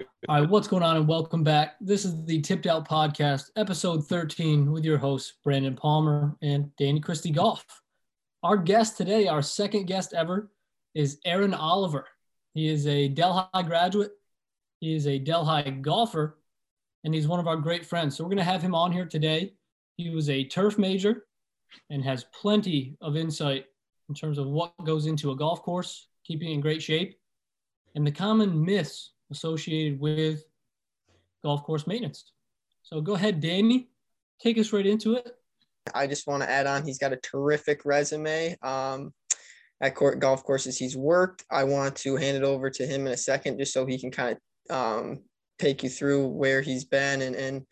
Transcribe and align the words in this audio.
All 0.00 0.40
right, 0.40 0.48
what's 0.48 0.66
going 0.66 0.82
on, 0.82 0.96
and 0.96 1.06
welcome 1.06 1.44
back. 1.44 1.76
This 1.80 2.04
is 2.04 2.24
the 2.24 2.40
Tipped 2.40 2.66
Out 2.66 2.88
Podcast, 2.88 3.50
episode 3.54 4.08
13, 4.08 4.72
with 4.72 4.84
your 4.84 4.98
hosts, 4.98 5.34
Brandon 5.44 5.76
Palmer 5.76 6.36
and 6.42 6.74
Danny 6.76 6.98
Christie 6.98 7.30
Golf. 7.30 7.64
Our 8.42 8.56
guest 8.56 8.96
today, 8.96 9.28
our 9.28 9.40
second 9.40 9.84
guest 9.84 10.12
ever, 10.12 10.50
is 10.96 11.20
Aaron 11.24 11.54
Oliver. 11.54 12.08
He 12.54 12.68
is 12.68 12.88
a 12.88 13.06
Delhi 13.06 13.46
graduate, 13.66 14.10
he 14.80 14.96
is 14.96 15.06
a 15.06 15.18
Delhi 15.18 15.70
golfer, 15.70 16.38
and 17.04 17.14
he's 17.14 17.28
one 17.28 17.38
of 17.38 17.46
our 17.46 17.56
great 17.56 17.86
friends. 17.86 18.16
So, 18.16 18.24
we're 18.24 18.30
going 18.30 18.38
to 18.38 18.44
have 18.44 18.62
him 18.62 18.74
on 18.74 18.90
here 18.90 19.06
today. 19.06 19.52
He 19.96 20.10
was 20.10 20.28
a 20.28 20.42
turf 20.42 20.76
major 20.76 21.26
and 21.90 22.02
has 22.02 22.24
plenty 22.24 22.96
of 23.00 23.16
insight 23.16 23.66
in 24.08 24.16
terms 24.16 24.38
of 24.38 24.48
what 24.48 24.72
goes 24.84 25.06
into 25.06 25.30
a 25.30 25.36
golf 25.36 25.62
course, 25.62 26.08
keeping 26.26 26.50
in 26.50 26.60
great 26.60 26.82
shape, 26.82 27.16
and 27.94 28.04
the 28.04 28.10
common 28.10 28.64
myths 28.64 29.12
associated 29.34 30.00
with 30.00 30.44
golf 31.42 31.62
course 31.64 31.86
maintenance. 31.86 32.32
So 32.82 33.00
go 33.00 33.14
ahead, 33.14 33.40
Danny, 33.40 33.88
take 34.40 34.58
us 34.58 34.72
right 34.72 34.86
into 34.86 35.14
it. 35.14 35.30
I 35.94 36.06
just 36.06 36.26
want 36.26 36.42
to 36.42 36.50
add 36.50 36.66
on, 36.66 36.84
he's 36.84 36.98
got 36.98 37.12
a 37.12 37.16
terrific 37.16 37.84
resume 37.84 38.56
um, 38.62 39.12
at 39.80 39.94
court 39.94 40.20
golf 40.20 40.44
courses 40.44 40.78
he's 40.78 40.96
worked. 40.96 41.44
I 41.50 41.64
want 41.64 41.96
to 41.96 42.16
hand 42.16 42.36
it 42.36 42.42
over 42.42 42.70
to 42.70 42.86
him 42.86 43.06
in 43.06 43.12
a 43.12 43.16
second 43.16 43.58
just 43.58 43.72
so 43.72 43.84
he 43.84 43.98
can 43.98 44.10
kind 44.10 44.38
of 44.70 44.76
um, 44.76 45.22
take 45.58 45.82
you 45.82 45.90
through 45.90 46.28
where 46.28 46.62
he's 46.62 46.84
been 46.84 47.20
and, 47.22 47.36
and 47.36 47.66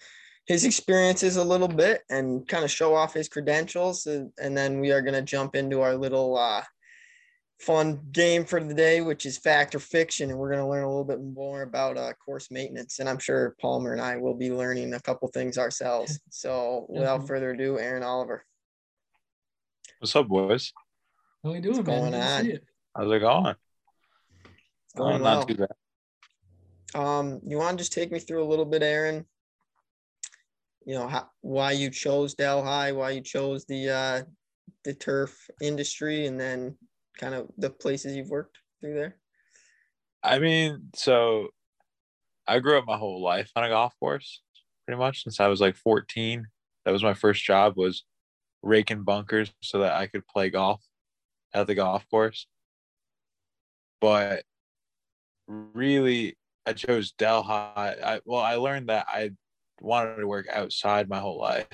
his 0.47 0.65
experiences 0.65 1.37
a 1.37 1.45
little 1.45 1.69
bit 1.69 2.03
and 2.11 2.47
kind 2.49 2.65
of 2.65 2.71
show 2.71 2.95
off 2.95 3.15
his 3.15 3.29
credentials. 3.29 4.07
And, 4.07 4.31
and 4.43 4.57
then 4.57 4.81
we 4.81 4.91
are 4.91 5.01
going 5.01 5.15
to 5.15 5.23
jump 5.23 5.55
into 5.55 5.81
our 5.81 5.95
little 5.95 6.37
uh, 6.37 6.63
fun 7.63 8.01
game 8.11 8.45
for 8.45 8.63
the 8.63 8.75
day, 8.75 9.01
which 9.01 9.25
is 9.25 9.39
fact 9.39 9.75
or 9.75 9.79
fiction. 9.79 10.31
And 10.31 10.39
we're 10.39 10.51
going 10.51 10.61
to 10.63 10.69
learn 10.69 10.83
a 10.83 10.89
little 10.89 11.05
bit 11.05 11.23
more 11.23 11.63
about 11.63 11.97
uh, 11.97 12.13
course 12.15 12.51
maintenance. 12.51 12.99
And 12.99 13.09
I'm 13.09 13.19
sure 13.19 13.55
Palmer 13.61 13.93
and 13.93 14.01
I 14.01 14.17
will 14.17 14.35
be 14.35 14.51
learning 14.51 14.95
a 14.95 15.01
couple 15.01 15.29
things 15.29 15.59
ourselves. 15.59 16.19
So 16.31 16.87
without 16.89 17.27
further 17.29 17.51
ado, 17.51 17.79
Aaron 17.79 18.03
Oliver. 18.03 18.45
What's 20.01 20.17
up, 20.17 20.27
boys? 20.27 20.73
How 21.45 21.51
are 21.51 21.57
you 21.57 21.61
doing, 21.63 21.77
What's 21.77 21.87
man? 21.87 22.01
going 22.01 22.13
Good 22.13 22.19
to 22.19 22.25
on? 22.25 22.43
see 22.43 22.51
you. 22.51 22.59
How's 22.97 23.13
it 23.13 23.19
going? 23.21 23.55
It's 24.87 24.95
going 24.97 25.21
Oh, 25.21 25.25
well. 25.25 25.39
Not 25.39 25.49
too 25.49 25.55
bad. 25.55 25.69
Um, 26.95 27.41
you 27.47 27.59
want 27.59 27.79
to 27.79 27.83
just 27.83 27.93
take 27.93 28.11
me 28.11 28.19
through 28.19 28.43
a 28.43 28.49
little 28.49 28.65
bit, 28.65 28.83
Aaron? 28.83 29.25
You 30.85 30.95
know, 30.95 31.07
how, 31.07 31.29
why 31.43 31.73
you 31.73 31.91
chose 31.91 32.35
Delhi, 32.35 32.93
why 32.93 33.11
you 33.11 33.21
chose 33.21 33.65
the 33.67 33.91
uh, 33.91 34.23
the 34.85 34.95
turf 34.95 35.49
industry, 35.61 36.27
and 36.27 36.41
then 36.41 36.77
kind 37.19 37.35
of 37.35 37.49
the 37.59 37.71
places 37.71 38.17
you've 38.17 38.31
worked 38.31 38.59
through 38.81 38.95
there. 38.95 39.17
I 40.23 40.39
mean, 40.39 40.91
so 40.95 41.49
I 42.47 42.59
grew 42.59 42.79
up 42.79 42.87
my 42.87 42.97
whole 42.97 43.23
life 43.23 43.51
on 43.57 43.65
a 43.65 43.69
golf 43.69 43.95
course, 43.99 44.43
pretty 44.87 44.99
much 44.99 45.25
since 45.25 45.41
I 45.41 45.49
was 45.49 45.61
like 45.61 45.77
14. 45.77 46.47
That 46.85 46.93
was 46.93 47.03
my 47.03 47.15
first 47.15 47.45
job 47.45 47.77
was 47.77 48.05
raking 48.63 49.03
bunkers 49.05 49.53
so 49.63 49.81
that 49.81 49.95
I 49.95 50.07
could 50.07 50.27
play 50.27 50.51
golf 50.51 50.83
at 51.55 51.67
the 51.67 51.75
golf 51.75 52.05
course. 52.11 52.47
But 54.01 54.45
really, 55.47 56.37
I 56.67 56.73
chose 56.73 57.13
Delhi. 57.13 57.49
I, 57.49 58.21
well, 58.25 58.41
I 58.41 58.57
learned 58.57 58.89
that 58.89 59.07
I 59.09 59.31
wanted 59.81 60.17
to 60.17 60.27
work 60.27 60.47
outside 60.53 61.09
my 61.09 61.19
whole 61.19 61.39
life, 61.39 61.67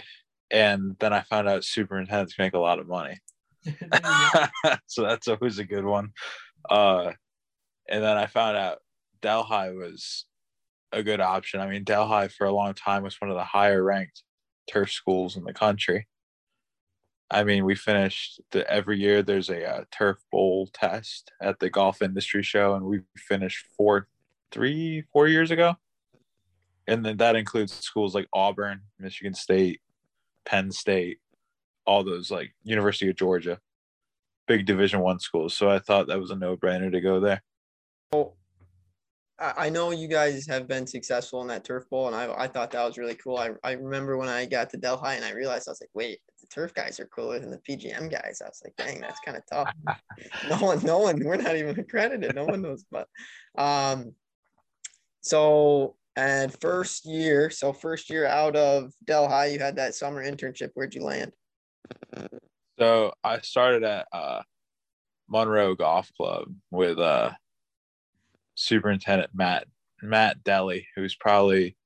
and 0.50 0.96
then 0.98 1.12
I 1.12 1.22
found 1.22 1.48
out 1.48 1.64
superintendents 1.64 2.38
make 2.38 2.54
a 2.54 2.58
lot 2.58 2.78
of 2.78 2.88
money. 2.88 3.18
So 4.86 5.02
that's 5.02 5.28
always 5.28 5.58
a 5.58 5.64
good 5.64 5.84
one. 5.84 6.12
Uh, 6.68 7.12
and 7.88 8.02
then 8.02 8.16
I 8.16 8.26
found 8.26 8.56
out 8.56 8.78
Delhi 9.22 9.74
was 9.74 10.26
a 10.92 11.02
good 11.02 11.20
option. 11.20 11.60
I 11.60 11.68
mean, 11.68 11.84
Delhi 11.84 12.28
for 12.28 12.46
a 12.46 12.52
long 12.52 12.74
time 12.74 13.02
was 13.02 13.20
one 13.20 13.30
of 13.30 13.36
the 13.36 13.44
higher 13.44 13.82
ranked 13.82 14.22
turf 14.68 14.90
schools 14.90 15.36
in 15.36 15.44
the 15.44 15.52
country. 15.52 16.06
I 17.30 17.44
mean, 17.44 17.64
we 17.64 17.74
finished 17.74 18.40
the 18.52 18.68
every 18.70 18.98
year 18.98 19.22
there's 19.22 19.50
a 19.50 19.68
uh, 19.68 19.84
turf 19.90 20.18
bowl 20.32 20.68
test 20.72 21.30
at 21.42 21.58
the 21.58 21.68
golf 21.68 22.00
industry 22.00 22.42
show, 22.42 22.74
and 22.74 22.86
we 22.86 23.00
finished 23.16 23.66
four, 23.76 24.08
three, 24.50 25.04
four 25.12 25.28
years 25.28 25.50
ago. 25.50 25.74
And 26.86 27.04
then 27.04 27.18
that 27.18 27.36
includes 27.36 27.74
schools 27.74 28.14
like 28.14 28.28
Auburn, 28.32 28.80
Michigan 28.98 29.34
State, 29.34 29.82
Penn 30.46 30.72
State, 30.72 31.18
all 31.86 32.02
those 32.02 32.30
like 32.30 32.54
University 32.64 33.10
of 33.10 33.16
Georgia, 33.16 33.60
big 34.48 34.66
Division 34.66 35.00
One 35.00 35.20
schools. 35.20 35.54
So 35.54 35.70
I 35.70 35.78
thought 35.78 36.08
that 36.08 36.18
was 36.18 36.32
a 36.32 36.36
no 36.36 36.56
brainer 36.56 36.90
to 36.90 37.00
go 37.00 37.20
there. 37.20 37.42
Well, 38.12 38.34
I 39.40 39.68
know 39.68 39.92
you 39.92 40.08
guys 40.08 40.48
have 40.48 40.66
been 40.66 40.84
successful 40.84 41.42
in 41.42 41.48
that 41.48 41.62
turf 41.62 41.88
bowl, 41.88 42.08
and 42.08 42.16
I, 42.16 42.34
I 42.36 42.48
thought 42.48 42.72
that 42.72 42.84
was 42.84 42.98
really 42.98 43.14
cool. 43.14 43.36
I, 43.36 43.50
I 43.62 43.72
remember 43.72 44.16
when 44.16 44.28
I 44.28 44.46
got 44.46 44.68
to 44.70 44.76
Delhi 44.76 45.14
and 45.14 45.24
I 45.24 45.30
realized 45.30 45.68
I 45.68 45.70
was 45.70 45.80
like, 45.80 45.90
wait, 45.94 46.18
the 46.40 46.48
turf 46.48 46.74
guys 46.74 46.98
are 46.98 47.06
cooler 47.06 47.38
than 47.38 47.50
the 47.50 47.58
PGM 47.58 48.10
guys. 48.10 48.42
I 48.44 48.48
was 48.48 48.60
like, 48.64 48.74
dang, 48.76 49.00
that's 49.00 49.20
kind 49.24 49.36
of 49.36 49.44
tough. 49.48 49.72
no 50.50 50.66
one, 50.66 50.84
no 50.84 50.98
one, 50.98 51.24
we're 51.24 51.36
not 51.36 51.54
even 51.54 51.78
accredited. 51.78 52.34
No 52.34 52.46
one 52.46 52.62
knows, 52.62 52.84
but 52.90 53.06
um, 53.56 54.12
so 55.20 55.94
and 56.16 56.52
first 56.60 57.06
year, 57.06 57.48
so 57.48 57.72
first 57.72 58.10
year 58.10 58.26
out 58.26 58.56
of 58.56 58.92
Delhi, 59.04 59.52
you 59.52 59.60
had 59.60 59.76
that 59.76 59.94
summer 59.94 60.28
internship. 60.28 60.70
Where'd 60.74 60.96
you 60.96 61.04
land? 61.04 61.30
So 62.78 63.12
I 63.24 63.40
started 63.40 63.82
at 63.82 64.06
uh, 64.12 64.42
Monroe 65.28 65.74
Golf 65.74 66.12
Club 66.16 66.54
with 66.70 66.98
uh, 66.98 67.32
Superintendent 68.54 69.30
Matt 69.34 69.66
Matt 70.00 70.44
Delly, 70.44 70.84
who's 70.94 71.16
probably 71.16 71.76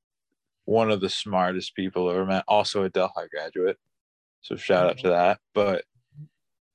one 0.67 0.91
of 0.91 1.01
the 1.01 1.09
smartest 1.09 1.75
people 1.75 2.09
I've 2.09 2.17
ever 2.17 2.27
met. 2.27 2.45
Also 2.47 2.83
a 2.83 2.91
Delhi 2.91 3.27
graduate, 3.31 3.79
so 4.43 4.55
shout 4.57 4.91
out 4.91 4.99
to 4.99 5.09
that. 5.09 5.39
But 5.55 5.85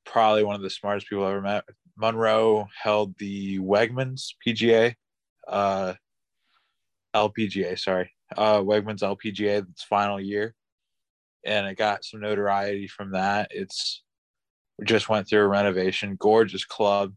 probably 0.04 0.44
one 0.44 0.56
of 0.56 0.64
the 0.64 0.70
smartest 0.72 1.08
people 1.08 1.24
I've 1.24 1.34
ever 1.34 1.42
met. 1.42 1.64
Monroe 1.96 2.68
held 2.82 3.16
the 3.20 3.60
Wegmans 3.60 4.34
PGA, 4.46 4.96
uh, 5.48 5.94
LPGA, 7.16 7.78
sorry, 7.78 8.12
uh, 8.36 8.62
Wegmans 8.62 9.04
LPGA 9.04 9.70
its 9.70 9.84
final 9.84 10.20
year, 10.20 10.56
and 11.46 11.68
it 11.68 11.78
got 11.78 12.04
some 12.04 12.20
notoriety 12.20 12.88
from 12.88 13.12
that. 13.12 13.50
It's 13.52 14.04
we 14.78 14.86
just 14.86 15.10
went 15.10 15.28
through 15.28 15.42
a 15.42 15.48
renovation, 15.48 16.18
gorgeous 16.20 16.66
club. 16.66 17.14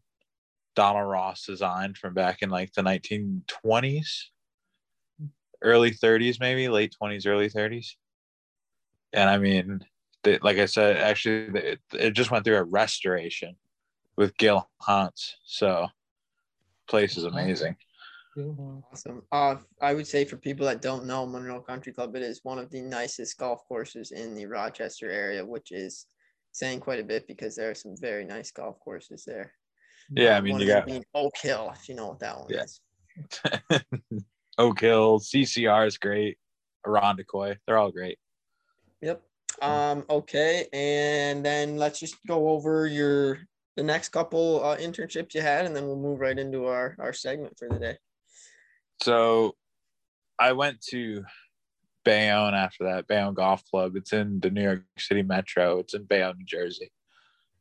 Donald 0.75 1.09
Ross 1.09 1.45
designed 1.45 1.97
from 1.97 2.13
back 2.13 2.41
in 2.41 2.49
like 2.49 2.71
the 2.73 2.81
1920s, 2.81 4.07
early 5.61 5.91
30s, 5.91 6.39
maybe 6.39 6.69
late 6.69 6.95
20s, 7.01 7.27
early 7.27 7.49
30s. 7.49 7.95
And 9.13 9.29
I 9.29 9.37
mean, 9.37 9.81
they, 10.23 10.39
like 10.39 10.57
I 10.57 10.65
said, 10.65 10.97
actually, 10.97 11.59
it, 11.59 11.79
it 11.93 12.11
just 12.11 12.31
went 12.31 12.45
through 12.45 12.55
a 12.55 12.63
restoration 12.63 13.55
with 14.15 14.37
Gil 14.37 14.69
Hanse. 14.87 15.35
So, 15.43 15.87
place 16.87 17.17
is 17.17 17.25
amazing. 17.25 17.75
Awesome. 18.37 19.23
Uh, 19.31 19.55
I 19.81 19.93
would 19.93 20.07
say 20.07 20.23
for 20.23 20.37
people 20.37 20.65
that 20.65 20.81
don't 20.81 21.05
know 21.05 21.25
Monroe 21.25 21.61
Country 21.61 21.91
Club, 21.91 22.15
it 22.15 22.21
is 22.21 22.39
one 22.43 22.59
of 22.59 22.69
the 22.69 22.81
nicest 22.81 23.37
golf 23.37 23.61
courses 23.67 24.11
in 24.11 24.35
the 24.35 24.45
Rochester 24.45 25.09
area, 25.09 25.45
which 25.45 25.71
is 25.71 26.05
saying 26.51 26.79
quite 26.79 26.99
a 26.99 27.03
bit 27.03 27.27
because 27.27 27.55
there 27.55 27.69
are 27.69 27.75
some 27.75 27.95
very 27.97 28.25
nice 28.25 28.51
golf 28.51 28.79
courses 28.79 29.23
there. 29.25 29.53
Yeah, 30.09 30.35
I 30.35 30.39
Uh, 30.39 30.41
mean, 30.41 30.59
you 30.59 30.67
got 30.67 30.89
Oak 31.13 31.37
Hill, 31.37 31.71
if 31.73 31.87
you 31.87 31.95
know 31.95 32.07
what 32.07 32.19
that 32.19 32.37
one 32.37 32.51
Yeah. 32.51 32.63
is. 32.63 32.81
Oak 34.57 34.79
Hill, 34.81 35.19
CCR 35.19 35.87
is 35.87 35.97
great, 35.97 36.37
Irondequoit, 36.85 37.57
they're 37.65 37.77
all 37.77 37.91
great. 37.91 38.17
Yep. 39.01 39.23
Um. 39.61 40.05
Okay, 40.09 40.67
and 40.71 41.45
then 41.45 41.77
let's 41.77 41.99
just 41.99 42.15
go 42.25 42.49
over 42.49 42.87
your 42.87 43.39
the 43.75 43.83
next 43.83 44.09
couple 44.09 44.63
uh, 44.63 44.77
internships 44.77 45.33
you 45.33 45.41
had, 45.41 45.65
and 45.65 45.75
then 45.75 45.85
we'll 45.85 45.97
move 45.97 46.19
right 46.19 46.37
into 46.37 46.65
our 46.65 46.95
our 46.99 47.13
segment 47.13 47.57
for 47.59 47.67
the 47.69 47.77
day. 47.77 47.97
So 49.01 49.55
I 50.39 50.53
went 50.53 50.81
to 50.89 51.23
Bayonne 52.03 52.53
after 52.53 52.85
that, 52.85 53.07
Bayonne 53.07 53.33
Golf 53.33 53.63
Club. 53.65 53.95
It's 53.95 54.13
in 54.13 54.39
the 54.39 54.49
New 54.49 54.63
York 54.63 54.83
City 54.97 55.23
Metro. 55.23 55.79
It's 55.79 55.93
in 55.93 56.03
Bayonne, 56.03 56.37
New 56.37 56.45
Jersey. 56.45 56.91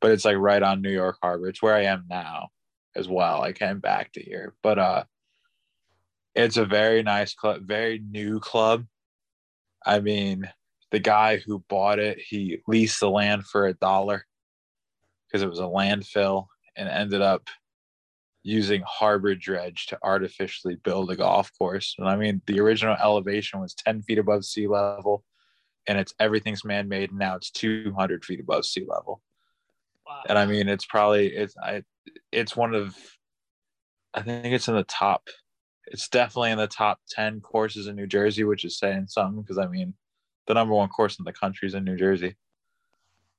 But 0.00 0.12
it's 0.12 0.24
like 0.24 0.36
right 0.36 0.62
on 0.62 0.82
New 0.82 0.90
York 0.90 1.18
Harbor. 1.22 1.48
It's 1.48 1.62
where 1.62 1.74
I 1.74 1.84
am 1.84 2.04
now 2.08 2.48
as 2.96 3.08
well. 3.08 3.42
I 3.42 3.52
came 3.52 3.80
back 3.80 4.12
to 4.12 4.22
here. 4.22 4.54
But 4.62 4.78
uh 4.78 5.04
it's 6.34 6.56
a 6.56 6.64
very 6.64 7.02
nice 7.02 7.34
club, 7.34 7.62
very 7.66 8.00
new 8.08 8.38
club. 8.38 8.86
I 9.84 10.00
mean, 10.00 10.48
the 10.90 11.00
guy 11.00 11.38
who 11.38 11.64
bought 11.68 11.98
it, 11.98 12.18
he 12.18 12.60
leased 12.66 13.00
the 13.00 13.10
land 13.10 13.46
for 13.46 13.66
a 13.66 13.74
dollar 13.74 14.26
because 15.26 15.42
it 15.42 15.50
was 15.50 15.58
a 15.58 15.62
landfill 15.62 16.46
and 16.76 16.88
ended 16.88 17.20
up 17.20 17.48
using 18.42 18.82
harbor 18.86 19.34
dredge 19.34 19.86
to 19.86 19.98
artificially 20.02 20.76
build 20.76 21.10
a 21.10 21.16
golf 21.16 21.50
course. 21.58 21.94
And 21.98 22.08
I 22.08 22.16
mean, 22.16 22.40
the 22.46 22.60
original 22.60 22.96
elevation 23.00 23.60
was 23.60 23.74
10 23.74 24.02
feet 24.02 24.18
above 24.18 24.44
sea 24.44 24.66
level, 24.66 25.24
and 25.86 25.98
it's 25.98 26.14
everything's 26.18 26.64
man 26.64 26.88
made. 26.88 27.12
Now 27.12 27.36
it's 27.36 27.50
200 27.50 28.24
feet 28.24 28.40
above 28.40 28.64
sea 28.64 28.86
level. 28.88 29.22
Wow. 30.06 30.22
And 30.28 30.38
I 30.38 30.46
mean, 30.46 30.68
it's 30.68 30.86
probably 30.86 31.28
it's 31.28 31.54
I 31.62 31.82
it's 32.32 32.56
one 32.56 32.74
of 32.74 32.96
I 34.14 34.22
think 34.22 34.46
it's 34.46 34.68
in 34.68 34.74
the 34.74 34.84
top. 34.84 35.28
it's 35.86 36.08
definitely 36.08 36.50
in 36.50 36.58
the 36.58 36.66
top 36.66 37.00
10 37.10 37.40
courses 37.40 37.86
in 37.86 37.96
New 37.96 38.06
Jersey, 38.06 38.44
which 38.44 38.64
is 38.64 38.78
saying 38.78 39.06
something 39.08 39.42
because 39.42 39.58
I 39.58 39.66
mean, 39.66 39.94
the 40.46 40.54
number 40.54 40.74
one 40.74 40.88
course 40.88 41.18
in 41.18 41.24
the 41.24 41.32
country 41.32 41.68
is 41.68 41.74
in 41.74 41.84
New 41.84 41.96
Jersey. 41.96 42.36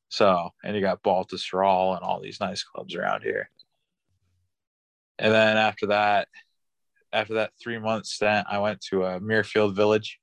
So, 0.10 0.50
and 0.64 0.76
you 0.76 0.82
got 0.82 1.04
Baltusrol 1.04 1.96
and 1.96 2.04
all 2.04 2.20
these 2.22 2.40
nice 2.42 2.64
clubs 2.64 2.96
around 2.96 3.24
here. 3.24 3.50
And 5.22 5.32
then 5.32 5.56
after 5.56 5.86
that, 5.88 6.28
after 7.14 7.36
that 7.36 7.52
three 7.62 7.78
month 7.78 8.08
stint, 8.08 8.48
I 8.50 8.58
went 8.58 8.82
to 8.90 9.04
a 9.04 9.18
uh, 9.18 9.20
Muirfield 9.20 9.76
Village, 9.76 10.20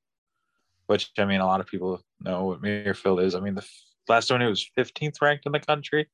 which 0.86 1.10
I 1.18 1.24
mean, 1.24 1.40
a 1.40 1.46
lot 1.46 1.60
of 1.60 1.68
people 1.68 2.02
know 2.20 2.46
what 2.46 2.62
Muirfield 2.62 3.22
is. 3.24 3.36
I 3.36 3.40
mean, 3.40 3.54
the 3.54 3.66
last 4.08 4.28
one 4.30 4.42
it 4.42 4.48
was 4.48 4.68
15th 4.76 5.22
ranked 5.22 5.46
in 5.46 5.52
the 5.52 5.60
country, 5.60 6.08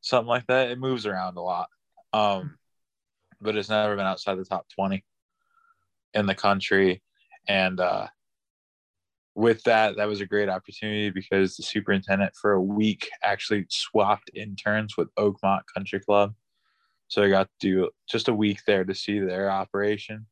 something 0.00 0.26
like 0.26 0.46
that. 0.46 0.70
It 0.70 0.78
moves 0.78 1.04
around 1.04 1.36
a 1.36 1.42
lot, 1.42 1.68
um, 2.14 2.56
but 3.42 3.56
it's 3.56 3.68
never 3.68 3.94
been 3.94 4.06
outside 4.06 4.36
the 4.36 4.44
top 4.44 4.66
20 4.74 5.04
in 6.14 6.24
the 6.24 6.34
country. 6.34 7.02
And 7.46 7.78
uh, 7.78 8.06
with 9.34 9.62
that, 9.64 9.96
that 9.96 10.08
was 10.08 10.22
a 10.22 10.26
great 10.26 10.48
opportunity 10.48 11.10
because 11.10 11.56
the 11.56 11.62
superintendent 11.62 12.32
for 12.40 12.52
a 12.52 12.62
week 12.62 13.10
actually 13.22 13.66
swapped 13.68 14.30
interns 14.34 14.96
with 14.96 15.14
Oakmont 15.16 15.60
Country 15.74 16.00
Club. 16.00 16.32
So 17.08 17.22
I 17.22 17.30
got 17.30 17.48
to 17.48 17.52
do 17.60 17.90
just 18.08 18.28
a 18.28 18.34
week 18.34 18.60
there 18.66 18.84
to 18.84 18.94
see 18.94 19.18
their 19.18 19.50
operation. 19.50 20.26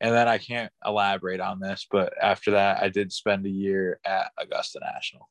And 0.00 0.14
then 0.14 0.28
I 0.28 0.36
can't 0.36 0.70
elaborate 0.84 1.40
on 1.40 1.58
this, 1.58 1.86
but 1.90 2.12
after 2.20 2.50
that, 2.50 2.82
I 2.82 2.90
did 2.90 3.10
spend 3.12 3.46
a 3.46 3.50
year 3.50 3.98
at 4.04 4.30
Augusta 4.38 4.78
National. 4.80 5.28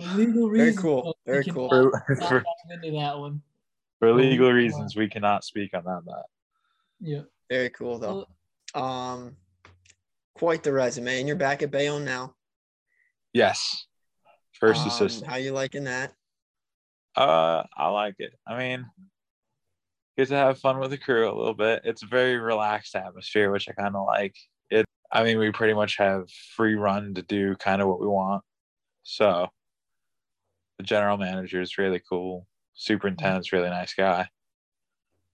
For 0.00 0.16
legal 0.16 0.48
reasons. 0.48 0.74
Very 0.80 0.82
cool. 0.82 1.16
Very 1.26 1.44
cool. 1.44 1.68
For, 1.68 2.16
for, 2.16 2.44
into 2.70 2.92
that 2.92 3.18
one. 3.18 3.42
For 3.98 4.12
legal 4.12 4.52
reasons, 4.52 4.94
we 4.94 5.08
cannot 5.08 5.44
speak 5.44 5.74
on 5.74 5.84
that. 5.84 6.24
Yeah. 7.00 7.22
Very 7.50 7.70
cool 7.70 7.98
though. 7.98 8.26
Um, 8.80 9.36
quite 10.34 10.62
the 10.62 10.72
resume, 10.72 11.18
and 11.18 11.26
you're 11.26 11.36
back 11.36 11.62
at 11.62 11.70
Bayonne 11.70 12.04
now. 12.04 12.34
Yes. 13.32 13.86
First 14.52 14.82
um, 14.82 14.88
assistant. 14.88 15.28
How 15.28 15.36
you 15.36 15.52
liking 15.52 15.84
that? 15.84 16.12
Uh, 17.16 17.62
I 17.76 17.88
like 17.88 18.16
it. 18.18 18.32
I 18.46 18.58
mean, 18.58 18.86
get 20.16 20.28
to 20.28 20.36
have 20.36 20.58
fun 20.58 20.78
with 20.78 20.90
the 20.90 20.98
crew 20.98 21.30
a 21.30 21.36
little 21.36 21.54
bit. 21.54 21.82
It's 21.84 22.02
a 22.02 22.06
very 22.06 22.38
relaxed 22.38 22.96
atmosphere, 22.96 23.50
which 23.50 23.68
I 23.68 23.72
kind 23.72 23.94
of 23.94 24.06
like. 24.06 24.34
It. 24.70 24.86
I 25.12 25.22
mean, 25.22 25.38
we 25.38 25.52
pretty 25.52 25.74
much 25.74 25.96
have 25.98 26.28
free 26.56 26.74
run 26.74 27.14
to 27.14 27.22
do 27.22 27.54
kind 27.56 27.80
of 27.80 27.88
what 27.88 28.00
we 28.00 28.06
want. 28.06 28.42
So, 29.02 29.48
the 30.78 30.84
general 30.84 31.16
manager 31.16 31.60
is 31.60 31.78
really 31.78 32.00
cool. 32.08 32.46
Superintendent's 32.74 33.52
really 33.52 33.70
nice 33.70 33.94
guy. 33.94 34.28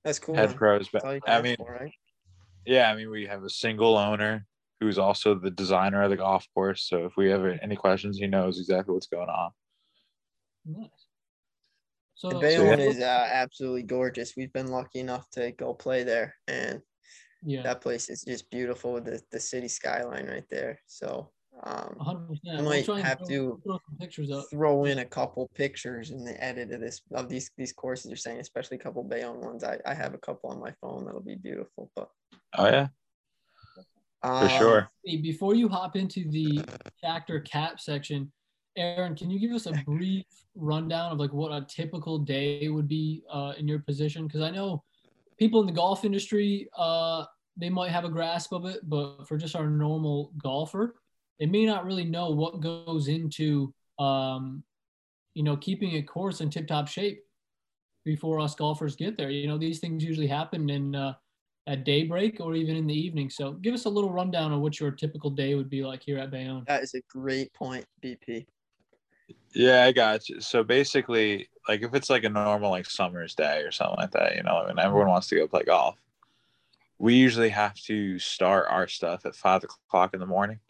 That's 0.04 0.18
cool. 0.18 0.34
Head 0.34 0.56
pros, 0.56 0.88
but 0.88 1.04
I 1.26 1.42
mean, 1.42 1.56
for, 1.56 1.72
right? 1.72 1.92
yeah, 2.66 2.90
I 2.90 2.96
mean, 2.96 3.10
we 3.10 3.26
have 3.26 3.44
a 3.44 3.50
single 3.50 3.96
owner 3.96 4.46
who's 4.80 4.98
also 4.98 5.34
the 5.34 5.50
designer 5.50 6.02
of 6.02 6.10
the 6.10 6.16
golf 6.16 6.46
course. 6.54 6.82
So 6.88 7.04
if 7.04 7.12
we 7.16 7.28
have 7.30 7.44
any 7.62 7.76
questions, 7.76 8.18
he 8.18 8.26
knows 8.26 8.58
exactly 8.58 8.94
what's 8.94 9.06
going 9.06 9.28
on. 9.28 9.50
Nice. 10.64 10.99
So, 12.20 12.38
Bayonne 12.38 12.76
so, 12.76 12.84
yeah. 12.84 12.90
is 12.90 13.00
uh, 13.00 13.28
absolutely 13.32 13.84
gorgeous. 13.84 14.34
We've 14.36 14.52
been 14.52 14.66
lucky 14.66 14.98
enough 15.00 15.30
to 15.30 15.52
go 15.52 15.72
play 15.72 16.02
there, 16.02 16.34
and 16.48 16.82
yeah, 17.42 17.62
that 17.62 17.80
place 17.80 18.10
is 18.10 18.24
just 18.24 18.50
beautiful 18.50 18.92
with 18.92 19.06
the, 19.06 19.22
the 19.32 19.40
city 19.40 19.68
skyline 19.68 20.26
right 20.26 20.44
there. 20.50 20.78
So 20.86 21.30
um, 21.62 21.96
100%. 21.98 22.58
I 22.58 22.60
might 22.60 22.86
have 23.02 23.26
to 23.26 23.58
throw, 23.64 23.78
pictures 23.98 24.30
up. 24.30 24.44
throw 24.50 24.84
in 24.84 24.98
a 24.98 25.04
couple 25.06 25.50
pictures 25.54 26.10
in 26.10 26.22
the 26.22 26.38
edit 26.44 26.70
of 26.72 26.82
this 26.82 27.00
of 27.14 27.30
these 27.30 27.52
these 27.56 27.72
courses 27.72 28.10
you're 28.10 28.18
saying, 28.18 28.38
especially 28.38 28.76
a 28.76 28.80
couple 28.80 29.02
Bayonne 29.02 29.40
ones. 29.40 29.64
I, 29.64 29.78
I 29.86 29.94
have 29.94 30.12
a 30.12 30.18
couple 30.18 30.50
on 30.50 30.60
my 30.60 30.74
phone 30.82 31.06
that'll 31.06 31.22
be 31.22 31.36
beautiful. 31.36 31.90
But 31.96 32.10
oh 32.58 32.66
yeah, 32.66 32.88
for 34.22 34.48
sure. 34.58 34.90
Um, 35.08 35.22
before 35.22 35.54
you 35.54 35.70
hop 35.70 35.96
into 35.96 36.30
the 36.30 36.62
fact 37.00 37.30
or 37.30 37.40
cap 37.40 37.80
section, 37.80 38.30
Aaron, 38.76 39.16
can 39.16 39.30
you 39.30 39.38
give 39.38 39.52
us 39.52 39.66
a 39.66 39.72
brief 39.84 40.24
rundown 40.54 41.12
of 41.12 41.18
like 41.18 41.32
what 41.32 41.52
a 41.52 41.66
typical 41.66 42.18
day 42.18 42.68
would 42.68 42.88
be 42.88 43.22
uh, 43.30 43.52
in 43.58 43.66
your 43.66 43.80
position? 43.80 44.26
Because 44.26 44.42
I 44.42 44.50
know 44.50 44.82
people 45.38 45.60
in 45.60 45.66
the 45.66 45.72
golf 45.72 46.04
industry, 46.04 46.68
uh, 46.76 47.24
they 47.56 47.68
might 47.68 47.90
have 47.90 48.04
a 48.04 48.08
grasp 48.08 48.52
of 48.52 48.64
it, 48.66 48.80
but 48.88 49.26
for 49.26 49.36
just 49.36 49.56
our 49.56 49.68
normal 49.68 50.32
golfer, 50.42 50.96
they 51.38 51.46
may 51.46 51.66
not 51.66 51.84
really 51.84 52.04
know 52.04 52.30
what 52.30 52.60
goes 52.60 53.08
into, 53.08 53.72
um, 53.98 54.62
you 55.34 55.42
know, 55.42 55.56
keeping 55.56 55.96
a 55.96 56.02
course 56.02 56.40
in 56.40 56.50
tip-top 56.50 56.86
shape 56.86 57.22
before 58.04 58.40
us 58.40 58.54
golfers 58.54 58.96
get 58.96 59.16
there. 59.16 59.30
You 59.30 59.48
know, 59.48 59.58
these 59.58 59.78
things 59.78 60.04
usually 60.04 60.26
happen 60.26 60.70
in 60.70 60.94
uh, 60.94 61.14
at 61.66 61.84
daybreak 61.84 62.40
or 62.40 62.54
even 62.54 62.76
in 62.76 62.86
the 62.86 62.94
evening. 62.94 63.30
So 63.30 63.52
give 63.52 63.74
us 63.74 63.84
a 63.84 63.88
little 63.88 64.12
rundown 64.12 64.52
of 64.52 64.60
what 64.60 64.80
your 64.80 64.90
typical 64.90 65.30
day 65.30 65.54
would 65.54 65.70
be 65.70 65.84
like 65.84 66.02
here 66.02 66.18
at 66.18 66.30
Bayonne. 66.30 66.64
That 66.66 66.82
is 66.82 66.94
a 66.94 67.00
great 67.08 67.52
point, 67.52 67.84
BP. 68.02 68.46
Yeah, 69.54 69.84
I 69.84 69.92
got 69.92 70.28
you. 70.28 70.40
So 70.40 70.62
basically, 70.62 71.48
like 71.68 71.82
if 71.82 71.94
it's 71.94 72.10
like 72.10 72.24
a 72.24 72.28
normal 72.28 72.70
like 72.70 72.88
summer's 72.88 73.34
day 73.34 73.62
or 73.62 73.72
something 73.72 73.98
like 73.98 74.12
that, 74.12 74.36
you 74.36 74.42
know, 74.42 74.64
and 74.68 74.78
everyone 74.78 75.08
wants 75.08 75.28
to 75.28 75.36
go 75.36 75.48
play 75.48 75.64
golf, 75.64 75.96
we 76.98 77.14
usually 77.14 77.48
have 77.48 77.74
to 77.82 78.18
start 78.18 78.66
our 78.68 78.86
stuff 78.86 79.26
at 79.26 79.34
five 79.34 79.64
o'clock 79.64 80.14
in 80.14 80.20
the 80.20 80.26
morning. 80.26 80.60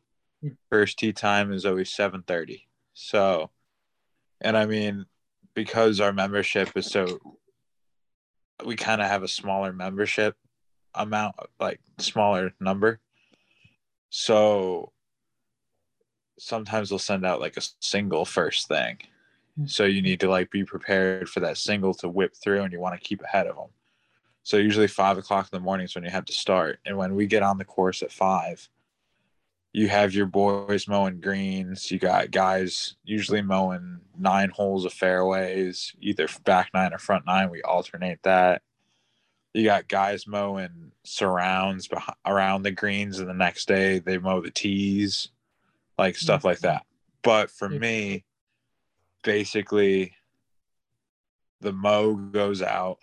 Hmm. 0.42 0.50
First 0.70 0.98
tee 0.98 1.12
time 1.12 1.52
is 1.52 1.66
always 1.66 1.90
seven 1.90 2.22
thirty. 2.22 2.68
So, 2.94 3.50
and 4.40 4.56
I 4.56 4.66
mean, 4.66 5.06
because 5.54 6.00
our 6.00 6.12
membership 6.12 6.70
is 6.76 6.86
so, 6.86 7.18
we 8.64 8.76
kind 8.76 9.00
of 9.00 9.08
have 9.08 9.22
a 9.22 9.28
smaller 9.28 9.72
membership 9.72 10.36
amount, 10.94 11.36
like 11.58 11.80
smaller 11.98 12.54
number. 12.60 13.00
So 14.10 14.92
sometimes 16.40 16.88
they'll 16.88 16.98
send 16.98 17.24
out 17.24 17.40
like 17.40 17.56
a 17.56 17.62
single 17.80 18.24
first 18.24 18.68
thing. 18.68 18.98
Hmm. 19.56 19.66
So 19.66 19.84
you 19.84 20.02
need 20.02 20.20
to 20.20 20.28
like 20.28 20.50
be 20.50 20.64
prepared 20.64 21.28
for 21.28 21.40
that 21.40 21.58
single 21.58 21.94
to 21.94 22.08
whip 22.08 22.34
through 22.34 22.62
and 22.62 22.72
you 22.72 22.80
want 22.80 23.00
to 23.00 23.06
keep 23.06 23.22
ahead 23.22 23.46
of 23.46 23.56
them. 23.56 23.68
So 24.42 24.56
usually 24.56 24.88
five 24.88 25.18
o'clock 25.18 25.48
in 25.52 25.56
the 25.56 25.64
morning 25.64 25.84
is 25.84 25.94
when 25.94 26.04
you 26.04 26.10
have 26.10 26.24
to 26.24 26.32
start. 26.32 26.78
And 26.84 26.96
when 26.96 27.14
we 27.14 27.26
get 27.26 27.42
on 27.42 27.58
the 27.58 27.64
course 27.64 28.02
at 28.02 28.10
five, 28.10 28.68
you 29.72 29.88
have 29.88 30.14
your 30.14 30.26
boys 30.26 30.88
mowing 30.88 31.20
greens. 31.20 31.90
You 31.90 31.98
got 31.98 32.32
guys 32.32 32.96
usually 33.04 33.42
mowing 33.42 34.00
nine 34.18 34.50
holes 34.50 34.84
of 34.84 34.92
fairways, 34.92 35.94
either 36.00 36.26
back 36.44 36.70
nine 36.74 36.92
or 36.92 36.98
front 36.98 37.26
nine. 37.26 37.50
We 37.50 37.62
alternate 37.62 38.20
that 38.24 38.62
you 39.52 39.64
got 39.64 39.88
guys 39.88 40.26
mowing 40.26 40.92
surrounds 41.04 41.88
around 42.24 42.62
the 42.62 42.70
greens, 42.70 43.18
and 43.18 43.28
the 43.28 43.34
next 43.34 43.66
day 43.66 43.98
they 43.98 44.18
mow 44.18 44.40
the 44.40 44.50
tees, 44.50 45.28
like 46.00 46.16
stuff 46.16 46.44
like 46.44 46.60
that. 46.60 46.84
But 47.22 47.50
for 47.50 47.68
me, 47.68 48.24
basically, 49.22 50.14
the 51.60 51.72
mow 51.72 52.14
goes 52.14 52.62
out, 52.62 52.98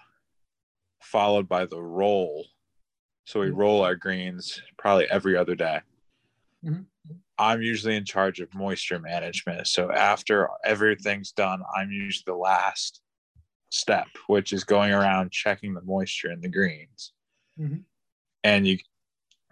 followed 0.99 1.47
by 1.47 1.65
the 1.65 1.81
roll. 1.81 2.45
So 3.25 3.41
we 3.41 3.51
roll 3.51 3.83
our 3.83 3.95
greens 3.95 4.61
probably 4.77 5.05
every 5.11 5.37
other 5.37 5.53
day. 5.53 5.81
Mm-hmm. 6.65 6.81
I'm 7.37 7.61
usually 7.61 7.95
in 7.95 8.03
charge 8.03 8.39
of 8.39 8.53
moisture 8.55 8.99
management. 8.99 9.67
So 9.67 9.91
after 9.91 10.49
everything's 10.65 11.31
done, 11.31 11.61
I'm 11.75 11.91
usually 11.91 12.23
the 12.25 12.35
last 12.35 13.01
step, 13.69 14.07
which 14.25 14.53
is 14.53 14.63
going 14.63 14.91
around 14.91 15.31
checking 15.31 15.75
the 15.75 15.83
moisture 15.83 16.31
in 16.31 16.41
the 16.41 16.49
greens. 16.49 17.13
Mm-hmm. 17.59 17.81
And 18.43 18.67
you 18.67 18.79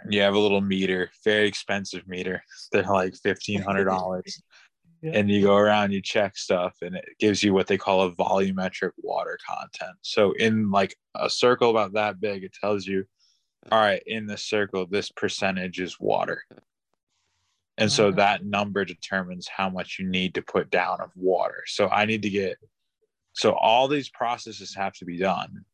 you 0.10 0.22
have 0.22 0.36
a 0.36 0.40
little 0.40 0.62
meter, 0.62 1.10
very 1.24 1.48
expensive 1.48 2.08
meter. 2.08 2.44
They're 2.72 2.84
like 2.84 3.16
fifteen 3.16 3.62
hundred 3.62 3.86
dollars. 3.86 4.42
yeah. 5.02 5.12
And 5.14 5.30
you 5.30 5.42
go 5.42 5.56
around, 5.56 5.92
you 5.92 6.02
check 6.02 6.38
stuff, 6.38 6.76
and 6.82 6.96
it 6.96 7.06
gives 7.20 7.44
you 7.44 7.54
what 7.54 7.68
they 7.68 7.78
call 7.78 8.02
a 8.04 8.12
volumetric 8.12 8.92
water 8.98 9.38
content. 9.48 9.98
So 10.02 10.34
in 10.34 10.72
like 10.72 10.96
a 11.16 11.30
circle 11.30 11.70
about 11.70 11.94
that 11.94 12.20
big, 12.20 12.44
it 12.44 12.54
tells 12.54 12.86
you, 12.86 13.06
all 13.72 13.80
right, 13.80 14.04
in 14.06 14.26
this 14.28 14.44
circle, 14.44 14.86
this 14.86 15.12
percentage 15.12 15.80
is 15.80 16.00
water. 16.00 16.44
And 17.78 17.92
so 17.92 18.10
that 18.12 18.46
number 18.46 18.86
determines 18.86 19.50
how 19.50 19.70
much 19.70 19.98
you 20.00 20.08
need 20.08 20.36
to 20.36 20.42
put 20.42 20.70
down 20.70 21.02
of 21.02 21.12
water. 21.14 21.64
So 21.66 21.90
I 21.90 22.06
need 22.06 22.22
to 22.22 22.30
get 22.30 22.58
so 23.36 23.52
all 23.52 23.88
these 23.88 24.10
processes 24.10 24.74
have 24.76 24.94
to 24.94 25.06
be 25.06 25.18
done 25.18 25.66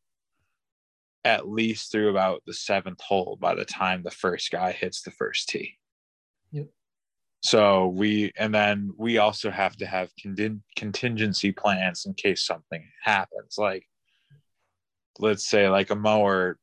at 1.24 1.48
least 1.48 1.92
through 1.92 2.10
about 2.10 2.42
the 2.46 2.54
seventh 2.54 3.00
hole 3.00 3.36
by 3.40 3.54
the 3.54 3.64
time 3.64 4.02
the 4.02 4.10
first 4.10 4.50
guy 4.50 4.72
hits 4.72 5.02
the 5.02 5.10
first 5.10 5.48
tee. 5.48 5.78
Yep. 6.50 6.66
So 7.40 7.88
we, 7.88 8.32
and 8.36 8.54
then 8.54 8.92
we 8.96 9.18
also 9.18 9.50
have 9.50 9.76
to 9.78 9.86
have 9.86 10.10
contingency 10.76 11.52
plans 11.52 12.06
in 12.06 12.14
case 12.14 12.44
something 12.44 12.84
happens. 13.02 13.56
Like, 13.58 13.86
let's 15.18 15.46
say, 15.46 15.68
like 15.68 15.90
a 15.90 15.96
mower, 15.96 16.58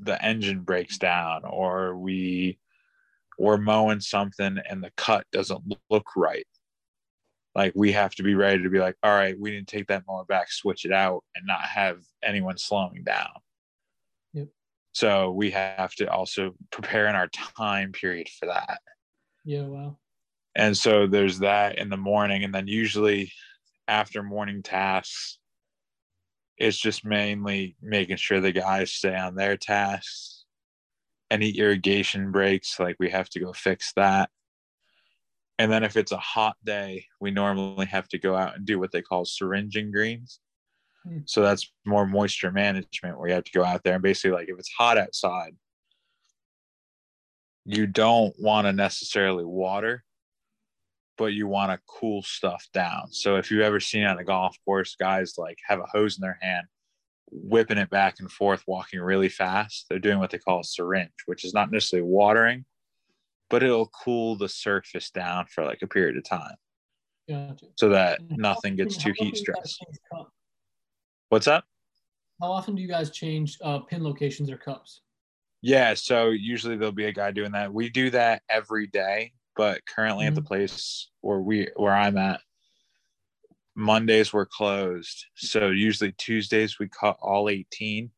the 0.00 0.22
engine 0.24 0.60
breaks 0.60 0.98
down, 0.98 1.42
or 1.44 1.96
we, 1.96 2.58
we're 3.38 3.56
mowing 3.56 4.00
something 4.00 4.58
and 4.68 4.82
the 4.82 4.90
cut 4.96 5.26
doesn't 5.30 5.62
look 5.90 6.16
right 6.16 6.46
like 7.56 7.72
we 7.74 7.90
have 7.92 8.14
to 8.14 8.22
be 8.22 8.34
ready 8.34 8.62
to 8.62 8.68
be 8.68 8.78
like, 8.78 8.96
all 9.02 9.14
right, 9.14 9.34
we 9.40 9.50
need 9.50 9.66
to 9.66 9.76
take 9.76 9.86
that 9.86 10.04
mower 10.06 10.26
back, 10.26 10.52
switch 10.52 10.84
it 10.84 10.92
out, 10.92 11.24
and 11.34 11.46
not 11.46 11.62
have 11.62 12.02
anyone 12.22 12.58
slowing 12.58 13.02
down. 13.02 13.30
So 14.96 15.30
we 15.30 15.50
have 15.50 15.94
to 15.96 16.10
also 16.10 16.54
prepare 16.72 17.06
in 17.06 17.14
our 17.14 17.28
time 17.28 17.92
period 17.92 18.30
for 18.40 18.46
that. 18.46 18.78
Yeah, 19.44 19.64
wow. 19.64 19.98
And 20.54 20.74
so 20.74 21.06
there's 21.06 21.40
that 21.40 21.76
in 21.76 21.90
the 21.90 21.98
morning. 21.98 22.44
And 22.44 22.54
then 22.54 22.66
usually 22.66 23.30
after 23.86 24.22
morning 24.22 24.62
tasks, 24.62 25.38
it's 26.56 26.78
just 26.78 27.04
mainly 27.04 27.76
making 27.82 28.16
sure 28.16 28.40
the 28.40 28.52
guys 28.52 28.90
stay 28.90 29.14
on 29.14 29.34
their 29.34 29.58
tasks. 29.58 30.46
Any 31.30 31.50
irrigation 31.50 32.32
breaks, 32.32 32.80
like 32.80 32.96
we 32.98 33.10
have 33.10 33.28
to 33.30 33.40
go 33.40 33.52
fix 33.52 33.92
that. 33.96 34.30
And 35.58 35.70
then 35.70 35.84
if 35.84 35.98
it's 35.98 36.12
a 36.12 36.16
hot 36.16 36.56
day, 36.64 37.04
we 37.20 37.30
normally 37.30 37.84
have 37.84 38.08
to 38.08 38.18
go 38.18 38.34
out 38.34 38.56
and 38.56 38.64
do 38.64 38.78
what 38.78 38.92
they 38.92 39.02
call 39.02 39.26
syringing 39.26 39.92
greens. 39.92 40.40
So 41.24 41.42
that's 41.42 41.70
more 41.84 42.06
moisture 42.06 42.50
management 42.50 43.18
where 43.18 43.28
you 43.28 43.34
have 43.34 43.44
to 43.44 43.52
go 43.52 43.64
out 43.64 43.82
there 43.84 43.94
and 43.94 44.02
basically 44.02 44.36
like 44.36 44.48
if 44.48 44.58
it's 44.58 44.72
hot 44.76 44.98
outside, 44.98 45.52
you 47.64 47.86
don't 47.86 48.34
want 48.38 48.66
to 48.66 48.72
necessarily 48.72 49.44
water, 49.44 50.04
but 51.18 51.32
you 51.32 51.46
want 51.46 51.72
to 51.72 51.80
cool 51.86 52.22
stuff 52.22 52.66
down. 52.72 53.12
So 53.12 53.36
if 53.36 53.50
you've 53.50 53.62
ever 53.62 53.80
seen 53.80 54.04
on 54.04 54.18
a 54.18 54.24
golf 54.24 54.56
course, 54.64 54.96
guys 54.96 55.34
like 55.36 55.58
have 55.66 55.80
a 55.80 55.86
hose 55.92 56.16
in 56.16 56.22
their 56.22 56.38
hand, 56.40 56.66
whipping 57.30 57.78
it 57.78 57.90
back 57.90 58.16
and 58.20 58.30
forth, 58.30 58.62
walking 58.66 59.00
really 59.00 59.28
fast. 59.28 59.86
They're 59.88 59.98
doing 59.98 60.18
what 60.18 60.30
they 60.30 60.38
call 60.38 60.60
a 60.60 60.64
syringe, 60.64 61.10
which 61.26 61.44
is 61.44 61.54
not 61.54 61.72
necessarily 61.72 62.08
watering, 62.08 62.64
but 63.50 63.62
it'll 63.62 63.90
cool 64.04 64.36
the 64.36 64.48
surface 64.48 65.10
down 65.10 65.46
for 65.46 65.64
like 65.64 65.82
a 65.82 65.88
period 65.88 66.16
of 66.16 66.24
time 66.24 66.54
Gotcha. 67.28 67.66
so 67.76 67.88
that 67.88 68.20
nothing 68.30 68.76
gets 68.76 68.96
too 68.96 69.12
heat 69.16 69.34
often 69.34 69.44
do 69.44 69.52
you 69.52 69.54
guys 69.54 69.72
stressed. 69.72 69.84
What's 71.28 71.46
that? 71.46 71.64
How 72.40 72.52
often 72.52 72.74
do 72.74 72.82
you 72.82 72.88
guys 72.88 73.10
change 73.10 73.58
uh, 73.62 73.80
pin 73.80 74.04
locations 74.04 74.50
or 74.50 74.56
cups? 74.56 75.00
Yeah, 75.62 75.94
so 75.94 76.30
usually 76.30 76.76
there'll 76.76 76.92
be 76.92 77.06
a 77.06 77.12
guy 77.12 77.30
doing 77.30 77.52
that. 77.52 77.72
We 77.72 77.88
do 77.88 78.10
that 78.10 78.42
every 78.48 78.86
day, 78.86 79.32
but 79.56 79.80
currently 79.86 80.26
at 80.26 80.34
the 80.34 80.42
Mhm. 80.42 80.46
place 80.46 81.10
where 81.22 81.40
we 81.40 81.68
where 81.76 81.94
I'm 81.94 82.16
at, 82.18 82.40
Mondays 83.74 84.32
we're 84.32 84.46
closed. 84.46 85.26
So 85.34 85.70
usually 85.70 86.12
Tuesdays 86.12 86.78
we 86.78 86.88
cut 86.88 87.16
all 87.20 87.48
18. 87.48 88.12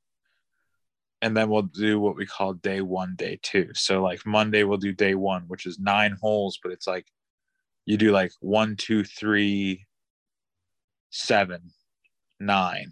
And 1.21 1.37
then 1.37 1.49
we'll 1.49 1.63
do 1.63 1.99
what 1.99 2.15
we 2.15 2.27
call 2.27 2.55
day 2.55 2.81
one, 2.81 3.17
day 3.17 3.41
two. 3.43 3.75
So 3.75 4.03
like 4.03 4.25
Monday 4.25 4.63
we'll 4.63 4.79
do 4.79 4.93
day 4.93 5.17
one, 5.17 5.49
which 5.49 5.67
is 5.67 5.79
nine 5.81 6.17
holes, 6.21 6.61
but 6.63 6.71
it's 6.71 6.87
like 6.87 7.11
you 7.87 7.97
do 7.97 8.13
like 8.13 8.31
one, 8.41 8.77
two, 8.77 9.03
three, 9.03 9.87
seven, 11.11 11.73
nine 12.41 12.91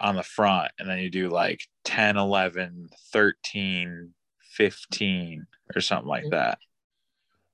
on 0.00 0.14
the 0.14 0.22
front 0.22 0.70
and 0.78 0.88
then 0.88 0.98
you 0.98 1.10
do 1.10 1.28
like 1.28 1.60
10 1.84 2.16
11 2.16 2.88
13 3.12 4.14
15 4.52 5.46
or 5.74 5.80
something 5.80 6.08
like 6.08 6.30
that. 6.30 6.58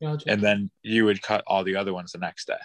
Gotcha. 0.02 0.30
and 0.30 0.42
then 0.42 0.70
you 0.82 1.04
would 1.04 1.22
cut 1.22 1.44
all 1.46 1.64
the 1.64 1.76
other 1.76 1.94
ones 1.94 2.12
the 2.12 2.18
next 2.18 2.46
day. 2.46 2.58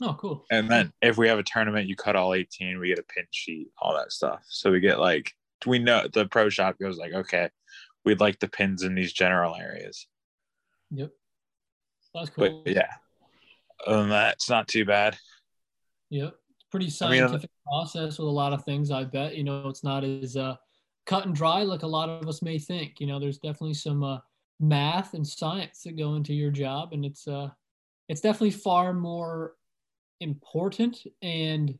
Oh, 0.00 0.14
cool. 0.14 0.44
and 0.50 0.70
then 0.70 0.92
if 1.02 1.16
we 1.16 1.28
have 1.28 1.38
a 1.38 1.44
tournament 1.44 1.88
you 1.88 1.96
cut 1.96 2.14
all 2.16 2.34
18 2.34 2.78
we 2.78 2.88
get 2.88 2.98
a 2.98 3.02
pin 3.02 3.24
sheet 3.30 3.68
all 3.78 3.94
that 3.94 4.12
stuff. 4.12 4.44
So 4.48 4.70
we 4.70 4.80
get 4.80 5.00
like 5.00 5.32
we 5.66 5.78
know 5.78 6.06
the 6.12 6.26
pro 6.26 6.48
shop 6.48 6.78
goes 6.78 6.98
like 6.98 7.12
okay 7.12 7.48
we'd 8.04 8.20
like 8.20 8.38
the 8.38 8.48
pins 8.48 8.82
in 8.82 8.94
these 8.94 9.12
general 9.12 9.54
areas. 9.56 10.06
Yep. 10.90 11.10
That's 12.14 12.30
cool. 12.30 12.62
but 12.64 12.72
yeah 12.72 12.90
other 13.86 14.00
than 14.00 14.10
that 14.10 14.34
it's 14.34 14.50
not 14.50 14.68
too 14.68 14.84
bad 14.84 15.16
Yep. 16.10 16.34
It's 16.54 16.64
pretty 16.70 16.86
I 17.04 17.10
mean, 17.10 17.22
uh, 17.22 17.28
scientific 17.28 17.50
process 17.66 18.18
with 18.18 18.28
a 18.28 18.30
lot 18.30 18.52
of 18.52 18.64
things, 18.64 18.90
I 18.90 19.04
bet. 19.04 19.36
You 19.36 19.44
know, 19.44 19.68
it's 19.68 19.84
not 19.84 20.04
as 20.04 20.36
uh, 20.36 20.56
cut 21.06 21.26
and 21.26 21.34
dry 21.34 21.62
like 21.62 21.82
a 21.82 21.86
lot 21.86 22.08
of 22.08 22.28
us 22.28 22.42
may 22.42 22.58
think. 22.58 23.00
You 23.00 23.06
know, 23.06 23.18
there's 23.18 23.38
definitely 23.38 23.74
some 23.74 24.02
uh, 24.02 24.18
math 24.60 25.14
and 25.14 25.26
science 25.26 25.82
that 25.82 25.96
go 25.96 26.14
into 26.14 26.34
your 26.34 26.50
job, 26.50 26.92
and 26.92 27.04
it's 27.04 27.28
uh, 27.28 27.50
it's 28.08 28.20
definitely 28.20 28.52
far 28.52 28.92
more 28.92 29.54
important 30.20 31.06
and 31.22 31.78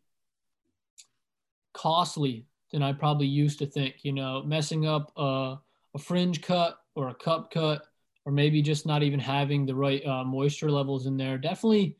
costly 1.73 2.47
than 2.73 2.83
I 2.83 2.93
probably 2.93 3.27
used 3.27 3.59
to 3.61 3.67
think. 3.67 3.97
You 4.03 4.13
know, 4.13 4.43
messing 4.43 4.87
up 4.87 5.13
a, 5.17 5.57
a 5.95 5.99
fringe 5.99 6.43
cut 6.43 6.79
or 6.95 7.09
a 7.09 7.15
cup 7.15 7.51
cut, 7.51 7.87
or 8.25 8.33
maybe 8.33 8.63
just 8.63 8.87
not 8.87 9.03
even 9.03 9.21
having 9.21 9.65
the 9.65 9.75
right 9.75 10.05
uh, 10.07 10.25
moisture 10.25 10.71
levels 10.71 11.07
in 11.07 11.17
there. 11.17 11.39
Definitely, 11.39 11.97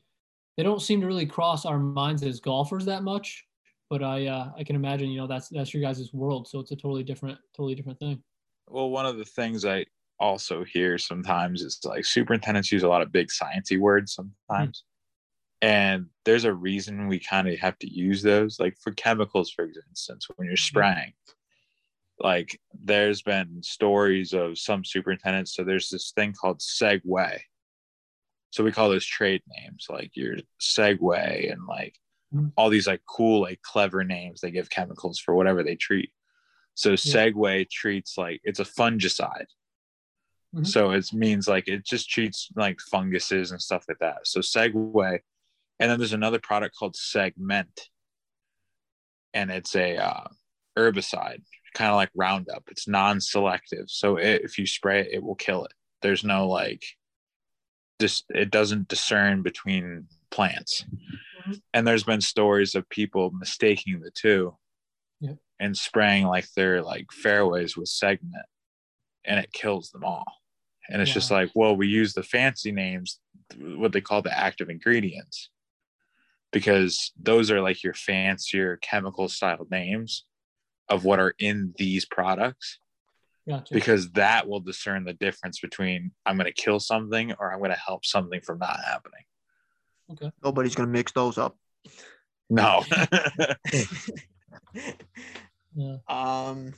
they 0.59 0.65
don't 0.65 0.83
seem 0.83 1.01
to 1.01 1.07
really 1.07 1.25
cross 1.25 1.65
our 1.65 1.79
minds 1.79 2.25
as 2.25 2.41
golfers 2.41 2.85
that 2.85 3.05
much. 3.05 3.45
But 3.89 4.03
I 4.03 4.27
uh, 4.27 4.51
I 4.59 4.65
can 4.65 4.77
imagine, 4.77 5.09
you 5.09 5.19
know, 5.19 5.27
that's 5.27 5.49
that's 5.49 5.73
your 5.73 5.83
guys' 5.83 6.13
world, 6.13 6.47
so 6.49 6.59
it's 6.59 6.73
a 6.73 6.77
totally 6.77 7.05
different, 7.05 7.39
totally 7.57 7.75
different 7.75 7.99
thing. 8.01 8.23
Well, 8.67 8.91
one 8.91 9.07
of 9.07 9.17
the 9.17 9.25
things 9.25 9.65
I 9.65 9.87
also 10.21 10.65
hear 10.65 10.99
sometimes 10.99 11.63
is 11.63 11.79
like 11.85 12.05
superintendents 12.05 12.73
use 12.73 12.83
a 12.83 12.89
lot 12.89 13.01
of 13.01 13.13
big 13.13 13.29
sciencey 13.29 13.79
words 13.79 14.15
sometimes. 14.15 14.83
And 15.63 16.07
there's 16.25 16.45
a 16.45 16.53
reason 16.53 17.09
we 17.09 17.19
kind 17.19 17.49
of 17.49 17.59
have 17.61 17.79
to 17.79 17.91
use 17.91 18.23
those, 18.23 18.61
like 18.61 18.77
for 18.79 18.93
chemicals, 18.93 19.51
for 19.51 19.71
instance, 19.89 20.27
when 20.37 20.47
you're 20.47 20.57
spraying. 20.57 21.13
Like 22.21 22.61
there's 22.85 23.23
been 23.23 23.63
stories 23.63 24.35
of 24.35 24.59
some 24.59 24.85
superintendents. 24.85 25.55
So 25.55 25.65
there's 25.65 25.89
this 25.89 26.13
thing 26.13 26.33
called 26.33 26.59
Segway. 26.59 27.39
So 28.51 28.65
we 28.65 28.73
call 28.73 28.89
those 28.89 29.07
trade 29.07 29.43
names, 29.47 29.87
like 29.91 30.11
your 30.15 30.37
Segway 30.61 31.53
and 31.53 31.67
like 31.67 31.97
Mhm. 32.35 32.53
all 32.57 32.69
these 32.69 32.87
like 32.87 33.03
cool, 33.07 33.41
like 33.43 33.63
clever 33.63 34.05
names 34.05 34.41
they 34.41 34.51
give 34.51 34.69
chemicals 34.69 35.19
for 35.19 35.35
whatever 35.35 35.63
they 35.63 35.77
treat. 35.77 36.13
So 36.75 36.93
Segway 36.93 37.69
treats 37.71 38.19
like 38.19 38.41
it's 38.45 38.61
a 38.61 38.65
fungicide. 38.65 39.47
Mhm. 40.55 40.67
So 40.67 40.91
it 40.93 41.13
means 41.13 41.49
like 41.49 41.69
it 41.69 41.85
just 41.85 42.09
treats 42.11 42.49
like 42.55 42.81
funguses 42.81 43.51
and 43.51 43.61
stuff 43.61 43.85
like 43.89 43.99
that. 44.01 44.27
So 44.27 44.41
Segway, 44.41 45.21
and 45.79 45.91
then 45.91 45.99
there's 45.99 46.13
another 46.13 46.39
product 46.39 46.75
called 46.77 46.97
Segment, 46.97 47.89
and 49.35 49.51
it's 49.51 49.75
a 49.77 49.97
uh, 49.97 50.27
herbicide, 50.77 51.43
kind 51.75 51.91
of 51.91 51.97
like 51.97 52.11
Roundup. 52.15 52.65
It's 52.71 52.89
non-selective, 52.89 53.89
so 53.89 54.17
it, 54.17 54.43
if 54.43 54.59
you 54.59 54.67
spray 54.67 55.01
it, 55.01 55.09
it 55.13 55.23
will 55.23 55.35
kill 55.35 55.65
it. 55.65 55.73
There's 56.03 56.25
no 56.25 56.49
like, 56.49 56.83
just 58.01 58.25
it 58.31 58.51
doesn't 58.51 58.89
discern 58.89 59.43
between 59.43 60.07
plants. 60.31 60.85
Mhm. 61.47 61.63
And 61.75 61.87
there's 61.87 62.05
been 62.05 62.21
stories 62.21 62.75
of 62.75 62.89
people 62.89 63.31
mistaking 63.33 64.01
the 64.01 64.11
two 64.11 64.57
Yep. 65.21 65.39
and 65.59 65.77
spraying 65.77 66.27
like 66.27 66.51
their 66.53 66.83
like 66.83 67.11
fairways 67.11 67.77
with 67.77 67.89
segment 67.89 68.47
and 69.25 69.41
it 69.41 69.53
kills 69.53 69.91
them 69.91 70.05
all. 70.05 70.33
And 70.89 71.03
it's 71.03 71.13
just 71.13 71.31
like, 71.31 71.51
well, 71.55 71.77
we 71.77 71.87
use 71.87 72.15
the 72.15 72.23
fancy 72.23 72.73
names, 72.73 73.21
what 73.59 73.93
they 73.93 74.01
call 74.01 74.23
the 74.23 74.37
active 74.37 74.71
ingredients, 74.71 75.51
because 76.51 77.13
those 77.21 77.51
are 77.51 77.61
like 77.61 77.83
your 77.83 77.93
fancier 77.93 78.79
chemical 78.79 79.29
style 79.29 79.67
names 79.71 80.25
of 80.89 81.05
what 81.05 81.21
are 81.21 81.35
in 81.39 81.75
these 81.77 82.07
products, 82.07 82.79
Gotcha. 83.49 83.73
because 83.73 84.11
that 84.13 84.47
will 84.47 84.61
discern 84.61 85.05
the 85.05 85.15
difference 85.15 85.61
between 85.61 86.11
I'm 86.27 86.37
going 86.37 86.53
to 86.53 86.53
kill 86.53 86.81
something 86.81 87.33
or 87.39 87.53
I'm 87.53 87.61
going 87.61 87.71
to 87.71 87.79
help 87.79 88.05
something 88.05 88.41
from 88.43 88.59
not 88.59 88.79
happening. 88.85 89.23
Okay. 90.13 90.31
Nobody's 90.43 90.75
gonna 90.75 90.89
mix 90.89 91.13
those 91.13 91.39
up. 91.39 91.57
No. 92.49 92.83
yeah. 95.75 95.97
Um, 96.09 96.73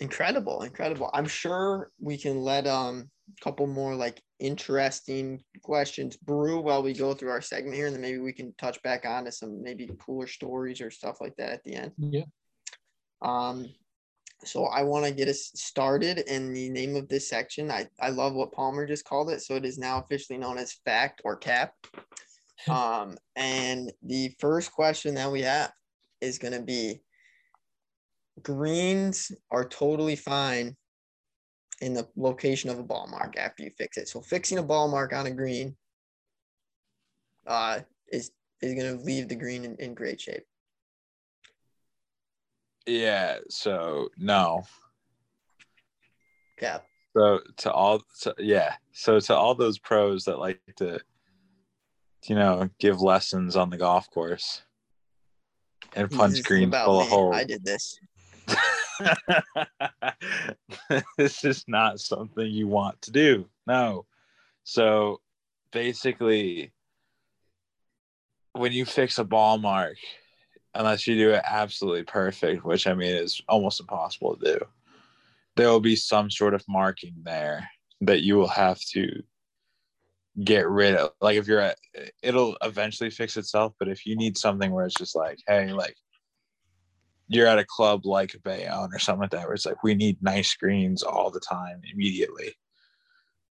incredible, 0.00 0.62
incredible. 0.62 1.10
I'm 1.14 1.26
sure 1.26 1.90
we 1.98 2.18
can 2.18 2.42
let 2.42 2.66
um 2.66 3.08
a 3.30 3.44
couple 3.44 3.66
more 3.66 3.94
like 3.94 4.20
interesting 4.38 5.42
questions 5.62 6.16
brew 6.16 6.60
while 6.60 6.82
we 6.82 6.92
go 6.92 7.14
through 7.14 7.30
our 7.30 7.40
segment 7.40 7.76
here, 7.76 7.86
and 7.86 7.94
then 7.94 8.02
maybe 8.02 8.18
we 8.18 8.32
can 8.32 8.52
touch 8.58 8.82
back 8.82 9.06
on 9.06 9.24
to 9.24 9.32
some 9.32 9.62
maybe 9.62 9.90
cooler 9.98 10.26
stories 10.26 10.80
or 10.80 10.90
stuff 10.90 11.20
like 11.20 11.36
that 11.36 11.52
at 11.52 11.64
the 11.64 11.74
end. 11.74 11.92
Yeah. 11.98 12.24
Um, 13.22 13.68
so 14.44 14.66
I 14.66 14.82
want 14.82 15.04
to 15.04 15.12
get 15.12 15.28
us 15.28 15.50
started 15.54 16.18
in 16.20 16.52
the 16.52 16.70
name 16.70 16.96
of 16.96 17.08
this 17.08 17.28
section. 17.28 17.70
I, 17.70 17.88
I 18.00 18.10
love 18.10 18.34
what 18.34 18.52
Palmer 18.52 18.86
just 18.86 19.04
called 19.04 19.30
it. 19.30 19.42
So 19.42 19.54
it 19.56 19.64
is 19.64 19.78
now 19.78 20.00
officially 20.00 20.38
known 20.38 20.58
as 20.58 20.80
fact 20.84 21.20
or 21.24 21.36
cap. 21.36 21.74
Um, 22.68 23.16
and 23.36 23.92
the 24.02 24.34
first 24.38 24.72
question 24.72 25.14
that 25.14 25.30
we 25.30 25.42
have 25.42 25.72
is 26.20 26.38
going 26.38 26.52
to 26.52 26.62
be 26.62 27.00
greens 28.42 29.32
are 29.50 29.64
totally 29.64 30.16
fine 30.16 30.76
in 31.80 31.94
the 31.94 32.06
location 32.16 32.70
of 32.70 32.78
a 32.78 32.82
ball 32.82 33.06
mark 33.06 33.36
after 33.38 33.62
you 33.62 33.70
fix 33.76 33.96
it. 33.96 34.08
So 34.08 34.20
fixing 34.20 34.58
a 34.58 34.62
ball 34.62 34.88
mark 34.88 35.12
on 35.12 35.26
a 35.26 35.30
green 35.30 35.76
uh, 37.46 37.80
is 38.12 38.30
is 38.60 38.74
going 38.74 38.98
to 38.98 39.02
leave 39.04 39.28
the 39.28 39.34
green 39.34 39.64
in, 39.64 39.74
in 39.76 39.94
great 39.94 40.20
shape. 40.20 40.44
Yeah. 42.86 43.38
So, 43.48 44.08
no. 44.16 44.64
Yeah. 46.60 46.78
So 47.16 47.40
to 47.58 47.72
all, 47.72 48.02
so, 48.12 48.34
yeah. 48.38 48.74
So 48.92 49.18
to 49.20 49.34
all 49.34 49.54
those 49.54 49.78
pros 49.78 50.24
that 50.24 50.38
like 50.38 50.60
to, 50.76 51.00
you 52.26 52.34
know, 52.34 52.68
give 52.78 53.00
lessons 53.00 53.56
on 53.56 53.70
the 53.70 53.78
golf 53.78 54.10
course 54.10 54.62
and 55.94 56.10
punch 56.10 56.42
greens 56.44 56.74
full 56.84 57.00
of 57.00 57.08
holes. 57.08 57.34
I 57.34 57.44
did 57.44 57.64
this. 57.64 57.98
this 61.16 61.44
is 61.44 61.64
not 61.66 62.00
something 62.00 62.46
you 62.46 62.68
want 62.68 63.00
to 63.02 63.10
do. 63.10 63.46
No. 63.66 64.06
So 64.64 65.20
basically, 65.72 66.72
when 68.52 68.72
you 68.72 68.84
fix 68.84 69.18
a 69.18 69.24
ball 69.24 69.58
mark, 69.58 69.96
unless 70.74 71.06
you 71.06 71.16
do 71.16 71.30
it 71.30 71.42
absolutely 71.44 72.04
perfect, 72.04 72.64
which 72.64 72.86
I 72.86 72.94
mean 72.94 73.14
is 73.14 73.40
almost 73.48 73.80
impossible 73.80 74.36
to 74.36 74.58
do, 74.58 74.64
there 75.56 75.68
will 75.68 75.80
be 75.80 75.96
some 75.96 76.30
sort 76.30 76.54
of 76.54 76.64
marking 76.68 77.14
there 77.22 77.68
that 78.02 78.22
you 78.22 78.36
will 78.36 78.48
have 78.48 78.78
to 78.92 79.22
get 80.44 80.68
rid 80.68 80.94
of. 80.94 81.10
Like 81.20 81.36
if 81.36 81.46
you're 81.46 81.60
at, 81.60 81.78
it'll 82.22 82.56
eventually 82.62 83.10
fix 83.10 83.36
itself. 83.36 83.74
But 83.78 83.88
if 83.88 84.06
you 84.06 84.16
need 84.16 84.38
something 84.38 84.70
where 84.70 84.86
it's 84.86 84.94
just 84.94 85.16
like, 85.16 85.38
hey, 85.46 85.72
like 85.72 85.96
you're 87.28 87.46
at 87.46 87.58
a 87.58 87.64
club 87.64 88.06
like 88.06 88.36
Bayonne 88.44 88.90
or 88.92 88.98
something 88.98 89.22
like 89.22 89.30
that, 89.30 89.44
where 89.44 89.54
it's 89.54 89.66
like 89.66 89.82
we 89.82 89.94
need 89.94 90.22
nice 90.22 90.54
greens 90.54 91.02
all 91.02 91.30
the 91.30 91.40
time 91.40 91.80
immediately. 91.92 92.54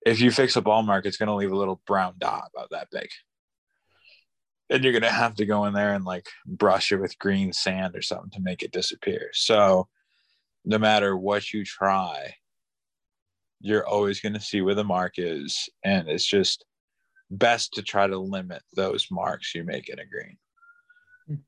If 0.04 0.20
you 0.20 0.30
fix 0.30 0.56
a 0.56 0.60
ball 0.60 0.82
mark, 0.82 1.06
it's 1.06 1.16
gonna 1.16 1.34
leave 1.34 1.52
a 1.52 1.56
little 1.56 1.80
brown 1.86 2.14
dot 2.18 2.50
about 2.54 2.70
that 2.70 2.88
big. 2.90 3.08
And 4.70 4.82
you're 4.82 4.92
gonna 4.92 5.10
have 5.10 5.34
to 5.36 5.46
go 5.46 5.66
in 5.66 5.74
there 5.74 5.94
and 5.94 6.04
like 6.04 6.26
brush 6.46 6.92
it 6.92 6.96
with 6.96 7.18
green 7.18 7.52
sand 7.52 7.94
or 7.96 8.02
something 8.02 8.30
to 8.30 8.40
make 8.40 8.62
it 8.62 8.72
disappear. 8.72 9.30
So 9.32 9.88
no 10.64 10.78
matter 10.78 11.16
what 11.16 11.52
you 11.52 11.64
try, 11.64 12.34
you're 13.60 13.86
always 13.86 14.20
going 14.20 14.34
to 14.34 14.40
see 14.40 14.60
where 14.60 14.74
the 14.74 14.84
mark 14.84 15.14
is. 15.16 15.68
And 15.84 16.08
it's 16.08 16.26
just 16.26 16.64
best 17.30 17.72
to 17.74 17.82
try 17.82 18.06
to 18.06 18.18
limit 18.18 18.62
those 18.74 19.08
marks 19.10 19.54
you 19.54 19.64
make 19.64 19.88
in 19.88 19.98
a 19.98 20.04
green. 20.04 20.36
Hmm. 21.26 21.42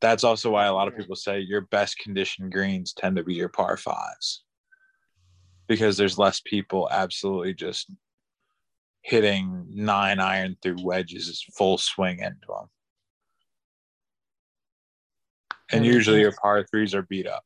That's 0.00 0.24
also 0.24 0.50
why 0.50 0.66
a 0.66 0.72
lot 0.72 0.88
of 0.88 0.96
people 0.96 1.16
say 1.16 1.40
your 1.40 1.62
best 1.62 1.98
conditioned 1.98 2.52
greens 2.52 2.92
tend 2.92 3.16
to 3.16 3.24
be 3.24 3.34
your 3.34 3.48
par 3.48 3.76
fives 3.76 4.44
because 5.68 5.96
there's 5.96 6.18
less 6.18 6.40
people 6.40 6.88
absolutely 6.90 7.54
just 7.54 7.90
hitting 9.02 9.66
nine 9.70 10.20
iron 10.20 10.56
through 10.62 10.82
wedges 10.82 11.28
is 11.28 11.44
full 11.56 11.78
swing 11.78 12.18
into 12.18 12.46
them. 12.48 12.68
And 15.70 15.84
usually 15.84 16.20
your 16.20 16.32
par 16.32 16.64
threes 16.70 16.94
are 16.94 17.02
beat 17.02 17.26
up. 17.26 17.44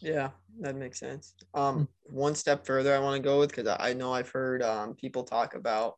Yeah, 0.00 0.30
that 0.60 0.76
makes 0.76 0.98
sense. 0.98 1.34
Um, 1.54 1.88
hmm. 2.08 2.14
one 2.16 2.34
step 2.34 2.66
further, 2.66 2.94
I 2.94 2.98
want 2.98 3.16
to 3.16 3.22
go 3.22 3.38
with 3.38 3.50
because 3.54 3.76
I 3.80 3.92
know 3.92 4.12
I've 4.12 4.30
heard 4.30 4.62
um, 4.62 4.94
people 4.94 5.24
talk 5.24 5.54
about, 5.54 5.94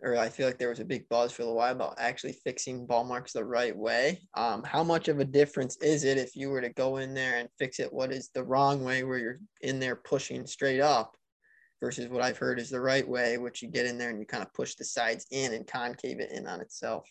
or 0.00 0.16
I 0.16 0.28
feel 0.28 0.46
like 0.46 0.58
there 0.58 0.68
was 0.68 0.80
a 0.80 0.84
big 0.84 1.08
buzz 1.08 1.32
for 1.32 1.42
a 1.42 1.52
while 1.52 1.72
about 1.72 1.94
actually 1.98 2.32
fixing 2.44 2.86
ball 2.86 3.04
marks 3.04 3.32
the 3.32 3.44
right 3.44 3.76
way. 3.76 4.20
Um, 4.34 4.62
how 4.62 4.82
much 4.82 5.08
of 5.08 5.20
a 5.20 5.24
difference 5.24 5.76
is 5.78 6.04
it 6.04 6.18
if 6.18 6.34
you 6.34 6.50
were 6.50 6.60
to 6.60 6.70
go 6.70 6.96
in 6.96 7.14
there 7.14 7.38
and 7.38 7.48
fix 7.58 7.78
it 7.80 7.92
what 7.92 8.12
is 8.12 8.30
the 8.34 8.44
wrong 8.44 8.84
way, 8.84 9.04
where 9.04 9.18
you're 9.18 9.40
in 9.60 9.78
there 9.78 9.96
pushing 9.96 10.46
straight 10.46 10.80
up, 10.80 11.16
versus 11.82 12.08
what 12.08 12.22
I've 12.22 12.38
heard 12.38 12.58
is 12.58 12.70
the 12.70 12.80
right 12.80 13.06
way, 13.06 13.36
which 13.36 13.60
you 13.60 13.68
get 13.68 13.84
in 13.84 13.98
there 13.98 14.08
and 14.08 14.18
you 14.18 14.24
kind 14.24 14.42
of 14.42 14.54
push 14.54 14.74
the 14.76 14.84
sides 14.84 15.26
in 15.30 15.52
and 15.52 15.66
concave 15.66 16.20
it 16.20 16.30
in 16.30 16.46
on 16.46 16.62
itself. 16.62 17.06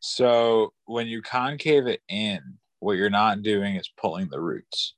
So 0.00 0.72
when 0.86 1.06
you 1.06 1.22
concave 1.22 1.86
it 1.86 2.00
in, 2.08 2.40
what 2.80 2.96
you're 2.96 3.10
not 3.10 3.42
doing 3.42 3.76
is 3.76 3.88
pulling 3.96 4.28
the 4.28 4.40
roots 4.40 4.94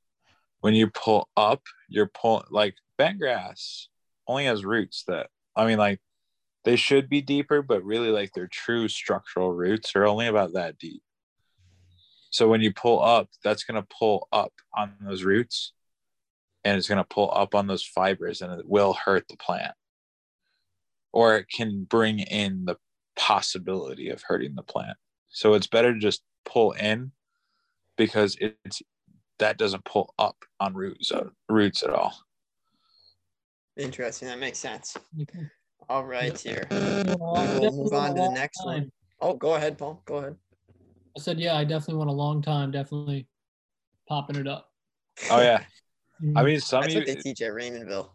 when 0.65 0.73
you 0.73 0.89
pull 0.89 1.29
up, 1.37 1.61
you're 1.91 2.07
pulling 2.07 2.47
like 2.51 2.75
bent 2.97 3.19
grass 3.19 3.89
only 4.27 4.47
has 4.47 4.65
roots 4.65 5.05
that 5.07 5.29
I 5.55 5.67
mean 5.67 5.77
like 5.77 6.01
they 6.65 6.77
should 6.77 7.11
be 7.11 7.21
deeper, 7.21 7.61
but 7.61 7.85
really 7.85 8.09
like 8.09 8.33
their 8.33 8.49
true 8.51 8.89
structural 8.89 9.53
roots 9.53 9.95
are 9.95 10.07
only 10.07 10.27
about 10.27 10.55
that 10.55 10.79
deep. 10.79 11.03
So 12.31 12.49
when 12.49 12.63
you 12.63 12.73
pull 12.73 13.05
up, 13.05 13.29
that's 13.45 13.65
gonna 13.65 13.87
pull 14.01 14.27
up 14.33 14.55
on 14.75 14.95
those 15.03 15.23
roots 15.23 15.75
and 16.65 16.77
it's 16.77 16.89
gonna 16.89 17.05
pull 17.05 17.31
up 17.33 17.55
on 17.55 17.67
those 17.67 17.85
fibers 17.85 18.41
and 18.41 18.53
it 18.59 18.69
will 18.69 18.95
hurt 18.95 19.27
the 19.29 19.37
plant. 19.37 19.75
Or 21.13 21.37
it 21.37 21.47
can 21.49 21.85
bring 21.85 22.19
in 22.19 22.65
the 22.65 22.77
possibility 23.17 24.11
of 24.11 24.23
hurting 24.23 24.55
the 24.55 24.63
plant. 24.63 24.97
So 25.29 25.55
it's 25.55 25.67
better 25.67 25.93
to 25.93 25.99
just 25.99 26.23
pull 26.45 26.73
in 26.73 27.13
because 27.97 28.37
it's 28.41 28.83
that 29.39 29.59
doesn't 29.59 29.85
pull 29.85 30.15
up 30.19 30.37
on 30.61 30.75
roots 30.75 31.13
uh, 31.13 31.29
roots 31.49 31.83
at 31.83 31.91
all. 31.91 32.15
Interesting. 33.77 34.29
That 34.29 34.39
makes 34.39 34.59
sense. 34.59 34.97
Okay. 35.21 35.47
All 35.89 36.05
right, 36.05 36.39
here. 36.39 36.67
we'll 36.71 37.77
move 37.77 37.93
on 37.93 38.15
to 38.15 38.23
the 38.23 38.31
next 38.33 38.59
time. 38.59 38.67
one. 38.67 38.93
Oh, 39.21 39.35
go 39.35 39.55
ahead, 39.55 39.77
Paul. 39.77 40.03
Go 40.07 40.17
ahead. 40.17 40.37
I 41.17 41.21
said, 41.21 41.39
yeah, 41.39 41.57
I 41.57 41.65
definitely 41.65 41.97
want 41.97 42.11
a 42.11 42.15
long 42.15 42.41
time. 42.41 42.71
Definitely 42.71 43.27
popping 44.09 44.37
it 44.37 44.49
up. 44.49 44.71
Oh 45.31 45.41
yeah. 45.41 45.63
I 46.37 46.43
mean, 46.43 46.61
some 46.61 46.83
That's 46.83 46.95
what 46.95 47.07
they 47.07 47.17
teach 47.17 47.43
at 47.43 47.53
Raymondville. 47.53 48.11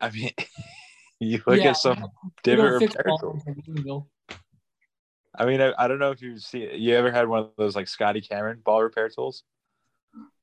I 0.00 0.10
mean, 0.10 0.30
you 1.20 1.42
look 1.46 1.58
yeah, 1.58 1.70
at 1.70 1.76
some 1.76 2.06
divot 2.42 2.80
repair 2.80 3.04
I 5.36 5.44
mean, 5.46 5.60
I, 5.60 5.72
I, 5.78 5.86
don't 5.86 5.98
know 5.98 6.10
if 6.10 6.20
you've 6.22 6.42
seen. 6.42 6.70
You 6.74 6.96
ever 6.96 7.10
had 7.10 7.28
one 7.28 7.40
of 7.40 7.50
those 7.56 7.76
like 7.76 7.88
Scotty 7.88 8.20
Cameron 8.20 8.60
ball 8.64 8.82
repair 8.82 9.08
tools? 9.08 9.44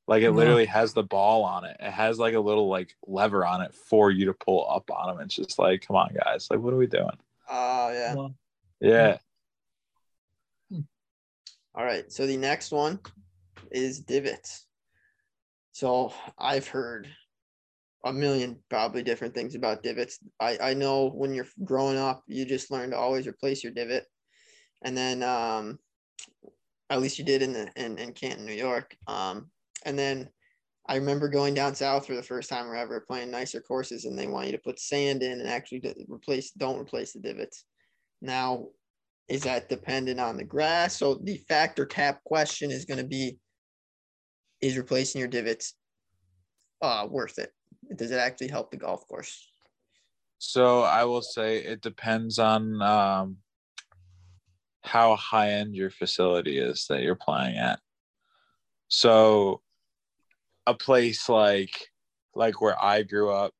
Like 0.08 0.22
it 0.22 0.30
literally 0.30 0.64
has 0.64 0.94
the 0.94 1.02
ball 1.02 1.44
on 1.44 1.66
it. 1.66 1.76
It 1.78 1.90
has 1.90 2.18
like 2.18 2.32
a 2.32 2.40
little 2.40 2.68
like 2.68 2.96
lever 3.06 3.44
on 3.44 3.60
it 3.60 3.74
for 3.74 4.10
you 4.10 4.24
to 4.26 4.32
pull 4.32 4.66
up 4.70 4.90
on 4.90 5.14
them. 5.14 5.22
It's 5.22 5.36
just 5.36 5.58
like, 5.58 5.86
come 5.86 5.96
on, 5.96 6.14
guys. 6.24 6.48
Like, 6.50 6.60
what 6.60 6.72
are 6.72 6.78
we 6.78 6.86
doing? 6.86 7.10
Oh 7.50 7.90
yeah. 7.92 9.18
Yeah. 10.70 10.78
All 11.74 11.84
right. 11.84 12.10
So 12.10 12.26
the 12.26 12.38
next 12.38 12.72
one 12.72 13.00
is 13.70 14.00
divots. 14.00 14.64
So 15.78 16.12
I've 16.36 16.66
heard 16.66 17.06
a 18.04 18.12
million 18.12 18.58
probably 18.68 19.04
different 19.04 19.32
things 19.32 19.54
about 19.54 19.84
divots. 19.84 20.18
I, 20.40 20.58
I 20.60 20.74
know 20.74 21.08
when 21.10 21.32
you're 21.32 21.46
growing 21.62 21.96
up, 21.96 22.24
you 22.26 22.44
just 22.44 22.72
learn 22.72 22.90
to 22.90 22.96
always 22.96 23.28
replace 23.28 23.62
your 23.62 23.72
divot. 23.72 24.04
And 24.82 24.96
then 24.96 25.22
um 25.22 25.78
at 26.90 27.00
least 27.00 27.16
you 27.16 27.24
did 27.24 27.42
in 27.42 27.52
the 27.52 27.70
in, 27.76 27.96
in 27.96 28.12
Canton, 28.12 28.44
New 28.44 28.54
York. 28.54 28.96
Um 29.06 29.52
and 29.84 29.96
then 29.96 30.28
I 30.88 30.96
remember 30.96 31.28
going 31.28 31.54
down 31.54 31.76
south 31.76 32.08
for 32.08 32.16
the 32.16 32.24
first 32.24 32.50
time 32.50 32.66
or 32.66 32.74
ever 32.74 33.04
playing 33.06 33.30
nicer 33.30 33.60
courses, 33.60 34.04
and 34.04 34.18
they 34.18 34.26
want 34.26 34.46
you 34.46 34.52
to 34.54 34.58
put 34.58 34.80
sand 34.80 35.22
in 35.22 35.38
and 35.38 35.48
actually 35.48 35.80
replace 36.08 36.50
don't 36.50 36.80
replace 36.80 37.12
the 37.12 37.20
divots. 37.20 37.62
Now, 38.20 38.66
is 39.28 39.42
that 39.42 39.68
dependent 39.68 40.18
on 40.18 40.38
the 40.38 40.44
grass? 40.44 40.96
So 40.96 41.20
the 41.22 41.36
fact 41.48 41.78
or 41.78 41.86
cap 41.86 42.24
question 42.24 42.72
is 42.72 42.84
going 42.84 42.98
to 42.98 43.06
be: 43.06 43.38
Is 44.60 44.76
replacing 44.76 45.20
your 45.20 45.28
divots 45.28 45.74
uh, 46.82 47.06
worth 47.08 47.38
it? 47.38 47.52
Does 47.96 48.10
it 48.10 48.18
actually 48.18 48.48
help 48.48 48.70
the 48.70 48.76
golf 48.76 49.06
course? 49.06 49.48
So 50.38 50.82
I 50.82 51.04
will 51.04 51.22
say 51.22 51.58
it 51.58 51.80
depends 51.80 52.38
on 52.38 52.80
um, 52.82 53.36
how 54.82 55.16
high 55.16 55.50
end 55.50 55.74
your 55.74 55.90
facility 55.90 56.58
is 56.58 56.86
that 56.88 57.02
you're 57.02 57.16
playing 57.16 57.56
at. 57.56 57.80
So 58.88 59.60
a 60.66 60.74
place 60.74 61.28
like 61.28 61.88
like 62.34 62.60
where 62.60 62.80
I 62.80 63.02
grew 63.02 63.30
up 63.30 63.52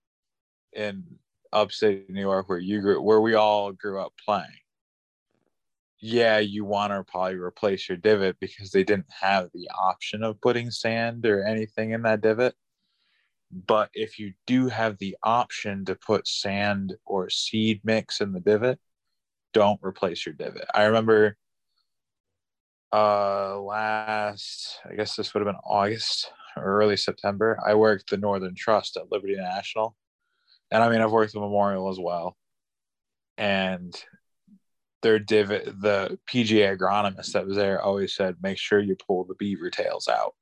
in 0.72 1.04
upstate 1.52 2.08
New 2.11 2.20
York, 2.20 2.48
where 2.48 2.58
you 2.58 2.80
grew, 2.80 3.00
where 3.02 3.20
we 3.20 3.34
all 3.34 3.72
grew 3.72 4.00
up 4.00 4.12
playing. 4.24 4.46
Yeah, 6.00 6.38
you 6.38 6.64
want 6.64 6.92
to 6.92 7.02
probably 7.11 7.37
replace 7.37 7.88
your 7.88 7.98
divot 7.98 8.37
because 8.40 8.70
they 8.70 8.84
didn't 8.84 9.11
have 9.20 9.50
the 9.52 9.68
option 9.76 10.22
of 10.22 10.40
putting 10.40 10.70
sand 10.70 11.26
or 11.26 11.44
anything 11.44 11.90
in 11.92 12.02
that 12.02 12.20
divot. 12.20 12.54
But 13.50 13.90
if 13.94 14.18
you 14.18 14.34
do 14.46 14.68
have 14.68 14.98
the 14.98 15.16
option 15.22 15.84
to 15.87 15.94
put 15.96 16.28
sand 16.28 16.96
or 17.04 17.30
seed 17.30 17.80
mix 17.84 18.20
in 18.20 18.32
the 18.32 18.40
divot, 18.40 18.78
don't 19.52 19.80
replace 19.82 20.26
your 20.26 20.34
divot. 20.34 20.66
I 20.74 20.84
remember 20.84 21.37
uh 22.92 23.58
last 23.61 24.80
I 24.90 24.94
guess 24.94 25.14
this 25.14 25.34
would 25.34 25.44
have 25.44 25.52
been 25.54 25.61
August 25.62 26.32
or 26.56 26.62
early 26.80 26.96
September, 26.96 27.58
I 27.64 27.74
worked 27.74 28.11
the 28.11 28.16
Northern 28.16 28.54
Trust 28.54 28.96
at 28.96 29.11
Liberty 29.12 29.37
National. 29.37 29.96
And 30.70 30.82
I 30.82 30.90
mean, 30.90 31.00
I've 31.00 31.12
worked 31.12 31.32
the 31.32 31.40
Memorial 31.40 31.88
as 31.88 31.98
well. 32.00 32.37
And 33.37 33.94
their 35.02 35.18
div 35.18 35.48
the 35.48 36.18
PGA 36.30 36.76
agronomist 36.76 37.32
that 37.32 37.46
was 37.46 37.56
there 37.56 37.80
always 37.80 38.14
said, 38.14 38.37
make 38.42 38.58
sure 38.58 38.80
you 38.80 38.96
pull 38.96 39.24
the 39.24 39.34
beaver 39.34 39.70
tails 39.70 40.08
out. 40.08 40.34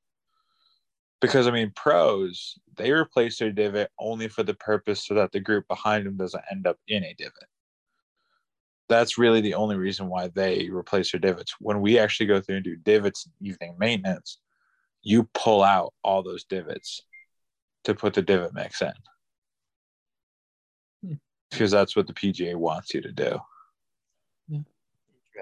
Because 1.20 1.46
I 1.46 1.50
mean, 1.50 1.72
pros, 1.74 2.58
they 2.76 2.92
replace 2.92 3.38
their 3.38 3.50
divot 3.52 3.90
only 3.98 4.28
for 4.28 4.42
the 4.42 4.54
purpose 4.54 5.06
so 5.06 5.14
that 5.14 5.32
the 5.32 5.40
group 5.40 5.66
behind 5.68 6.06
them 6.06 6.16
doesn't 6.16 6.44
end 6.50 6.66
up 6.66 6.78
in 6.88 7.04
a 7.04 7.14
divot. 7.14 7.48
That's 8.88 9.18
really 9.18 9.40
the 9.40 9.54
only 9.54 9.76
reason 9.76 10.08
why 10.08 10.28
they 10.28 10.68
replace 10.70 11.10
their 11.10 11.20
divots. 11.20 11.54
When 11.58 11.80
we 11.80 11.98
actually 11.98 12.26
go 12.26 12.40
through 12.40 12.56
and 12.56 12.64
do 12.64 12.76
divots 12.76 13.28
evening 13.40 13.76
maintenance, 13.78 14.38
you 15.02 15.28
pull 15.34 15.62
out 15.62 15.92
all 16.04 16.22
those 16.22 16.44
divots 16.44 17.02
to 17.84 17.94
put 17.94 18.14
the 18.14 18.22
divot 18.22 18.54
mix 18.54 18.82
in 18.82 18.92
hmm. 21.02 21.14
because 21.50 21.70
that's 21.70 21.96
what 21.96 22.06
the 22.06 22.12
PGA 22.12 22.54
wants 22.54 22.94
you 22.94 23.00
to 23.00 23.12
do. 23.12 23.38
Yeah. 24.48 24.60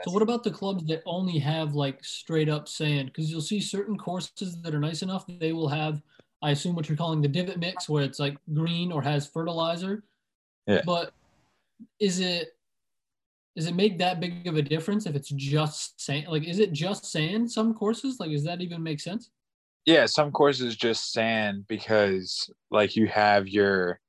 So 0.04 0.10
what 0.10 0.22
about 0.22 0.42
the 0.42 0.50
clubs 0.50 0.84
that 0.86 1.02
only 1.06 1.38
have 1.38 1.74
like 1.74 2.04
straight 2.04 2.48
up 2.48 2.68
sand? 2.68 3.06
Because 3.06 3.30
you'll 3.30 3.40
see 3.40 3.60
certain 3.60 3.96
courses 3.96 4.60
that 4.62 4.74
are 4.74 4.80
nice 4.80 5.02
enough 5.02 5.24
they 5.26 5.52
will 5.52 5.68
have 5.68 6.02
I 6.44 6.50
assume 6.50 6.74
what 6.74 6.90
you're 6.90 6.98
calling 6.98 7.22
the 7.22 7.28
divot 7.28 7.58
mix, 7.58 7.88
where 7.88 8.04
it's 8.04 8.20
like 8.20 8.36
green 8.52 8.92
or 8.92 9.00
has 9.00 9.26
fertilizer. 9.26 10.04
Yeah. 10.66 10.82
But 10.84 11.14
is 11.98 12.20
it 12.20 12.54
does 13.56 13.66
it 13.66 13.74
make 13.74 13.98
that 13.98 14.20
big 14.20 14.46
of 14.46 14.56
a 14.56 14.62
difference 14.62 15.06
if 15.06 15.14
it's 15.14 15.30
just 15.30 16.00
sand? 16.00 16.26
Like, 16.28 16.46
is 16.46 16.58
it 16.58 16.72
just 16.72 17.06
sand? 17.06 17.50
Some 17.50 17.72
courses, 17.72 18.18
like, 18.20 18.30
does 18.30 18.44
that 18.44 18.60
even 18.60 18.82
make 18.82 19.00
sense? 19.00 19.30
Yeah, 19.86 20.06
some 20.06 20.32
courses 20.32 20.76
just 20.76 21.12
sand 21.12 21.64
because 21.66 22.50
like 22.70 22.94
you 22.94 23.06
have 23.06 23.48
your 23.48 24.00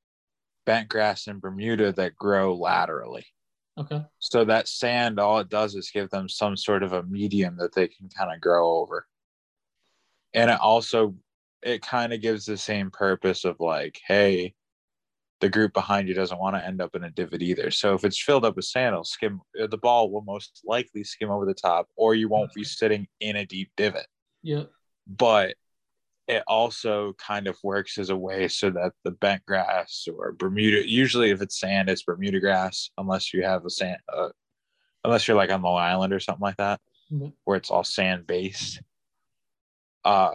bent 0.66 0.90
grass 0.90 1.28
in 1.28 1.40
Bermuda 1.40 1.94
that 1.94 2.16
grow 2.16 2.54
laterally. 2.54 3.26
Okay. 3.78 4.02
So 4.20 4.46
that 4.46 4.68
sand, 4.68 5.20
all 5.20 5.40
it 5.40 5.50
does 5.50 5.76
is 5.76 5.92
give 5.92 6.10
them 6.10 6.30
some 6.30 6.56
sort 6.56 6.84
of 6.84 6.94
a 6.94 7.04
medium 7.04 7.58
that 7.58 7.74
they 7.74 7.88
can 7.88 8.10
kind 8.10 8.34
of 8.34 8.40
grow 8.40 8.78
over. 8.80 9.08
And 10.34 10.50
it 10.50 10.60
also 10.60 11.16
it 11.62 11.82
kind 11.82 12.14
of 12.14 12.22
gives 12.22 12.46
the 12.46 12.58
same 12.58 12.92
purpose 12.92 13.44
of 13.44 13.60
like, 13.60 14.00
hey, 14.08 14.54
the 15.42 15.50
group 15.50 15.74
behind 15.74 16.08
you 16.08 16.14
doesn't 16.14 16.40
want 16.40 16.56
to 16.56 16.66
end 16.66 16.82
up 16.82 16.96
in 16.96 17.04
a 17.04 17.10
divot 17.10 17.42
either. 17.42 17.72
So 17.72 17.94
if 17.94 18.06
it's 18.06 18.22
filled 18.22 18.46
up 18.46 18.56
with 18.56 18.66
sand, 18.66 18.94
it'll 18.94 19.04
skim 19.04 19.42
uh, 19.62 19.68
the 19.68 19.78
ball 19.78 20.10
will 20.10 20.22
most 20.22 20.62
likely 20.64 21.04
skim 21.04 21.30
over 21.30 21.46
the 21.46 21.54
top, 21.54 21.90
or 21.96 22.16
you 22.16 22.30
won't 22.30 22.54
be 22.54 22.64
sitting 22.64 23.08
in 23.20 23.36
a 23.36 23.46
deep 23.46 23.72
divot. 23.76 24.08
Yeah. 24.44 24.64
But 25.08 25.56
it 26.28 26.44
also 26.48 27.14
kind 27.14 27.48
of 27.48 27.58
works 27.64 27.98
as 27.98 28.10
a 28.10 28.16
way 28.18 28.48
so 28.48 28.70
that 28.72 28.94
the 29.04 29.12
bent 29.12 29.46
grass 29.46 30.08
or 30.12 30.32
Bermuda, 30.34 30.88
usually 30.90 31.30
if 31.30 31.42
it's 31.42 31.60
sand, 31.60 31.90
it's 31.90 32.04
Bermuda 32.04 32.40
grass, 32.40 32.90
unless 32.98 33.34
you 33.34 33.44
have 33.44 33.66
a 33.66 33.70
sand, 33.70 33.98
uh, 34.12 34.30
unless 35.04 35.28
you're 35.28 35.38
like 35.38 35.52
on 35.52 35.62
Long 35.62 35.80
Island 35.80 36.14
or 36.14 36.20
something 36.20 36.42
like 36.42 36.58
that, 36.58 36.82
Mhm. 37.12 37.34
where 37.44 37.58
it's 37.58 37.70
all 37.70 37.84
sand 37.84 38.26
based. 38.28 38.82
Uh, 40.04 40.32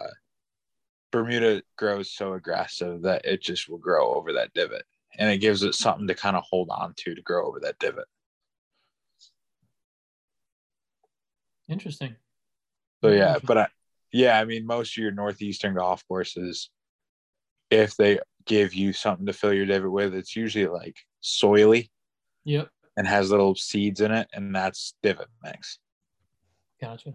Bermuda 1.11 1.61
grows 1.77 2.11
so 2.11 2.33
aggressive 2.33 3.01
that 3.01 3.25
it 3.25 3.41
just 3.41 3.67
will 3.67 3.77
grow 3.77 4.13
over 4.13 4.33
that 4.33 4.53
divot, 4.53 4.85
and 5.17 5.29
it 5.29 5.39
gives 5.39 5.63
it 5.63 5.75
something 5.75 6.07
to 6.07 6.15
kind 6.15 6.37
of 6.37 6.43
hold 6.49 6.69
on 6.69 6.93
to 6.97 7.13
to 7.15 7.21
grow 7.21 7.47
over 7.47 7.59
that 7.59 7.79
divot. 7.79 8.07
Interesting. 11.67 12.15
So 13.03 13.09
yeah, 13.09 13.35
interesting. 13.35 13.47
but 13.47 13.57
I, 13.57 13.67
yeah, 14.11 14.39
I 14.39 14.45
mean, 14.45 14.65
most 14.65 14.97
of 14.97 15.01
your 15.01 15.11
northeastern 15.11 15.75
golf 15.75 16.03
courses, 16.07 16.69
if 17.69 17.95
they 17.95 18.19
give 18.45 18.73
you 18.73 18.93
something 18.93 19.25
to 19.25 19.33
fill 19.33 19.53
your 19.53 19.65
divot 19.65 19.91
with, 19.91 20.13
it's 20.15 20.35
usually 20.35 20.67
like 20.67 20.97
soily 21.23 21.89
Yep. 22.43 22.69
and 22.97 23.07
has 23.07 23.31
little 23.31 23.55
seeds 23.55 24.01
in 24.01 24.11
it, 24.11 24.27
and 24.33 24.55
that's 24.55 24.95
divot 25.03 25.29
mix. 25.43 25.79
Gotcha. 26.81 27.13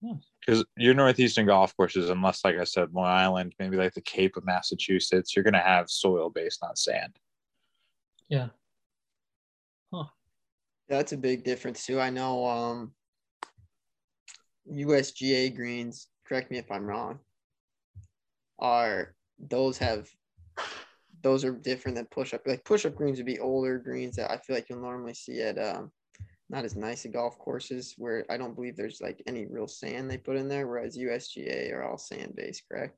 Nice. 0.00 0.30
Because 0.40 0.64
your 0.76 0.94
northeastern 0.94 1.46
golf 1.46 1.76
courses, 1.76 2.08
unless 2.08 2.44
like 2.44 2.56
I 2.56 2.64
said, 2.64 2.94
Long 2.94 3.06
Island, 3.06 3.54
maybe 3.58 3.76
like 3.76 3.94
the 3.94 4.00
Cape 4.00 4.36
of 4.36 4.44
Massachusetts, 4.44 5.34
you're 5.34 5.42
gonna 5.42 5.58
have 5.58 5.90
soil 5.90 6.30
based 6.30 6.62
on 6.62 6.76
sand. 6.76 7.18
Yeah. 8.28 8.48
Huh. 9.92 10.04
That's 10.88 11.12
a 11.12 11.16
big 11.16 11.44
difference 11.44 11.84
too. 11.84 12.00
I 12.00 12.10
know 12.10 12.46
um 12.46 12.92
USGA 14.72 15.54
greens, 15.54 16.08
correct 16.26 16.50
me 16.50 16.58
if 16.58 16.70
I'm 16.70 16.86
wrong, 16.86 17.18
are 18.58 19.14
those 19.38 19.78
have 19.78 20.08
those 21.22 21.44
are 21.44 21.52
different 21.52 21.96
than 21.96 22.06
push 22.06 22.34
up. 22.34 22.42
Like 22.46 22.64
push 22.64 22.86
up 22.86 22.94
greens 22.94 23.18
would 23.18 23.26
be 23.26 23.38
older 23.38 23.78
greens 23.78 24.16
that 24.16 24.30
I 24.30 24.38
feel 24.38 24.56
like 24.56 24.68
you'll 24.68 24.80
normally 24.80 25.14
see 25.14 25.40
at 25.42 25.58
um 25.58 25.90
not 26.50 26.64
as 26.64 26.76
nice 26.76 27.04
at 27.04 27.12
golf 27.12 27.38
courses 27.38 27.94
where 27.98 28.24
I 28.30 28.36
don't 28.36 28.54
believe 28.54 28.76
there's 28.76 29.00
like 29.00 29.22
any 29.26 29.46
real 29.46 29.66
sand 29.66 30.10
they 30.10 30.16
put 30.16 30.36
in 30.36 30.48
there, 30.48 30.66
whereas 30.66 30.96
USGA 30.96 31.72
are 31.74 31.82
all 31.82 31.98
sand 31.98 32.34
based, 32.36 32.62
correct? 32.70 32.96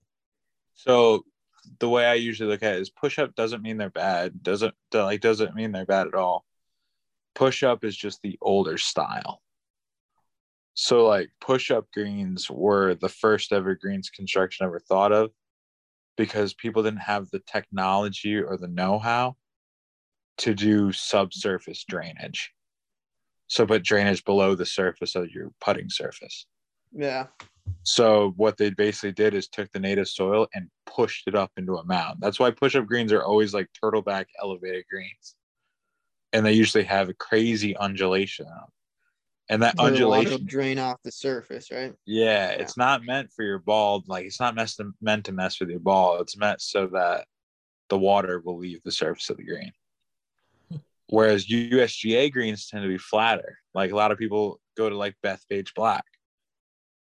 So 0.74 1.24
the 1.80 1.88
way 1.88 2.06
I 2.06 2.14
usually 2.14 2.48
look 2.48 2.62
at 2.62 2.76
it 2.76 2.80
is 2.80 2.90
push 2.90 3.18
up 3.18 3.34
doesn't 3.34 3.62
mean 3.62 3.76
they're 3.76 3.90
bad. 3.90 4.42
Doesn't 4.42 4.74
like 4.92 5.20
doesn't 5.20 5.54
mean 5.54 5.72
they're 5.72 5.84
bad 5.84 6.06
at 6.06 6.14
all. 6.14 6.44
Push 7.34 7.62
up 7.62 7.84
is 7.84 7.96
just 7.96 8.22
the 8.22 8.38
older 8.40 8.78
style. 8.78 9.42
So 10.74 11.06
like 11.06 11.30
push 11.40 11.70
up 11.70 11.86
greens 11.92 12.50
were 12.50 12.94
the 12.94 13.08
first 13.08 13.52
ever 13.52 13.74
greens 13.74 14.08
construction 14.08 14.66
ever 14.66 14.80
thought 14.80 15.12
of 15.12 15.30
because 16.16 16.54
people 16.54 16.82
didn't 16.82 17.00
have 17.00 17.28
the 17.30 17.42
technology 17.46 18.36
or 18.36 18.56
the 18.56 18.68
know-how 18.68 19.36
to 20.38 20.54
do 20.54 20.92
subsurface 20.92 21.84
drainage. 21.84 22.52
So 23.46 23.66
put 23.66 23.82
drainage 23.82 24.24
below 24.24 24.54
the 24.54 24.64
surface 24.64 25.16
of 25.16 25.30
your 25.30 25.50
putting 25.60 25.90
surface. 25.90 26.46
Yeah. 26.92 27.26
So 27.82 28.32
what 28.36 28.56
they 28.56 28.70
basically 28.70 29.12
did 29.12 29.34
is 29.34 29.48
took 29.48 29.70
the 29.72 29.80
native 29.80 30.08
soil 30.08 30.46
and 30.54 30.68
pushed 30.86 31.28
it 31.28 31.34
up 31.34 31.50
into 31.56 31.76
a 31.76 31.84
mound. 31.84 32.18
That's 32.20 32.40
why 32.40 32.50
push-up 32.50 32.86
greens 32.86 33.12
are 33.12 33.24
always 33.24 33.52
like 33.54 33.68
turtleback 33.82 34.26
elevated 34.42 34.84
greens, 34.90 35.34
and 36.32 36.44
they 36.44 36.52
usually 36.52 36.84
have 36.84 37.08
a 37.08 37.14
crazy 37.14 37.76
undulation 37.76 38.46
on 38.46 38.52
them. 38.52 38.68
And 39.50 39.64
that 39.64 39.74
Where 39.76 39.90
the 39.90 39.96
undulation, 39.96 40.46
drain 40.46 40.78
off 40.78 40.98
the 41.02 41.10
surface, 41.10 41.72
right? 41.72 41.92
yeah, 42.06 42.50
it's 42.50 42.76
not 42.76 43.04
meant 43.04 43.32
for 43.32 43.44
your 43.44 43.58
ball. 43.58 44.04
Like 44.06 44.24
it's 44.24 44.38
not 44.38 44.54
meant 44.54 44.70
to, 44.76 44.92
meant 45.02 45.24
to 45.24 45.32
mess 45.32 45.58
with 45.58 45.70
your 45.70 45.80
ball. 45.80 46.20
It's 46.20 46.36
meant 46.36 46.62
so 46.62 46.86
that 46.92 47.26
the 47.88 47.98
water 47.98 48.38
will 48.38 48.58
leave 48.58 48.80
the 48.84 48.92
surface 48.92 49.28
of 49.28 49.38
the 49.38 49.42
green. 49.42 49.72
Whereas 51.08 51.48
USGA 51.48 52.30
greens 52.32 52.68
tend 52.68 52.84
to 52.84 52.88
be 52.88 52.96
flatter. 52.96 53.58
Like 53.74 53.90
a 53.90 53.96
lot 53.96 54.12
of 54.12 54.18
people 54.18 54.60
go 54.76 54.88
to 54.88 54.96
like 54.96 55.16
Bethpage 55.26 55.74
Black. 55.74 56.04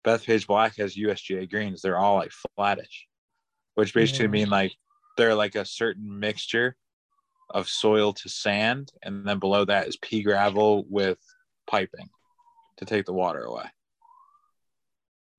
Bethpage 0.05 0.49
Black 0.49 0.77
has 0.79 0.97
USGA 0.97 1.49
greens. 1.49 1.83
They're 1.83 1.99
all 1.99 2.17
like 2.17 2.33
flattish, 2.57 3.07
which 3.77 3.95
basically 3.95 4.25
Yeah. 4.25 4.31
mean 4.31 4.51
like 4.51 4.73
they're 5.17 5.37
like 5.37 5.55
a 5.55 5.65
certain 5.65 6.19
mixture 6.19 6.75
of 7.51 7.69
soil 7.69 8.13
to 8.13 8.29
sand, 8.29 8.91
and 9.05 9.25
then 9.25 9.39
below 9.39 9.65
that 9.67 9.87
is 9.87 9.97
pea 9.99 10.25
gravel 10.25 10.85
with 10.89 11.19
piping 11.69 12.09
to 12.79 12.85
take 12.85 13.07
the 13.07 13.13
water 13.13 13.41
away. 13.41 13.67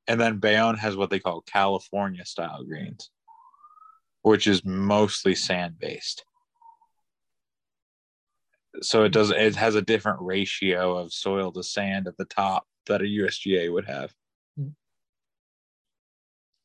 And 0.07 0.19
then 0.19 0.37
Bayonne 0.37 0.77
has 0.77 0.95
what 0.95 1.09
they 1.09 1.19
call 1.19 1.41
California 1.41 2.25
style 2.25 2.63
greens, 2.63 3.09
which 4.21 4.47
is 4.47 4.63
mostly 4.63 5.35
sand 5.35 5.79
based. 5.79 6.23
So 8.81 9.03
it 9.03 9.09
does 9.09 9.31
it 9.31 9.55
has 9.55 9.75
a 9.75 9.81
different 9.81 10.19
ratio 10.21 10.97
of 10.97 11.13
soil 11.13 11.51
to 11.53 11.63
sand 11.63 12.07
at 12.07 12.17
the 12.17 12.25
top 12.25 12.65
that 12.87 13.01
a 13.01 13.05
USGA 13.05 13.71
would 13.71 13.85
have. 13.87 14.13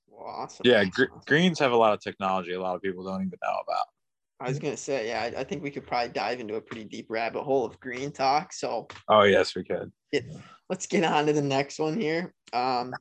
Well, 0.09 0.27
awesome. 0.27 0.67
Yeah, 0.67 0.85
gr- 0.85 1.05
greens 1.27 1.59
have 1.61 1.73
a 1.73 1.77
lot 1.77 1.95
of 1.95 2.01
technology 2.01 2.53
a 2.53 2.61
lot 2.61 2.75
of 2.75 2.83
people 2.83 3.05
don't 3.05 3.23
even 3.23 3.39
know 3.43 3.59
about. 3.63 3.87
I 4.41 4.49
was 4.49 4.59
gonna 4.59 4.77
say, 4.77 5.09
yeah, 5.09 5.23
I, 5.23 5.41
I 5.41 5.45
think 5.45 5.63
we 5.63 5.71
could 5.71 5.87
probably 5.87 6.13
dive 6.13 6.41
into 6.41 6.55
a 6.55 6.61
pretty 6.61 6.85
deep 6.85 7.07
rabbit 7.09 7.43
hole 7.43 7.65
of 7.65 7.79
green 7.79 8.11
talk. 8.11 8.53
So 8.53 8.89
Oh 9.09 9.23
yes, 9.23 9.55
we 9.55 9.65
could. 9.65 9.93
Let's 10.69 10.87
get 10.87 11.05
on 11.05 11.27
to 11.27 11.33
the 11.33 11.43
next 11.43 11.79
one 11.79 12.01
here. 12.01 12.33
Um, 12.53 12.95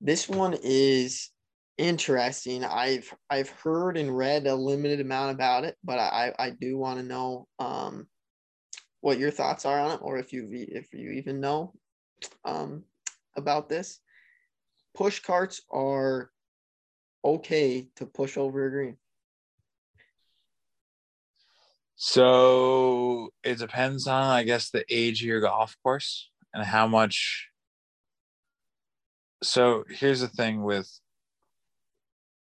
this 0.00 0.28
one 0.28 0.56
is 0.62 1.30
interesting. 1.76 2.64
I've 2.64 3.12
I've 3.30 3.50
heard 3.50 3.96
and 3.96 4.16
read 4.16 4.46
a 4.46 4.54
limited 4.54 5.00
amount 5.00 5.32
about 5.32 5.64
it, 5.64 5.76
but 5.82 5.98
I 5.98 6.32
I 6.38 6.50
do 6.50 6.76
want 6.76 6.98
to 6.98 7.04
know 7.04 7.46
um, 7.58 8.06
what 9.00 9.18
your 9.18 9.30
thoughts 9.30 9.64
are 9.64 9.78
on 9.78 9.92
it, 9.92 10.00
or 10.02 10.18
if 10.18 10.32
you 10.32 10.48
if 10.50 10.92
you 10.92 11.10
even 11.12 11.40
know 11.40 11.72
um, 12.44 12.84
about 13.36 13.68
this. 13.68 14.00
Push 14.94 15.20
carts 15.20 15.62
are 15.70 16.30
okay 17.24 17.88
to 17.96 18.06
push 18.06 18.36
over 18.36 18.66
a 18.66 18.70
green. 18.70 18.96
So 22.00 23.30
it 23.42 23.58
depends 23.58 24.06
on, 24.06 24.22
I 24.22 24.44
guess, 24.44 24.70
the 24.70 24.84
age 24.88 25.20
of 25.20 25.26
your 25.26 25.40
golf 25.40 25.76
course 25.82 26.30
and 26.54 26.64
how 26.64 26.86
much. 26.86 27.48
So 29.42 29.82
here's 29.90 30.20
the 30.20 30.28
thing 30.28 30.62
with 30.62 30.88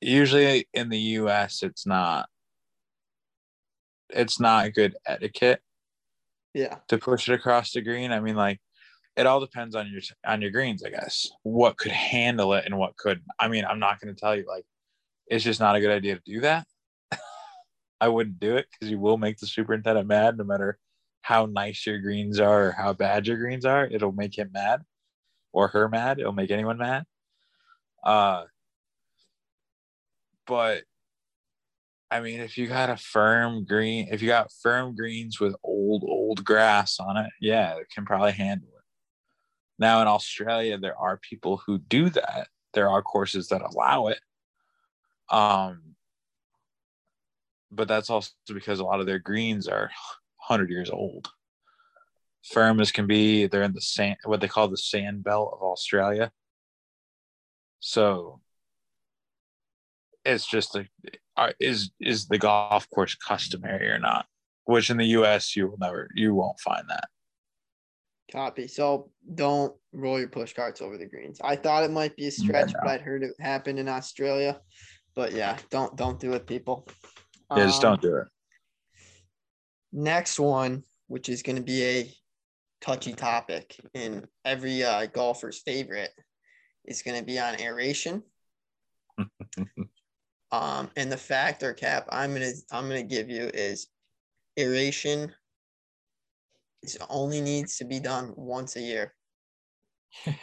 usually 0.00 0.66
in 0.74 0.88
the 0.88 0.98
US, 0.98 1.62
it's 1.62 1.86
not 1.86 2.28
it's 4.10 4.40
not 4.40 4.74
good 4.74 4.96
etiquette 5.06 5.62
Yeah. 6.52 6.78
to 6.88 6.98
push 6.98 7.28
it 7.28 7.34
across 7.34 7.70
the 7.70 7.80
green. 7.80 8.10
I 8.10 8.18
mean, 8.18 8.34
like 8.34 8.60
it 9.16 9.26
all 9.26 9.38
depends 9.38 9.76
on 9.76 9.88
your 9.88 10.02
on 10.26 10.42
your 10.42 10.50
greens, 10.50 10.82
I 10.84 10.90
guess. 10.90 11.30
What 11.44 11.78
could 11.78 11.92
handle 11.92 12.54
it 12.54 12.64
and 12.66 12.76
what 12.76 12.96
couldn't. 12.96 13.26
I 13.38 13.46
mean, 13.46 13.64
I'm 13.64 13.78
not 13.78 14.00
going 14.00 14.12
to 14.12 14.20
tell 14.20 14.34
you 14.34 14.46
like 14.48 14.64
it's 15.28 15.44
just 15.44 15.60
not 15.60 15.76
a 15.76 15.80
good 15.80 15.92
idea 15.92 16.16
to 16.16 16.22
do 16.24 16.40
that. 16.40 16.66
I 18.04 18.08
wouldn't 18.08 18.38
do 18.38 18.56
it 18.56 18.66
because 18.70 18.90
you 18.90 18.98
will 18.98 19.16
make 19.16 19.38
the 19.38 19.46
superintendent 19.46 20.06
mad 20.06 20.36
no 20.36 20.44
matter 20.44 20.78
how 21.22 21.46
nice 21.46 21.86
your 21.86 21.98
greens 22.00 22.38
are 22.38 22.68
or 22.68 22.72
how 22.72 22.92
bad 22.92 23.26
your 23.26 23.38
greens 23.38 23.64
are. 23.64 23.86
It'll 23.86 24.12
make 24.12 24.36
him 24.36 24.50
mad 24.52 24.82
or 25.52 25.68
her 25.68 25.88
mad. 25.88 26.18
It'll 26.18 26.32
make 26.32 26.50
anyone 26.50 26.76
mad. 26.76 27.04
Uh, 28.04 28.44
but 30.46 30.82
I 32.10 32.20
mean, 32.20 32.40
if 32.40 32.58
you 32.58 32.66
got 32.66 32.90
a 32.90 32.98
firm 32.98 33.64
green, 33.64 34.08
if 34.10 34.20
you 34.20 34.28
got 34.28 34.52
firm 34.62 34.94
greens 34.94 35.40
with 35.40 35.56
old, 35.64 36.04
old 36.06 36.44
grass 36.44 37.00
on 37.00 37.16
it, 37.16 37.30
yeah, 37.40 37.78
it 37.78 37.86
can 37.88 38.04
probably 38.04 38.32
handle 38.32 38.68
it. 38.68 38.84
Now 39.78 40.02
in 40.02 40.08
Australia, 40.08 40.76
there 40.76 40.98
are 40.98 41.16
people 41.16 41.62
who 41.66 41.78
do 41.78 42.10
that 42.10 42.48
there 42.74 42.90
are 42.90 43.00
courses 43.00 43.48
that 43.48 43.62
allow 43.62 44.08
it. 44.08 44.20
Um, 45.30 45.93
but 47.74 47.88
that's 47.88 48.10
also 48.10 48.30
because 48.52 48.80
a 48.80 48.84
lot 48.84 49.00
of 49.00 49.06
their 49.06 49.18
greens 49.18 49.68
are 49.68 49.90
100 50.46 50.70
years 50.70 50.90
old. 50.90 51.28
Firm 52.42 52.80
as 52.80 52.92
can 52.92 53.06
be, 53.06 53.46
they're 53.46 53.62
in 53.62 53.72
the 53.72 53.80
sand, 53.80 54.16
what 54.24 54.40
they 54.40 54.48
call 54.48 54.68
the 54.68 54.76
sand 54.76 55.24
belt 55.24 55.50
of 55.54 55.62
Australia. 55.62 56.30
So 57.80 58.40
it's 60.24 60.46
just 60.46 60.74
a 60.76 60.86
is 61.60 61.90
is 62.00 62.26
the 62.26 62.38
golf 62.38 62.88
course 62.90 63.14
customary 63.14 63.88
or 63.88 63.98
not? 63.98 64.26
Which 64.64 64.90
in 64.90 64.96
the 64.96 65.06
U.S. 65.06 65.54
you 65.56 65.68
will 65.68 65.78
never 65.78 66.08
you 66.14 66.34
won't 66.34 66.60
find 66.60 66.84
that. 66.88 67.08
Copy. 68.32 68.68
So 68.68 69.10
don't 69.34 69.74
roll 69.92 70.18
your 70.18 70.28
push 70.28 70.54
carts 70.54 70.80
over 70.80 70.96
the 70.96 71.06
greens. 71.06 71.40
I 71.42 71.56
thought 71.56 71.84
it 71.84 71.90
might 71.90 72.16
be 72.16 72.26
a 72.26 72.30
stretch, 72.30 72.70
yeah, 72.70 72.78
no. 72.78 72.80
but 72.82 72.90
I'd 72.90 73.00
heard 73.02 73.22
it 73.22 73.32
happen 73.38 73.78
in 73.78 73.88
Australia. 73.88 74.60
But 75.14 75.32
yeah, 75.32 75.58
don't 75.70 75.94
don't 75.96 76.18
do 76.18 76.32
it, 76.32 76.46
people. 76.46 76.88
Yeah, 77.50 77.66
just 77.66 77.82
don't 77.82 77.94
um, 77.94 78.00
do 78.00 78.16
it. 78.16 78.26
Next 79.92 80.40
one, 80.40 80.82
which 81.06 81.28
is 81.28 81.42
going 81.42 81.56
to 81.56 81.62
be 81.62 81.84
a 81.84 82.12
touchy 82.80 83.12
topic 83.12 83.78
and 83.94 84.26
every 84.44 84.82
uh, 84.82 85.06
golfer's 85.06 85.58
favorite, 85.58 86.10
is 86.84 87.02
going 87.02 87.18
to 87.18 87.24
be 87.24 87.38
on 87.38 87.60
aeration. 87.60 88.22
um, 90.52 90.90
and 90.96 91.10
the 91.10 91.16
fact 91.16 91.62
or 91.62 91.72
cap 91.72 92.08
I'm 92.10 92.32
gonna 92.32 92.50
I'm 92.72 92.88
gonna 92.88 93.04
give 93.04 93.30
you 93.30 93.48
is 93.54 93.86
aeration 94.58 95.32
is 96.82 96.98
only 97.08 97.40
needs 97.40 97.78
to 97.78 97.84
be 97.84 98.00
done 98.00 98.32
once 98.36 98.76
a 98.76 98.80
year. 98.80 99.14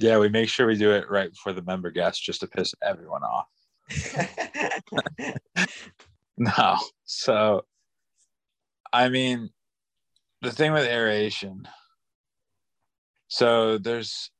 yeah, 0.00 0.18
we 0.18 0.28
make 0.28 0.48
sure 0.48 0.66
we 0.66 0.76
do 0.76 0.92
it 0.92 1.10
right 1.10 1.30
before 1.30 1.52
the 1.52 1.62
member 1.62 1.90
guest 1.90 2.22
just 2.22 2.40
to 2.40 2.46
piss 2.46 2.74
everyone 2.82 3.22
off. 3.22 3.48
no. 6.36 6.78
So, 7.04 7.64
I 8.92 9.08
mean, 9.08 9.50
the 10.42 10.52
thing 10.52 10.72
with 10.72 10.86
aeration, 10.86 11.68
so 13.28 13.78
there's 13.78 14.30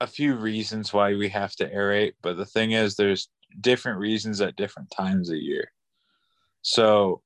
a 0.00 0.06
few 0.06 0.34
reasons 0.34 0.92
why 0.92 1.14
we 1.14 1.28
have 1.28 1.54
to 1.56 1.70
aerate, 1.70 2.14
but 2.22 2.36
the 2.36 2.46
thing 2.46 2.72
is, 2.72 2.96
there's 2.96 3.28
different 3.60 3.98
reasons 3.98 4.40
at 4.40 4.56
different 4.56 4.90
times 4.90 5.30
a 5.30 5.36
year. 5.36 5.70
So, 6.62 7.22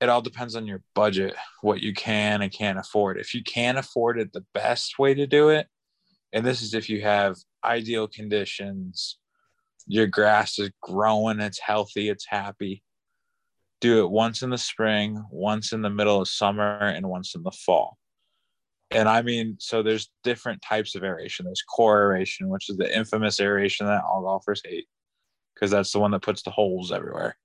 it 0.00 0.10
all 0.10 0.20
depends 0.20 0.54
on 0.54 0.66
your 0.66 0.82
budget, 0.94 1.34
what 1.62 1.80
you 1.80 1.94
can 1.94 2.42
and 2.42 2.52
can't 2.52 2.78
afford. 2.78 3.18
If 3.18 3.34
you 3.34 3.42
can 3.42 3.78
afford 3.78 4.18
it, 4.18 4.32
the 4.32 4.44
best 4.52 4.98
way 4.98 5.14
to 5.14 5.26
do 5.26 5.48
it, 5.48 5.68
and 6.32 6.44
this 6.44 6.60
is 6.60 6.74
if 6.74 6.90
you 6.90 7.00
have 7.00 7.36
ideal 7.64 8.06
conditions, 8.06 9.18
your 9.86 10.06
grass 10.06 10.58
is 10.58 10.70
growing, 10.82 11.40
it's 11.40 11.60
healthy, 11.60 12.08
it's 12.08 12.26
happy. 12.26 12.82
Do 13.80 14.04
it 14.04 14.10
once 14.10 14.42
in 14.42 14.50
the 14.50 14.58
spring, 14.58 15.22
once 15.30 15.72
in 15.72 15.82
the 15.82 15.90
middle 15.90 16.20
of 16.20 16.28
summer, 16.28 16.78
and 16.78 17.08
once 17.08 17.34
in 17.34 17.42
the 17.42 17.52
fall. 17.52 17.98
And 18.90 19.08
I 19.08 19.22
mean, 19.22 19.56
so 19.58 19.82
there's 19.82 20.10
different 20.24 20.62
types 20.62 20.94
of 20.94 21.04
aeration. 21.04 21.44
There's 21.44 21.62
core 21.62 22.02
aeration, 22.02 22.48
which 22.48 22.68
is 22.70 22.76
the 22.76 22.96
infamous 22.96 23.40
aeration 23.40 23.86
that 23.86 24.04
all 24.04 24.22
golfers 24.22 24.62
hate 24.64 24.86
because 25.54 25.70
that's 25.70 25.92
the 25.92 25.98
one 25.98 26.10
that 26.12 26.22
puts 26.22 26.42
the 26.42 26.50
holes 26.50 26.92
everywhere. 26.92 27.36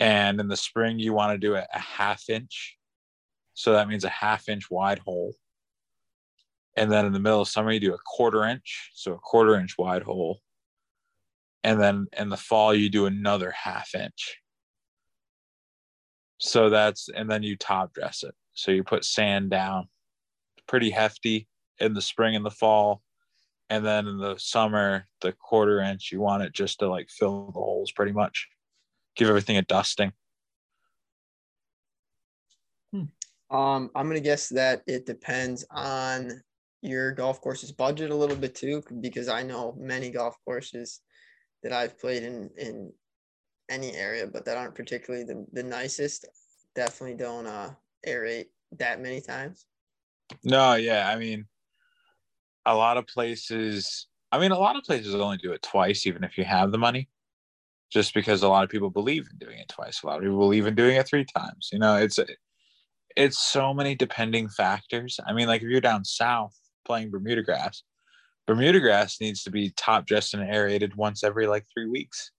And 0.00 0.40
in 0.40 0.48
the 0.48 0.56
spring, 0.56 0.98
you 0.98 1.12
want 1.12 1.32
to 1.32 1.46
do 1.46 1.54
it 1.54 1.66
a 1.72 1.78
half 1.78 2.28
inch. 2.28 2.76
So 3.54 3.72
that 3.72 3.88
means 3.88 4.04
a 4.04 4.08
half 4.08 4.48
inch 4.48 4.70
wide 4.70 4.98
hole. 4.98 5.34
And 6.76 6.90
then 6.90 7.04
in 7.04 7.12
the 7.12 7.20
middle 7.20 7.42
of 7.42 7.48
summer, 7.48 7.70
you 7.70 7.80
do 7.80 7.94
a 7.94 7.98
quarter 8.06 8.44
inch. 8.44 8.90
So 8.94 9.12
a 9.12 9.18
quarter 9.18 9.56
inch 9.56 9.76
wide 9.78 10.02
hole 10.02 10.40
and 11.62 11.80
then 11.80 12.06
in 12.16 12.28
the 12.28 12.36
fall 12.36 12.74
you 12.74 12.88
do 12.88 13.06
another 13.06 13.50
half 13.50 13.94
inch. 13.94 14.38
So 16.38 16.70
that's 16.70 17.08
and 17.14 17.30
then 17.30 17.42
you 17.42 17.56
top 17.56 17.92
dress 17.92 18.22
it. 18.22 18.34
So 18.54 18.70
you 18.70 18.82
put 18.82 19.04
sand 19.04 19.50
down. 19.50 19.88
Pretty 20.66 20.90
hefty 20.90 21.48
in 21.78 21.94
the 21.94 22.02
spring 22.02 22.34
and 22.34 22.44
the 22.44 22.50
fall. 22.50 23.02
And 23.68 23.84
then 23.84 24.06
in 24.06 24.18
the 24.18 24.36
summer 24.38 25.06
the 25.20 25.32
quarter 25.32 25.80
inch 25.80 26.10
you 26.12 26.20
want 26.20 26.42
it 26.42 26.52
just 26.52 26.78
to 26.80 26.88
like 26.88 27.08
fill 27.10 27.46
the 27.46 27.60
holes 27.60 27.92
pretty 27.92 28.12
much. 28.12 28.48
Give 29.16 29.28
everything 29.28 29.56
a 29.56 29.62
dusting. 29.62 30.12
Hmm. 32.92 33.04
um 33.56 33.90
i'm 33.94 34.08
gonna 34.08 34.18
guess 34.18 34.48
that 34.48 34.82
it 34.88 35.06
depends 35.06 35.64
on 35.70 36.42
your 36.82 37.12
golf 37.12 37.40
course's 37.40 37.70
budget 37.70 38.10
a 38.10 38.14
little 38.16 38.34
bit 38.34 38.56
too 38.56 38.82
because 39.00 39.28
i 39.28 39.44
know 39.44 39.76
many 39.78 40.10
golf 40.10 40.34
courses 40.44 41.00
that 41.62 41.72
I've 41.72 41.98
played 41.98 42.22
in 42.22 42.50
in 42.56 42.92
any 43.68 43.94
area, 43.94 44.26
but 44.26 44.44
that 44.44 44.56
aren't 44.56 44.74
particularly 44.74 45.24
the, 45.24 45.46
the 45.52 45.62
nicest. 45.62 46.26
Definitely 46.74 47.16
don't 47.16 47.46
uh 47.46 47.70
aerate 48.06 48.46
that 48.78 49.00
many 49.00 49.20
times. 49.20 49.66
No, 50.44 50.74
yeah. 50.74 51.08
I 51.08 51.16
mean 51.16 51.46
a 52.66 52.74
lot 52.74 52.96
of 52.96 53.06
places 53.06 54.06
I 54.32 54.38
mean 54.38 54.52
a 54.52 54.58
lot 54.58 54.76
of 54.76 54.84
places 54.84 55.14
only 55.14 55.38
do 55.38 55.52
it 55.52 55.62
twice, 55.62 56.06
even 56.06 56.24
if 56.24 56.38
you 56.38 56.44
have 56.44 56.72
the 56.72 56.78
money. 56.78 57.08
Just 57.90 58.14
because 58.14 58.44
a 58.44 58.48
lot 58.48 58.62
of 58.62 58.70
people 58.70 58.88
believe 58.88 59.26
in 59.28 59.38
doing 59.38 59.58
it 59.58 59.68
twice. 59.68 60.02
A 60.02 60.06
lot 60.06 60.18
of 60.18 60.22
people 60.22 60.38
believe 60.38 60.66
in 60.66 60.76
doing 60.76 60.94
it 60.94 61.08
three 61.08 61.24
times. 61.24 61.70
You 61.72 61.80
know, 61.80 61.96
it's 61.96 62.20
it's 63.16 63.38
so 63.38 63.74
many 63.74 63.96
depending 63.96 64.48
factors. 64.48 65.18
I 65.26 65.32
mean, 65.32 65.48
like 65.48 65.62
if 65.62 65.68
you're 65.68 65.80
down 65.80 66.04
south 66.04 66.56
playing 66.84 67.10
Bermuda 67.10 67.42
grass, 67.42 67.82
Bermuda 68.50 68.80
grass 68.80 69.20
needs 69.20 69.44
to 69.44 69.50
be 69.52 69.70
top 69.76 70.06
dressed 70.06 70.34
and 70.34 70.42
aerated 70.42 70.96
once 70.96 71.22
every 71.22 71.46
like 71.46 71.64
three 71.72 71.86
weeks 71.86 72.32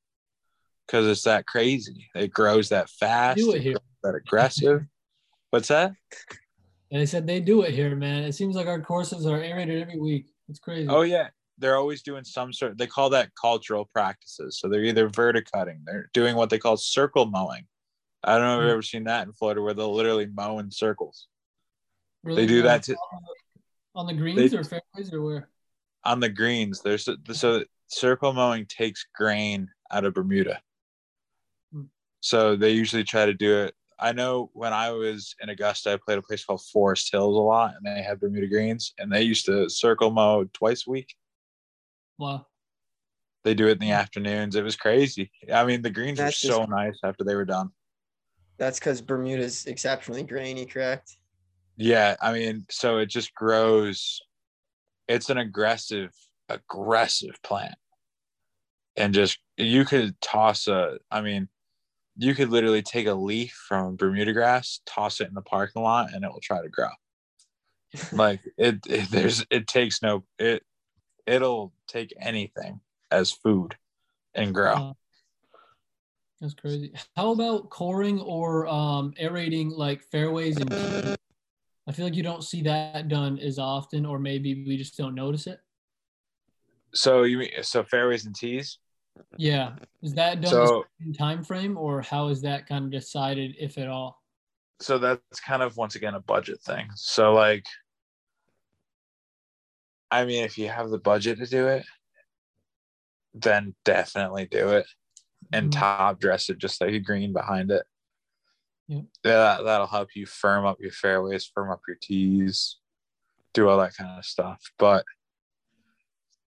because 0.86 1.08
it's 1.08 1.24
that 1.24 1.48
crazy. 1.48 2.10
It 2.14 2.34
grows 2.34 2.68
that 2.68 2.90
fast. 2.90 3.38
Do 3.38 3.54
it 3.54 3.62
here. 3.62 3.78
That 4.04 4.16
aggressive. 4.16 4.82
What's 5.52 5.70
that? 5.70 5.94
And 6.92 7.00
they 7.00 7.06
said 7.06 7.26
they 7.26 7.40
do 7.40 7.62
it 7.62 7.74
here, 7.74 7.96
man. 7.96 8.26
It 8.26 8.34
seems 8.34 8.58
like 8.58 8.68
our 8.68 8.82
courses 8.82 9.26
are 9.26 9.42
aerated 9.42 9.82
every 9.82 10.02
week. 10.02 10.26
It's 10.50 10.60
crazy. 10.60 10.90
Oh 10.90 11.04
yeah, 11.04 11.30
they're 11.58 11.78
always 11.78 12.02
doing 12.02 12.26
some 12.26 12.52
sort. 12.52 12.78
They 12.78 12.88
call 12.88 13.10
that 13.12 13.30
cultural 13.40 13.90
practices. 13.94 14.60
So 14.60 14.68
they're 14.68 14.84
either 14.84 15.08
verticutting, 15.08 15.80
they're 15.86 16.10
doing 16.14 16.36
what 16.36 16.50
they 16.50 16.58
call 16.58 16.76
circle 16.76 17.26
mowing. 17.26 17.68
I 18.22 18.38
don't 18.38 18.48
know 18.48 18.56
if 18.56 18.58
you've 18.64 18.68
hmm. 18.68 18.74
ever 18.74 18.82
seen 18.82 19.04
that 19.06 19.28
in 19.28 19.32
Florida, 19.32 19.62
where 19.62 19.74
they'll 19.74 19.96
literally 19.96 20.26
mow 20.26 20.60
in 20.60 20.72
circles. 20.72 21.28
Really? 22.22 22.42
They 22.42 22.48
do 22.48 22.64
that 22.64 22.84
to 22.84 22.98
on 23.96 24.08
the 24.08 24.14
greens 24.14 24.52
they, 24.52 24.58
or 24.58 24.66
fairways 24.66 25.14
or 25.14 25.22
where? 25.22 25.48
On 26.04 26.20
the 26.20 26.30
greens, 26.30 26.82
there's 26.82 27.08
so 27.32 27.64
circle 27.88 28.34
mowing 28.34 28.66
takes 28.66 29.06
grain 29.16 29.70
out 29.92 30.06
of 30.06 30.14
Bermuda. 30.14 30.62
Hmm. 31.74 31.84
So 32.22 32.56
they 32.56 32.72
usually 32.72 33.04
try 33.04 33.26
to 33.26 33.34
do 33.34 33.64
it. 33.64 33.76
I 34.00 34.14
know 34.14 34.50
when 34.54 34.74
I 34.74 34.90
was 34.92 35.36
in 35.42 35.50
Augusta, 35.50 35.94
I 35.94 35.98
played 36.04 36.18
a 36.18 36.24
place 36.24 36.44
called 36.44 36.64
Forest 36.66 37.12
Hills 37.12 37.36
a 37.36 37.40
lot, 37.40 37.76
and 37.76 37.86
they 37.86 38.02
had 38.02 38.20
Bermuda 38.20 38.48
greens, 38.48 38.94
and 38.98 39.12
they 39.12 39.22
used 39.22 39.46
to 39.46 39.70
circle 39.70 40.10
mow 40.10 40.46
twice 40.54 40.88
a 40.88 40.90
week. 40.90 41.14
Wow. 42.18 42.48
They 43.44 43.54
do 43.54 43.68
it 43.68 43.74
in 43.74 43.80
the 43.80 43.92
afternoons. 43.92 44.56
It 44.56 44.64
was 44.64 44.76
crazy. 44.76 45.32
I 45.54 45.66
mean, 45.66 45.84
the 45.84 45.90
greens 45.92 46.18
That's 46.18 46.44
were 46.44 46.52
so 46.52 46.60
just, 46.60 46.70
nice 46.70 47.00
after 47.04 47.24
they 47.24 47.36
were 47.36 47.46
done. 47.46 47.70
That's 48.58 48.80
because 48.80 49.02
Bermuda's 49.02 49.66
exceptionally 49.66 50.24
grainy, 50.24 50.66
correct? 50.66 51.18
Yeah, 51.78 52.16
I 52.22 52.34
mean, 52.34 52.66
so 52.70 52.98
it 52.98 53.08
just 53.08 53.34
grows 53.34 54.20
it's 55.12 55.30
an 55.30 55.38
aggressive, 55.38 56.12
aggressive 56.48 57.36
plant. 57.44 57.76
And 58.96 59.14
just 59.14 59.40
you 59.58 59.86
could 59.86 60.20
toss 60.22 60.68
a, 60.68 61.00
I 61.10 61.22
mean, 61.22 61.50
you 62.18 62.36
could 62.36 62.50
literally 62.50 62.82
take 62.82 63.08
a 63.08 63.14
leaf 63.14 63.52
from 63.68 63.96
Bermuda 63.96 64.34
grass, 64.34 64.80
toss 64.86 65.22
it 65.22 65.28
in 65.28 65.34
the 65.34 65.42
parking 65.42 65.82
lot, 65.82 66.14
and 66.14 66.24
it 66.24 66.32
will 66.32 66.42
try 66.42 66.62
to 66.62 66.70
grow. 66.70 66.90
like 68.14 68.40
it, 68.58 68.80
it, 68.88 69.10
there's, 69.10 69.46
it 69.50 69.68
takes 69.68 70.02
no, 70.02 70.24
it, 70.40 70.64
it'll 71.26 71.74
take 71.88 72.14
anything 72.20 72.80
as 73.10 73.32
food 73.32 73.76
and 74.34 74.54
grow. 74.54 74.96
That's 76.40 76.54
crazy. 76.54 76.94
How 77.16 77.34
about 77.34 77.70
coring 77.70 78.20
or 78.20 78.68
um, 78.68 79.14
aerating 79.20 79.70
like 79.70 80.02
fairways 80.04 80.58
and 80.58 81.18
I 81.92 81.94
feel 81.94 82.06
like 82.06 82.16
you 82.16 82.24
don't 82.24 82.42
see 82.42 82.62
that 82.62 83.10
done 83.10 83.38
as 83.40 83.60
often, 83.60 84.06
or 84.06 84.18
maybe 84.18 84.64
we 84.66 84.78
just 84.78 84.96
don't 84.96 85.14
notice 85.14 85.46
it. 85.46 85.60
So 86.94 87.24
you 87.24 87.38
mean 87.38 87.50
so 87.64 87.84
fairways 87.84 88.26
and 88.26 88.34
tees? 88.34 88.78
Yeah, 89.38 89.74
is 90.02 90.14
that 90.14 90.40
done 90.40 90.52
so, 90.52 90.86
in 91.06 91.12
time 91.12 91.44
frame, 91.44 91.78
or 91.78 92.02
how 92.02 92.30
is 92.30 92.44
that 92.44 92.66
kind 92.66 92.86
of 92.86 92.92
decided, 92.92 93.58
if 93.60 93.78
at 93.78 93.90
all? 93.90 94.24
So 94.80 95.00
that's 95.00 95.42
kind 95.42 95.62
of 95.62 95.76
once 95.76 95.96
again 95.96 96.14
a 96.14 96.22
budget 96.22 96.62
thing. 96.62 96.88
So 96.96 97.34
like, 97.34 97.66
I 100.10 100.24
mean, 100.24 100.46
if 100.46 100.58
you 100.58 100.70
have 100.70 100.92
the 100.92 100.98
budget 100.98 101.40
to 101.40 101.46
do 101.46 101.68
it, 101.68 101.84
then 103.34 103.76
definitely 103.84 104.46
do 104.46 104.70
it, 104.70 104.86
and 105.52 105.72
mm-hmm. 105.72 105.78
top 105.82 106.22
dress 106.22 106.50
it 106.50 106.58
just 106.58 106.80
like 106.80 106.94
a 106.94 107.00
green 107.00 107.34
behind 107.34 107.70
it. 107.70 107.84
Yeah. 108.92 109.02
That, 109.24 109.64
that'll 109.64 109.88
help 109.88 110.10
you 110.18 110.26
firm 110.26 110.66
up 110.66 110.82
your 110.82 110.92
fairways, 110.92 111.46
firm 111.46 111.72
up 111.72 111.80
your 111.88 111.96
tees, 112.02 112.76
do 113.54 113.70
all 113.70 113.78
that 113.80 113.96
kind 113.96 114.18
of 114.20 114.26
stuff. 114.26 114.60
But 114.78 115.06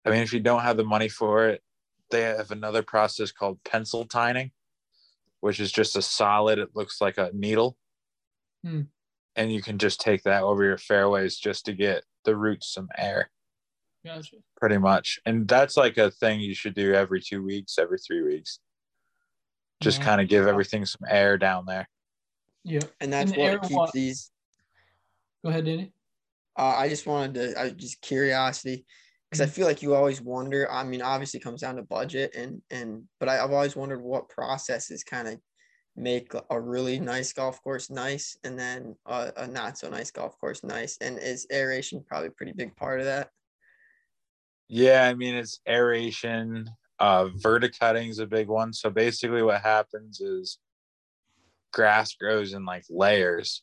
I 0.04 0.10
mean, 0.10 0.20
if 0.20 0.34
you 0.34 0.40
don't 0.40 0.60
have 0.60 0.76
the 0.76 0.84
money 0.84 1.08
for 1.08 1.48
it, 1.48 1.62
they 2.10 2.20
have 2.20 2.50
another 2.50 2.82
process 2.82 3.32
called 3.32 3.64
pencil 3.64 4.04
tining, 4.04 4.50
which 5.40 5.58
is 5.58 5.72
just 5.72 5.96
a 5.96 6.02
solid, 6.02 6.58
it 6.58 6.76
looks 6.76 7.00
like 7.00 7.16
a 7.16 7.30
needle. 7.32 7.78
Hmm. 8.62 8.82
And 9.36 9.50
you 9.50 9.62
can 9.62 9.78
just 9.78 10.02
take 10.02 10.22
that 10.24 10.42
over 10.42 10.62
your 10.64 10.76
fairways 10.76 11.38
just 11.38 11.64
to 11.64 11.72
get 11.72 12.04
the 12.26 12.36
roots 12.36 12.68
some 12.74 12.88
air, 12.98 13.30
Gotcha. 14.04 14.36
pretty 14.58 14.76
much. 14.76 15.18
And 15.24 15.48
that's 15.48 15.78
like 15.78 15.96
a 15.96 16.10
thing 16.10 16.40
you 16.40 16.54
should 16.54 16.74
do 16.74 16.92
every 16.92 17.22
two 17.22 17.42
weeks, 17.42 17.78
every 17.78 17.98
three 17.98 18.22
weeks. 18.22 18.58
Just 19.80 20.00
Yeah. 20.00 20.04
kind 20.04 20.20
of 20.20 20.28
give 20.28 20.46
everything 20.46 20.84
some 20.84 21.08
air 21.08 21.38
down 21.38 21.64
there. 21.64 21.88
Yeah. 22.64 22.80
And 23.00 23.12
that's 23.12 23.32
And 23.32 23.40
what 23.40 23.62
keeps 23.62 23.74
wa- 23.74 23.90
these. 23.92 24.30
Go 25.44 25.50
ahead, 25.50 25.66
Danny. 25.66 25.92
Uh, 26.58 26.74
I 26.76 26.88
just 26.88 27.06
wanted 27.06 27.34
to, 27.34 27.60
I 27.60 27.70
just 27.70 28.00
curiosity, 28.00 28.86
because 29.28 29.40
I 29.40 29.46
feel 29.46 29.66
like 29.66 29.82
you 29.82 29.94
always 29.94 30.22
wonder. 30.22 30.70
I 30.70 30.84
mean, 30.84 31.02
obviously, 31.02 31.40
it 31.40 31.42
comes 31.42 31.60
down 31.60 31.76
to 31.76 31.82
budget, 31.82 32.34
and 32.36 32.62
and 32.70 33.02
but 33.18 33.28
I, 33.28 33.42
I've 33.42 33.52
always 33.52 33.74
wondered 33.74 34.00
what 34.00 34.28
processes 34.28 35.02
kind 35.02 35.28
of 35.28 35.40
make 35.96 36.32
a 36.50 36.60
really 36.60 36.98
nice 36.98 37.32
golf 37.32 37.62
course 37.62 37.90
nice, 37.90 38.36
and 38.44 38.58
then 38.58 38.94
a, 39.06 39.32
a 39.36 39.46
not 39.46 39.76
so 39.76 39.90
nice 39.90 40.10
golf 40.10 40.38
course 40.38 40.62
nice. 40.62 40.96
And 41.00 41.18
is 41.18 41.46
aeration 41.50 42.04
probably 42.06 42.28
a 42.28 42.32
pretty 42.32 42.52
big 42.52 42.76
part 42.76 43.00
of 43.00 43.06
that? 43.06 43.30
Yeah, 44.68 45.04
I 45.04 45.14
mean 45.14 45.34
it's 45.34 45.60
aeration. 45.68 46.70
Uh, 47.00 47.28
verticutting 47.36 48.08
is 48.08 48.20
a 48.20 48.26
big 48.26 48.46
one. 48.46 48.72
So 48.72 48.88
basically, 48.88 49.42
what 49.42 49.60
happens 49.60 50.20
is 50.20 50.58
grass 51.74 52.14
grows 52.14 52.54
in 52.54 52.64
like 52.64 52.84
layers, 52.88 53.62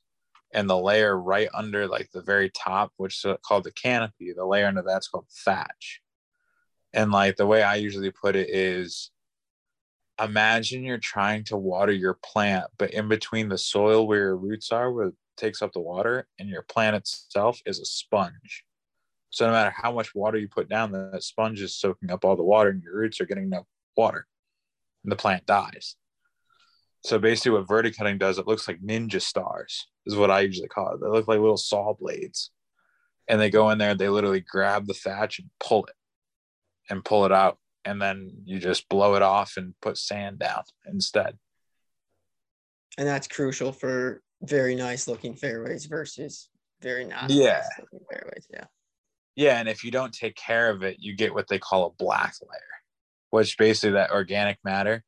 and 0.54 0.70
the 0.70 0.78
layer 0.78 1.18
right 1.18 1.50
under 1.54 1.88
like 1.88 2.10
the 2.12 2.22
very 2.22 2.52
top, 2.52 2.92
which 2.98 3.26
is 3.26 3.38
called 3.44 3.64
the 3.64 3.72
canopy, 3.72 4.34
the 4.36 4.46
layer 4.46 4.68
under 4.68 4.84
that's 4.84 5.08
called 5.08 5.28
thatch. 5.46 6.02
And 6.94 7.12
like 7.12 7.38
the 7.38 7.48
way 7.48 7.64
I 7.64 7.76
usually 7.76 8.12
put 8.12 8.36
it 8.36 8.50
is, 8.50 9.12
imagine 10.22 10.84
you're 10.84 10.98
trying 10.98 11.46
to 11.46 11.58
water 11.58 11.94
your 11.94 12.20
plant, 12.22 12.66
but 12.78 12.92
in 12.92 13.08
between 13.08 13.50
the 13.50 13.58
soil 13.58 14.06
where 14.06 14.20
your 14.20 14.38
roots 14.38 14.72
are, 14.72 14.92
where 14.92 15.08
it 15.08 15.16
takes 15.38 15.62
up 15.62 15.72
the 15.72 15.80
water, 15.80 16.28
and 16.38 16.50
your 16.50 16.64
plant 16.64 16.98
itself 16.98 17.62
is 17.66 17.80
a 17.80 17.86
sponge. 17.86 18.66
So 19.30 19.46
no 19.46 19.54
matter 19.54 19.74
how 19.74 19.94
much 19.94 20.14
water 20.14 20.38
you 20.38 20.50
put 20.50 20.68
down, 20.68 20.92
that 20.92 21.24
sponge 21.24 21.62
is 21.62 21.74
soaking 21.74 22.12
up 22.12 22.26
all 22.26 22.36
the 22.36 22.44
water, 22.44 22.70
and 22.70 22.84
your 22.84 22.98
roots 22.98 23.22
are 23.22 23.26
getting 23.26 23.50
no 23.50 23.66
water, 23.96 24.28
and 25.04 25.12
the 25.12 25.16
plant 25.16 25.46
dies. 25.46 25.96
So 27.04 27.18
basically, 27.18 27.52
what 27.52 27.68
verticutting 27.68 28.18
does, 28.20 28.38
it 28.38 28.48
looks 28.48 28.68
like 28.68 28.80
ninja 28.82 29.22
stars, 29.22 29.88
is 30.06 30.16
what 30.16 30.30
I 30.32 30.42
usually 30.42 30.68
call 30.68 30.94
it. 30.94 31.02
They 31.02 31.08
look 31.08 31.28
like 31.28 31.40
little 31.40 31.58
saw 31.58 31.94
blades, 31.94 32.52
and 33.28 33.42
they 33.42 33.50
go 33.50 33.70
in 33.72 33.78
there, 33.78 33.96
they 33.96 34.10
literally 34.10 34.42
grab 34.42 34.86
the 34.86 34.94
thatch 34.94 35.40
and 35.40 35.50
pull 35.60 35.86
it, 35.86 35.96
and 36.90 37.04
pull 37.04 37.26
it 37.26 37.32
out, 37.32 37.58
and 37.86 38.00
then 38.02 38.32
you 38.46 38.60
just 38.60 38.88
blow 38.88 39.16
it 39.16 39.24
off 39.24 39.54
and 39.58 39.74
put 39.82 39.98
sand 39.98 40.40
down 40.40 40.64
instead. 40.86 41.38
And 42.98 43.08
that's 43.08 43.28
crucial 43.28 43.72
for 43.72 44.22
very 44.44 44.76
nice 44.76 45.08
looking 45.08 45.36
fairways 45.36 45.86
versus 45.86 46.50
very 46.82 47.06
not 47.06 47.30
Yeah. 47.30 47.62
nice 47.62 47.80
looking 47.80 48.06
fairways. 48.12 48.48
Yeah. 48.52 48.66
Yeah, 49.36 49.60
and 49.60 49.70
if 49.70 49.84
you 49.84 49.92
don't 49.92 50.14
take 50.14 50.36
care 50.36 50.70
of 50.70 50.84
it, 50.84 50.98
you 51.00 51.16
get 51.16 51.34
what 51.34 51.48
they 51.48 51.58
call 51.58 51.88
a 51.88 52.04
black 52.04 52.36
layer, 52.42 52.62
which 53.30 53.58
basically 53.58 53.94
that 53.94 54.12
organic 54.12 54.60
matter 54.64 55.04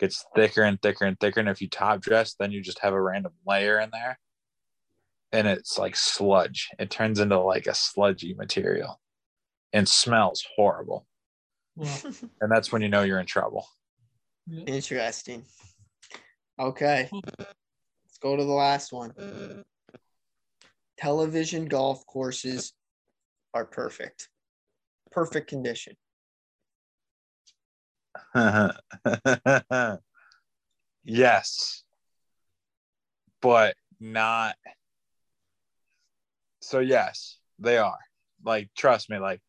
gets 0.00 0.24
thicker 0.34 0.62
and 0.62 0.80
thicker 0.82 1.04
and 1.04 1.18
thicker. 1.20 1.40
And 1.40 1.48
if 1.48 1.60
you 1.60 1.68
top 1.68 2.00
dress, 2.00 2.34
then 2.34 2.50
you 2.50 2.60
just 2.60 2.80
have 2.80 2.94
a 2.94 3.00
random 3.00 3.32
layer 3.46 3.78
in 3.78 3.90
there. 3.92 4.18
And 5.32 5.46
it's 5.46 5.78
like 5.78 5.94
sludge. 5.94 6.70
It 6.78 6.90
turns 6.90 7.20
into 7.20 7.38
like 7.38 7.66
a 7.66 7.74
sludgy 7.74 8.34
material 8.34 9.00
and 9.72 9.88
smells 9.88 10.44
horrible. 10.56 11.06
Well, 11.76 12.00
And 12.40 12.50
that's 12.50 12.72
when 12.72 12.82
you 12.82 12.88
know 12.88 13.02
you're 13.02 13.20
in 13.20 13.26
trouble. 13.26 13.66
Interesting. 14.66 15.44
Okay. 16.58 17.08
Let's 17.12 18.18
go 18.20 18.36
to 18.36 18.44
the 18.44 18.50
last 18.50 18.92
one. 18.92 19.64
Television 20.98 21.66
golf 21.66 22.04
courses 22.06 22.72
are 23.54 23.64
perfect. 23.64 24.28
Perfect 25.12 25.48
condition. 25.48 25.94
yes. 31.04 31.84
But 33.40 33.74
not 33.98 34.56
so 36.60 36.78
yes, 36.80 37.38
they 37.58 37.78
are. 37.78 37.98
Like 38.44 38.70
trust 38.76 39.10
me, 39.10 39.18
like 39.18 39.40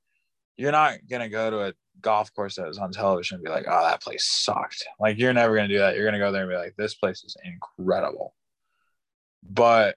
you're 0.57 0.71
not 0.71 0.99
gonna 1.09 1.29
go 1.29 1.49
to 1.49 1.59
a 1.67 1.73
golf 2.01 2.33
course 2.33 2.55
that 2.55 2.67
was 2.67 2.77
on 2.77 2.91
television 2.91 3.35
and 3.35 3.43
be 3.43 3.49
like, 3.49 3.65
oh, 3.67 3.83
that 3.83 4.01
place 4.01 4.25
sucked. 4.25 4.83
Like 4.99 5.17
you're 5.17 5.33
never 5.33 5.55
gonna 5.55 5.67
do 5.67 5.79
that. 5.79 5.95
You're 5.95 6.05
gonna 6.05 6.19
go 6.19 6.31
there 6.31 6.43
and 6.43 6.51
be 6.51 6.55
like, 6.55 6.75
this 6.77 6.95
place 6.95 7.23
is 7.23 7.35
incredible. 7.43 8.33
But 9.43 9.95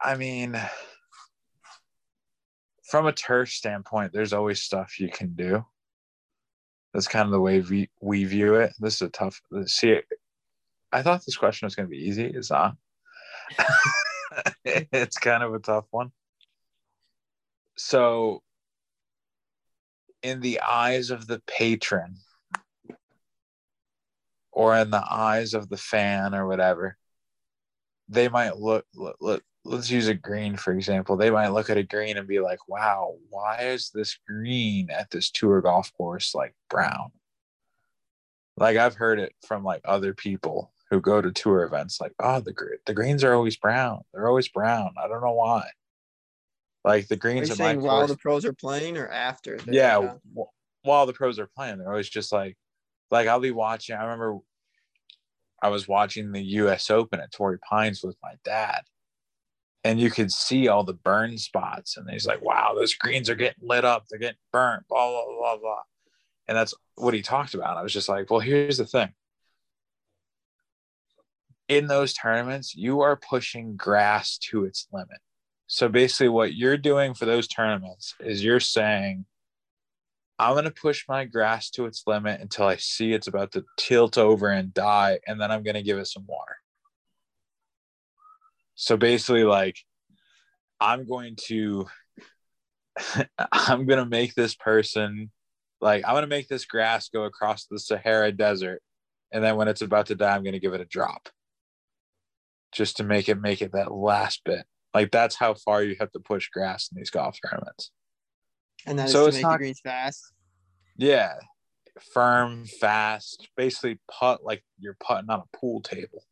I 0.00 0.16
mean, 0.16 0.60
from 2.88 3.06
a 3.06 3.12
turf 3.12 3.50
standpoint, 3.50 4.12
there's 4.14 4.32
always 4.32 4.62
stuff 4.62 4.98
you 4.98 5.10
can 5.10 5.34
do. 5.34 5.64
That's 6.94 7.06
kind 7.06 7.26
of 7.26 7.32
the 7.32 7.40
way 7.40 7.60
we, 7.60 7.90
we 8.00 8.24
view 8.24 8.54
it. 8.54 8.72
This 8.78 8.94
is 8.96 9.02
a 9.02 9.08
tough. 9.10 9.42
See, 9.66 10.00
I 10.90 11.02
thought 11.02 11.22
this 11.26 11.36
question 11.36 11.66
was 11.66 11.74
going 11.74 11.86
to 11.86 11.90
be 11.90 12.08
easy. 12.08 12.24
It's 12.24 12.50
not. 12.50 12.76
it's 14.64 15.18
kind 15.18 15.42
of 15.42 15.52
a 15.52 15.58
tough 15.58 15.84
one. 15.90 16.12
So, 17.76 18.42
in 20.22 20.40
the 20.40 20.60
eyes 20.60 21.10
of 21.10 21.26
the 21.26 21.42
patron, 21.46 22.16
or 24.50 24.74
in 24.78 24.90
the 24.90 25.04
eyes 25.08 25.52
of 25.52 25.68
the 25.68 25.76
fan, 25.76 26.34
or 26.34 26.46
whatever, 26.46 26.96
they 28.08 28.28
might 28.28 28.56
look, 28.56 28.86
look, 28.94 29.16
look 29.20 29.44
let's 29.68 29.90
use 29.90 30.08
a 30.08 30.14
green 30.14 30.56
for 30.56 30.72
example. 30.72 31.16
They 31.16 31.30
might 31.30 31.48
look 31.48 31.70
at 31.70 31.76
a 31.76 31.82
green 31.82 32.16
and 32.16 32.26
be 32.26 32.40
like 32.40 32.68
wow 32.68 33.14
why 33.30 33.62
is 33.62 33.90
this 33.94 34.18
green 34.26 34.90
at 34.90 35.10
this 35.10 35.30
tour 35.30 35.60
golf 35.60 35.92
course 35.96 36.34
like 36.34 36.54
brown? 36.70 37.12
Like 38.56 38.76
i've 38.76 38.94
heard 38.96 39.18
it 39.20 39.34
from 39.46 39.62
like 39.64 39.82
other 39.84 40.14
people 40.14 40.72
who 40.90 41.00
go 41.00 41.20
to 41.20 41.30
tour 41.30 41.62
events 41.64 42.00
like 42.00 42.12
oh 42.18 42.40
the 42.40 42.54
the 42.86 42.94
greens 42.94 43.22
are 43.24 43.34
always 43.34 43.56
brown. 43.56 44.02
They're 44.12 44.28
always 44.28 44.48
brown. 44.48 44.94
I 45.02 45.06
don't 45.08 45.22
know 45.22 45.32
why. 45.32 45.68
Like 46.84 47.08
the 47.08 47.14
Are 47.14 47.18
greens 47.18 47.50
my 47.50 47.54
saying 47.54 47.82
while 47.82 47.98
course 47.98 48.10
the 48.10 48.16
pros 48.16 48.44
are 48.44 48.52
playing 48.52 48.96
or 48.96 49.08
after? 49.08 49.58
yeah 49.66 49.94
w- 49.96 50.50
while 50.82 51.06
the 51.06 51.12
pros 51.12 51.38
are 51.38 51.46
playing 51.54 51.78
they're 51.78 51.90
always 51.90 52.08
just 52.08 52.32
like 52.32 52.56
like 53.10 53.26
i'll 53.28 53.40
be 53.40 53.50
watching 53.50 53.96
i 53.96 54.02
remember 54.02 54.38
i 55.62 55.68
was 55.68 55.86
watching 55.86 56.32
the 56.32 56.40
us 56.40 56.88
open 56.88 57.20
at 57.20 57.30
torrey 57.32 57.58
pines 57.58 58.02
with 58.02 58.16
my 58.22 58.34
dad 58.44 58.82
and 59.84 60.00
you 60.00 60.10
could 60.10 60.30
see 60.30 60.68
all 60.68 60.84
the 60.84 60.94
burn 60.94 61.38
spots 61.38 61.96
and 61.96 62.08
he's 62.10 62.26
like 62.26 62.42
wow 62.42 62.72
those 62.74 62.94
greens 62.94 63.30
are 63.30 63.34
getting 63.34 63.66
lit 63.66 63.84
up. 63.84 64.04
They're 64.08 64.18
getting 64.18 64.38
burnt 64.52 64.86
blah 64.88 65.10
blah 65.10 65.24
blah 65.38 65.56
blah. 65.58 65.82
And 66.46 66.56
that's 66.56 66.74
what 66.94 67.14
he 67.14 67.22
talked 67.22 67.54
about. 67.54 67.76
I 67.76 67.82
was 67.82 67.92
just 67.92 68.08
like 68.08 68.30
well 68.30 68.40
here's 68.40 68.78
the 68.78 68.86
thing. 68.86 69.10
In 71.68 71.86
those 71.86 72.12
tournaments 72.12 72.74
you 72.74 73.00
are 73.00 73.16
pushing 73.16 73.76
grass 73.76 74.38
to 74.50 74.64
its 74.64 74.88
limit. 74.92 75.18
So 75.66 75.88
basically 75.88 76.30
what 76.30 76.54
you're 76.54 76.78
doing 76.78 77.14
for 77.14 77.26
those 77.26 77.46
tournaments 77.46 78.14
is 78.20 78.42
you're 78.42 78.60
saying 78.60 79.26
i'm 80.38 80.54
going 80.54 80.64
to 80.64 80.70
push 80.70 81.04
my 81.08 81.24
grass 81.24 81.70
to 81.70 81.84
its 81.84 82.04
limit 82.06 82.40
until 82.40 82.66
i 82.66 82.76
see 82.76 83.12
it's 83.12 83.26
about 83.26 83.52
to 83.52 83.64
tilt 83.76 84.16
over 84.16 84.48
and 84.48 84.72
die 84.72 85.18
and 85.26 85.40
then 85.40 85.50
i'm 85.50 85.62
going 85.62 85.74
to 85.74 85.82
give 85.82 85.98
it 85.98 86.06
some 86.06 86.24
water 86.26 86.57
so 88.80 88.96
basically, 88.96 89.42
like, 89.42 89.76
I'm 90.80 91.04
going 91.04 91.34
to, 91.46 91.86
I'm 93.52 93.86
going 93.86 93.98
to 93.98 94.06
make 94.06 94.34
this 94.34 94.54
person, 94.54 95.32
like, 95.80 96.04
I'm 96.06 96.12
going 96.14 96.22
to 96.22 96.28
make 96.28 96.46
this 96.46 96.64
grass 96.64 97.08
go 97.08 97.24
across 97.24 97.66
the 97.66 97.80
Sahara 97.80 98.30
Desert. 98.30 98.80
And 99.32 99.42
then 99.42 99.56
when 99.56 99.66
it's 99.66 99.82
about 99.82 100.06
to 100.06 100.14
die, 100.14 100.32
I'm 100.34 100.44
going 100.44 100.52
to 100.52 100.60
give 100.60 100.74
it 100.74 100.80
a 100.80 100.84
drop 100.84 101.28
just 102.72 102.98
to 102.98 103.04
make 103.04 103.28
it, 103.28 103.40
make 103.40 103.62
it 103.62 103.72
that 103.72 103.92
last 103.92 104.42
bit. 104.44 104.64
Like, 104.94 105.10
that's 105.10 105.34
how 105.34 105.54
far 105.54 105.82
you 105.82 105.96
have 105.98 106.12
to 106.12 106.20
push 106.20 106.48
grass 106.48 106.88
in 106.92 106.98
these 106.98 107.10
golf 107.10 107.36
tournaments. 107.44 107.90
And 108.86 108.96
that 109.00 109.06
is 109.06 109.12
So 109.12 109.22
to 109.22 109.26
it's 109.28 109.36
make 109.38 109.42
not- 109.42 109.52
the 109.54 109.58
greens 109.58 109.80
fast. 109.80 110.32
Yeah. 110.96 111.34
Firm, 112.14 112.64
fast, 112.64 113.48
basically 113.56 113.98
putt 114.08 114.44
like 114.44 114.62
you're 114.78 114.96
putting 115.04 115.28
on 115.30 115.40
a 115.40 115.56
pool 115.56 115.80
table. 115.82 116.22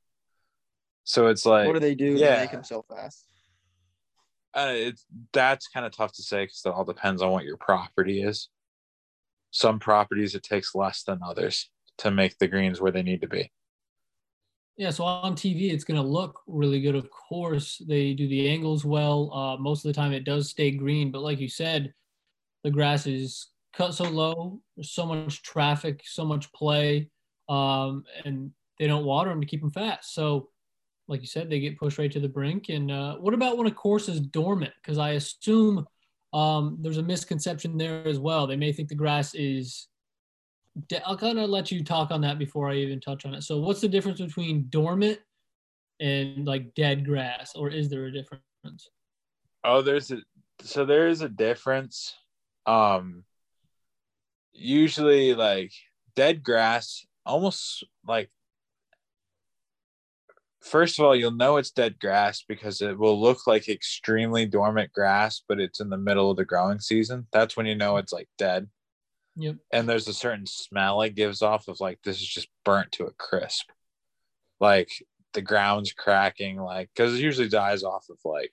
So 1.06 1.28
it's 1.28 1.46
like, 1.46 1.66
what 1.66 1.74
do 1.74 1.80
they 1.80 1.94
do 1.94 2.18
to 2.18 2.36
make 2.36 2.50
them 2.50 2.64
so 2.64 2.84
fast? 2.90 3.26
Uh, 4.52 4.72
it's 4.74 5.06
that's 5.32 5.68
kind 5.68 5.86
of 5.86 5.92
tough 5.92 6.12
to 6.14 6.22
say 6.22 6.44
because 6.44 6.62
it 6.66 6.72
all 6.72 6.84
depends 6.84 7.22
on 7.22 7.30
what 7.30 7.44
your 7.44 7.56
property 7.56 8.22
is. 8.22 8.48
Some 9.52 9.78
properties 9.78 10.34
it 10.34 10.42
takes 10.42 10.74
less 10.74 11.04
than 11.04 11.20
others 11.24 11.70
to 11.98 12.10
make 12.10 12.36
the 12.38 12.48
greens 12.48 12.80
where 12.80 12.90
they 12.90 13.04
need 13.04 13.20
to 13.20 13.28
be. 13.28 13.52
Yeah, 14.76 14.90
so 14.90 15.04
on 15.04 15.36
TV, 15.36 15.72
it's 15.72 15.84
going 15.84 16.00
to 16.00 16.06
look 16.06 16.40
really 16.46 16.82
good. 16.82 16.96
Of 16.96 17.08
course, 17.10 17.80
they 17.86 18.12
do 18.12 18.28
the 18.28 18.50
angles 18.50 18.84
well. 18.84 19.32
Uh, 19.32 19.56
most 19.56 19.84
of 19.84 19.88
the 19.88 19.94
time, 19.94 20.12
it 20.12 20.24
does 20.24 20.50
stay 20.50 20.72
green. 20.72 21.10
But 21.12 21.22
like 21.22 21.38
you 21.38 21.48
said, 21.48 21.94
the 22.64 22.70
grass 22.70 23.06
is 23.06 23.48
cut 23.72 23.94
so 23.94 24.04
low. 24.04 24.60
There's 24.76 24.90
so 24.90 25.06
much 25.06 25.42
traffic, 25.42 26.02
so 26.04 26.24
much 26.24 26.52
play, 26.52 27.10
um, 27.48 28.04
and 28.24 28.50
they 28.78 28.86
don't 28.86 29.06
water 29.06 29.30
them 29.30 29.40
to 29.40 29.46
keep 29.46 29.60
them 29.60 29.70
fast. 29.70 30.12
So, 30.12 30.50
like 31.08 31.20
you 31.20 31.26
said, 31.26 31.48
they 31.48 31.60
get 31.60 31.78
pushed 31.78 31.98
right 31.98 32.10
to 32.12 32.20
the 32.20 32.28
brink. 32.28 32.68
And 32.68 32.90
uh, 32.90 33.16
what 33.16 33.34
about 33.34 33.56
when 33.56 33.66
a 33.66 33.72
course 33.72 34.08
is 34.08 34.20
dormant? 34.20 34.72
Because 34.82 34.98
I 34.98 35.10
assume 35.10 35.86
um, 36.32 36.78
there's 36.80 36.98
a 36.98 37.02
misconception 37.02 37.78
there 37.78 38.06
as 38.06 38.18
well. 38.18 38.46
They 38.46 38.56
may 38.56 38.72
think 38.72 38.88
the 38.88 38.94
grass 38.94 39.34
is 39.34 39.88
I'll 41.04 41.16
kind 41.16 41.38
of 41.38 41.48
let 41.48 41.70
you 41.70 41.82
talk 41.82 42.10
on 42.10 42.20
that 42.22 42.38
before 42.38 42.68
I 42.68 42.74
even 42.74 43.00
touch 43.00 43.24
on 43.24 43.34
it. 43.34 43.42
So, 43.42 43.58
what's 43.58 43.80
the 43.80 43.88
difference 43.88 44.20
between 44.20 44.66
dormant 44.68 45.18
and 46.00 46.46
like 46.46 46.74
dead 46.74 47.04
grass, 47.04 47.54
or 47.54 47.70
is 47.70 47.88
there 47.88 48.04
a 48.04 48.12
difference? 48.12 48.90
Oh, 49.64 49.80
there's 49.80 50.10
a 50.10 50.18
so 50.60 50.84
there 50.84 51.08
is 51.08 51.22
a 51.22 51.28
difference. 51.28 52.14
Um, 52.66 53.24
usually, 54.52 55.34
like 55.34 55.72
dead 56.14 56.42
grass, 56.42 57.06
almost 57.24 57.84
like 58.06 58.30
first 60.66 60.98
of 60.98 61.04
all, 61.04 61.14
you'll 61.14 61.30
know 61.30 61.56
it's 61.56 61.70
dead 61.70 61.98
grass 62.00 62.44
because 62.46 62.82
it 62.82 62.98
will 62.98 63.20
look 63.20 63.46
like 63.46 63.68
extremely 63.68 64.46
dormant 64.46 64.92
grass, 64.92 65.42
but 65.48 65.60
it's 65.60 65.80
in 65.80 65.88
the 65.88 65.96
middle 65.96 66.30
of 66.30 66.36
the 66.36 66.44
growing 66.44 66.80
season. 66.80 67.26
That's 67.32 67.56
when 67.56 67.66
you 67.66 67.74
know 67.74 67.96
it's 67.96 68.12
like 68.12 68.28
dead. 68.36 68.68
Yep. 69.36 69.56
And 69.72 69.88
there's 69.88 70.08
a 70.08 70.14
certain 70.14 70.46
smell 70.46 71.02
it 71.02 71.14
gives 71.14 71.42
off 71.42 71.68
of 71.68 71.78
like 71.80 72.00
this 72.02 72.20
is 72.20 72.26
just 72.26 72.48
burnt 72.64 72.92
to 72.92 73.04
a 73.04 73.12
crisp. 73.12 73.70
Like 74.60 74.90
the 75.34 75.42
ground's 75.42 75.92
cracking, 75.92 76.58
like 76.58 76.90
because 76.94 77.14
it 77.14 77.22
usually 77.22 77.48
dies 77.48 77.84
off 77.84 78.06
of 78.10 78.18
like 78.24 78.52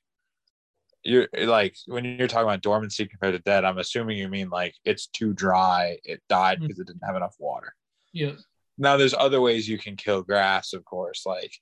you're 1.03 1.27
like 1.33 1.75
when 1.87 2.05
you're 2.05 2.27
talking 2.27 2.47
about 2.47 2.61
dormancy 2.61 3.05
compared 3.05 3.33
to 3.33 3.39
dead, 3.39 3.65
I'm 3.65 3.77
assuming 3.77 4.17
you 4.17 4.27
mean 4.27 4.49
like 4.49 4.75
it's 4.85 5.07
too 5.07 5.33
dry, 5.33 5.97
it 6.03 6.21
died 6.29 6.59
because 6.59 6.75
mm-hmm. 6.75 6.81
it 6.81 6.87
didn't 6.87 7.07
have 7.07 7.15
enough 7.15 7.35
water. 7.39 7.73
Yeah. 8.11 8.33
Now 8.77 8.97
there's 8.97 9.13
other 9.13 9.39
ways 9.39 9.67
you 9.67 9.77
can 9.77 9.95
kill 9.95 10.21
grass, 10.21 10.73
of 10.73 10.83
course, 10.83 11.25
like 11.25 11.53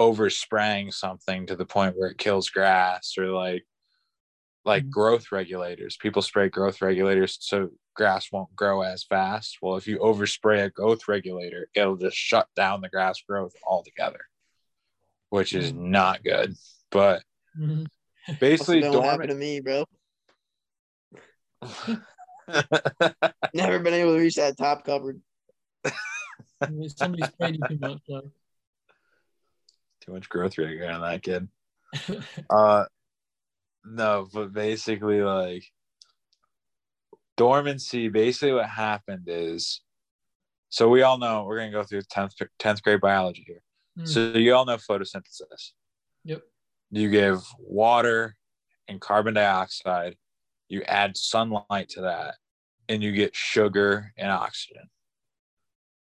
overspraying 0.00 0.92
something 0.92 1.46
to 1.46 1.56
the 1.56 1.64
point 1.64 1.96
where 1.96 2.08
it 2.08 2.18
kills 2.18 2.50
grass 2.50 3.14
or 3.18 3.26
like 3.28 3.64
like 4.64 4.82
mm-hmm. 4.82 4.90
growth 4.90 5.30
regulators. 5.30 5.96
People 5.96 6.22
spray 6.22 6.48
growth 6.48 6.80
regulators 6.80 7.36
so 7.40 7.70
grass 7.94 8.32
won't 8.32 8.54
grow 8.56 8.82
as 8.82 9.04
fast. 9.04 9.58
Well, 9.62 9.76
if 9.76 9.86
you 9.86 9.98
overspray 9.98 10.64
a 10.64 10.70
growth 10.70 11.06
regulator, 11.06 11.68
it'll 11.74 11.96
just 11.96 12.16
shut 12.16 12.48
down 12.56 12.80
the 12.80 12.88
grass 12.88 13.22
growth 13.28 13.54
altogether, 13.64 14.20
which 15.30 15.54
is 15.54 15.72
mm-hmm. 15.72 15.90
not 15.90 16.24
good. 16.24 16.54
But 16.90 17.22
mm-hmm. 17.58 17.84
basically, 18.40 18.80
don't 18.80 18.92
dormant... 18.92 19.10
happen 19.10 19.28
to 19.28 19.34
me, 19.34 19.60
bro. 19.60 19.84
Never 23.54 23.78
been 23.78 23.94
able 23.94 24.14
to 24.14 24.20
reach 24.20 24.36
that 24.36 24.56
top 24.58 24.84
cover. 24.84 25.16
Somebody 26.96 27.22
sprayed 27.24 27.56
you 27.56 27.68
too 27.68 27.78
much. 27.80 28.00
Though. 28.08 28.30
Too 30.04 30.12
much 30.12 30.28
growth 30.28 30.58
regulator 30.58 30.92
on 30.92 31.00
that 31.00 31.22
kid. 31.22 31.48
uh, 32.50 32.84
no, 33.84 34.28
but 34.32 34.52
basically, 34.52 35.22
like 35.22 35.64
dormancy, 37.36 38.08
basically 38.08 38.52
what 38.52 38.68
happened 38.68 39.24
is 39.26 39.80
so 40.74 40.88
we 40.88 41.02
all 41.02 41.18
know 41.18 41.44
we're 41.44 41.58
going 41.58 41.70
to 41.70 41.78
go 41.78 41.84
through 41.84 42.02
10th, 42.02 42.32
10th 42.58 42.82
grade 42.82 43.00
biology 43.00 43.44
here. 43.46 43.62
Mm. 43.96 44.08
So 44.08 44.36
you 44.36 44.52
all 44.54 44.64
know 44.64 44.76
photosynthesis. 44.76 45.70
Yep. 46.24 46.42
You 46.90 47.10
give 47.10 47.44
water 47.60 48.34
and 48.88 49.00
carbon 49.00 49.34
dioxide, 49.34 50.16
you 50.68 50.82
add 50.82 51.16
sunlight 51.16 51.90
to 51.90 52.00
that, 52.00 52.34
and 52.88 53.04
you 53.04 53.12
get 53.12 53.36
sugar 53.36 54.12
and 54.18 54.32
oxygen. 54.32 54.90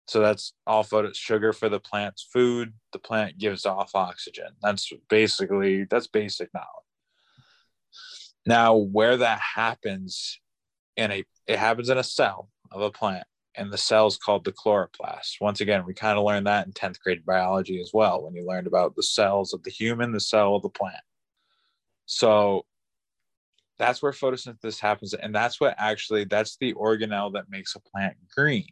So 0.06 0.20
that's 0.20 0.52
all 0.66 0.86
sugar 1.14 1.52
for 1.52 1.68
the 1.68 1.80
plant's 1.80 2.22
food. 2.32 2.72
The 2.92 2.98
plant 2.98 3.38
gives 3.38 3.66
off 3.66 3.94
oxygen. 3.94 4.50
That's 4.62 4.92
basically 5.08 5.84
that's 5.84 6.06
basic 6.06 6.52
knowledge. 6.54 6.68
Now, 8.46 8.76
where 8.76 9.16
that 9.16 9.40
happens 9.40 10.40
in 10.96 11.12
a 11.12 11.24
it 11.46 11.58
happens 11.58 11.88
in 11.88 11.98
a 11.98 12.04
cell 12.04 12.48
of 12.72 12.82
a 12.82 12.90
plant 12.90 13.26
and 13.54 13.72
the 13.72 13.78
cell 13.78 14.06
is 14.06 14.16
called 14.16 14.44
the 14.44 14.52
chloroplast 14.52 15.40
once 15.40 15.60
again 15.60 15.84
we 15.86 15.94
kind 15.94 16.18
of 16.18 16.24
learned 16.24 16.46
that 16.46 16.66
in 16.66 16.72
10th 16.72 16.98
grade 17.00 17.24
biology 17.24 17.80
as 17.80 17.90
well 17.92 18.22
when 18.22 18.34
you 18.34 18.46
learned 18.46 18.66
about 18.66 18.94
the 18.96 19.02
cells 19.02 19.52
of 19.52 19.62
the 19.62 19.70
human 19.70 20.12
the 20.12 20.20
cell 20.20 20.56
of 20.56 20.62
the 20.62 20.68
plant 20.68 20.96
so 22.06 22.64
that's 23.78 24.02
where 24.02 24.12
photosynthesis 24.12 24.80
happens 24.80 25.14
and 25.14 25.34
that's 25.34 25.60
what 25.60 25.74
actually 25.78 26.24
that's 26.24 26.56
the 26.56 26.72
organelle 26.74 27.32
that 27.32 27.50
makes 27.50 27.76
a 27.76 27.80
plant 27.80 28.16
green 28.34 28.68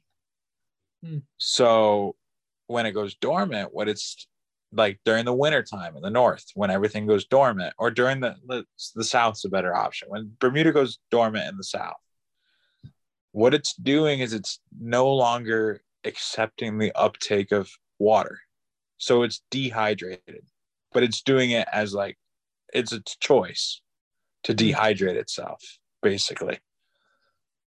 hmm. 1.05 1.19
so 1.39 2.15
when 2.67 2.87
it 2.87 2.93
goes 2.93 3.15
dormant 3.17 3.73
what 3.73 3.89
it's 3.89 4.27
like 4.73 4.99
during 5.05 5.25
the 5.25 5.35
winter 5.35 5.63
time 5.63 5.97
in 5.97 6.03
the 6.03 6.11
north 6.11 6.47
when 6.55 6.71
everything 6.71 7.07
goes 7.07 7.27
dormant 7.27 7.75
or 7.79 7.91
during 7.91 8.21
the 8.21 8.35
the, 8.47 8.65
the 8.95 9.05
south's 9.05 9.45
a 9.45 9.49
better 9.49 9.75
option 9.75 10.09
when 10.09 10.33
bermuda 10.41 10.73
goes 10.73 10.99
dormant 11.11 11.49
in 11.49 11.57
the 11.57 11.65
south 11.65 11.97
what 13.35 13.53
it's 13.53 13.75
doing 13.75 14.21
is 14.21 14.33
it's 14.33 14.61
no 14.81 15.13
longer 15.13 15.81
accepting 16.05 16.79
the 16.79 16.93
uptake 16.95 17.51
of 17.51 17.69
water. 17.99 18.39
So 18.99 19.25
it's 19.25 19.43
dehydrated, 19.51 20.45
but 20.93 21.03
it's 21.03 21.23
doing 21.23 21.51
it 21.51 21.67
as 21.73 21.93
like 21.93 22.17
it's 22.73 22.93
its 22.93 23.17
choice 23.17 23.81
to 24.45 24.55
mm-hmm. 24.55 24.81
dehydrate 24.81 25.17
itself, 25.17 25.61
basically. 26.01 26.61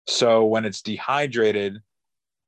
So 0.07 0.45
when 0.45 0.65
it's 0.65 0.83
dehydrated, 0.83 1.81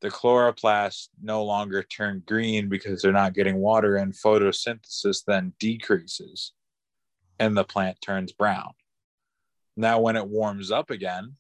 the 0.01 0.11
chloroplasts 0.11 1.09
no 1.21 1.45
longer 1.45 1.83
turn 1.83 2.23
green 2.27 2.69
because 2.69 3.03
they're 3.03 3.13
not 3.13 3.35
getting 3.35 3.57
water, 3.57 3.97
and 3.97 4.15
photosynthesis 4.15 5.25
then 5.27 5.53
decreases 5.59 6.53
and 7.39 7.57
the 7.57 7.65
plant 7.65 8.01
turns 8.01 8.33
brown. 8.33 8.73
Now, 9.77 10.01
when 10.01 10.17
it 10.17 10.27
warms 10.27 10.71
up 10.71 10.91
again, 10.91 11.37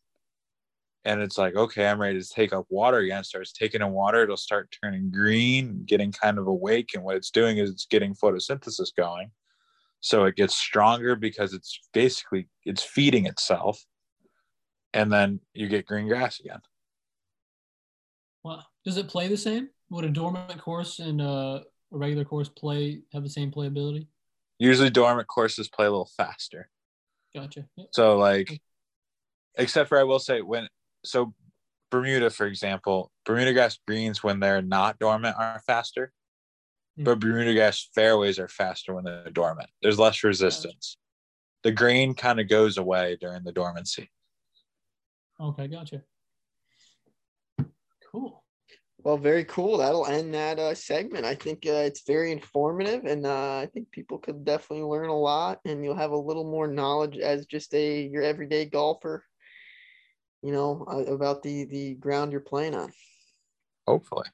and 1.04 1.22
it's 1.22 1.38
like 1.38 1.54
okay 1.56 1.88
i'm 1.88 2.00
ready 2.00 2.20
to 2.20 2.28
take 2.28 2.52
up 2.52 2.66
water 2.68 2.98
again 2.98 3.24
starts 3.24 3.52
taking 3.52 3.80
in 3.80 3.90
water 3.90 4.22
it'll 4.22 4.36
start 4.36 4.74
turning 4.82 5.10
green 5.10 5.82
getting 5.86 6.12
kind 6.12 6.38
of 6.38 6.46
awake 6.46 6.90
and 6.94 7.02
what 7.02 7.16
it's 7.16 7.30
doing 7.30 7.58
is 7.58 7.70
it's 7.70 7.86
getting 7.86 8.14
photosynthesis 8.14 8.94
going 8.96 9.30
so 10.00 10.24
it 10.24 10.36
gets 10.36 10.56
stronger 10.56 11.16
because 11.16 11.54
it's 11.54 11.80
basically 11.92 12.48
it's 12.64 12.82
feeding 12.82 13.26
itself 13.26 13.82
and 14.92 15.12
then 15.12 15.40
you 15.54 15.68
get 15.68 15.86
green 15.86 16.08
grass 16.08 16.40
again 16.40 16.60
wow 18.44 18.62
does 18.84 18.96
it 18.96 19.08
play 19.08 19.28
the 19.28 19.36
same 19.36 19.68
would 19.90 20.04
a 20.04 20.08
dormant 20.08 20.60
course 20.60 20.98
and 20.98 21.20
uh, 21.20 21.60
a 21.92 21.96
regular 21.96 22.24
course 22.24 22.48
play 22.48 23.00
have 23.12 23.22
the 23.22 23.30
same 23.30 23.50
playability 23.50 24.06
usually 24.58 24.90
dormant 24.90 25.28
courses 25.28 25.68
play 25.68 25.86
a 25.86 25.90
little 25.90 26.10
faster 26.16 26.68
gotcha 27.34 27.64
yep. 27.76 27.88
so 27.92 28.18
like 28.18 28.60
except 29.56 29.88
for 29.88 29.98
i 29.98 30.02
will 30.02 30.18
say 30.18 30.40
when 30.40 30.68
so 31.04 31.32
Bermuda, 31.90 32.30
for 32.30 32.46
example, 32.46 33.10
Bermuda 33.24 33.52
grass 33.52 33.78
greens 33.86 34.22
when 34.22 34.40
they're 34.40 34.62
not 34.62 34.98
dormant 34.98 35.36
are 35.38 35.62
faster, 35.66 36.12
mm-hmm. 36.98 37.04
but 37.04 37.20
Bermuda 37.20 37.54
grass 37.54 37.88
fairways 37.94 38.38
are 38.38 38.48
faster 38.48 38.94
when 38.94 39.04
they're 39.04 39.30
dormant. 39.30 39.70
There's 39.82 39.98
less 39.98 40.22
resistance. 40.22 40.96
The 41.62 41.72
green 41.72 42.14
kind 42.14 42.40
of 42.40 42.48
goes 42.48 42.78
away 42.78 43.16
during 43.20 43.42
the 43.42 43.52
dormancy. 43.52 44.10
Okay, 45.40 45.68
gotcha. 45.68 46.02
Cool. 48.10 48.42
Well, 49.04 49.16
very 49.16 49.44
cool. 49.44 49.78
That'll 49.78 50.06
end 50.06 50.34
that 50.34 50.58
uh, 50.58 50.74
segment. 50.74 51.24
I 51.24 51.34
think 51.34 51.64
uh, 51.66 51.86
it's 51.86 52.04
very 52.06 52.32
informative, 52.32 53.04
and 53.04 53.26
uh, 53.26 53.58
I 53.58 53.68
think 53.72 53.90
people 53.92 54.18
could 54.18 54.44
definitely 54.44 54.84
learn 54.84 55.08
a 55.08 55.16
lot, 55.16 55.60
and 55.64 55.84
you'll 55.84 55.94
have 55.94 56.10
a 56.10 56.16
little 56.16 56.50
more 56.50 56.66
knowledge 56.66 57.16
as 57.16 57.46
just 57.46 57.72
a 57.74 58.02
your 58.02 58.24
everyday 58.24 58.64
golfer 58.64 59.24
you 60.42 60.52
know, 60.52 60.84
uh, 60.90 61.12
about 61.12 61.42
the 61.42 61.64
the 61.64 61.94
ground 61.94 62.32
you're 62.32 62.40
playing 62.40 62.74
on. 62.74 62.92
Hopefully. 63.86 64.26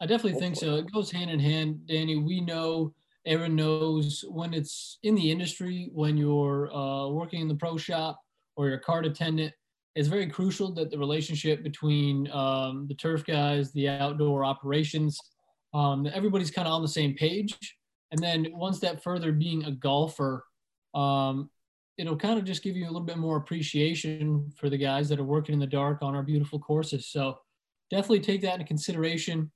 I 0.00 0.06
definitely 0.06 0.32
Hopefully. 0.32 0.54
think 0.54 0.56
so. 0.56 0.76
It 0.76 0.92
goes 0.92 1.10
hand 1.10 1.30
in 1.30 1.40
hand, 1.40 1.86
Danny. 1.86 2.16
We 2.16 2.40
know 2.40 2.92
Aaron 3.24 3.56
knows 3.56 4.24
when 4.28 4.52
it's 4.52 4.98
in 5.02 5.14
the 5.14 5.30
industry, 5.30 5.90
when 5.92 6.16
you're 6.16 6.72
uh, 6.74 7.08
working 7.08 7.40
in 7.40 7.48
the 7.48 7.54
pro 7.54 7.76
shop 7.76 8.20
or 8.56 8.68
you're 8.68 8.78
cart 8.78 9.06
attendant, 9.06 9.54
it's 9.96 10.08
very 10.08 10.26
crucial 10.26 10.70
that 10.74 10.90
the 10.90 10.98
relationship 10.98 11.62
between 11.62 12.30
um, 12.30 12.86
the 12.86 12.94
turf 12.94 13.24
guys, 13.24 13.72
the 13.72 13.88
outdoor 13.88 14.44
operations, 14.44 15.18
um, 15.72 16.06
everybody's 16.14 16.50
kind 16.50 16.68
of 16.68 16.74
on 16.74 16.82
the 16.82 16.88
same 16.88 17.14
page. 17.14 17.56
And 18.12 18.22
then 18.22 18.44
one 18.54 18.74
step 18.74 19.02
further, 19.02 19.32
being 19.32 19.64
a 19.64 19.72
golfer, 19.72 20.44
um, 20.94 21.50
it'll 21.98 22.16
kind 22.16 22.38
of 22.38 22.44
just 22.44 22.62
give 22.62 22.76
you 22.76 22.84
a 22.84 22.92
little 22.92 23.00
bit 23.00 23.16
more 23.16 23.38
appreciation 23.38 24.52
for 24.58 24.68
the 24.68 24.76
guys 24.76 25.08
that 25.08 25.18
are 25.18 25.24
working 25.24 25.54
in 25.54 25.58
the 25.58 25.66
dark 25.66 26.02
on 26.02 26.14
our 26.14 26.22
beautiful 26.22 26.58
courses. 26.58 27.08
So 27.08 27.38
definitely 27.90 28.20
take 28.20 28.42
that 28.42 28.54
into 28.54 28.66
consideration. 28.66 29.50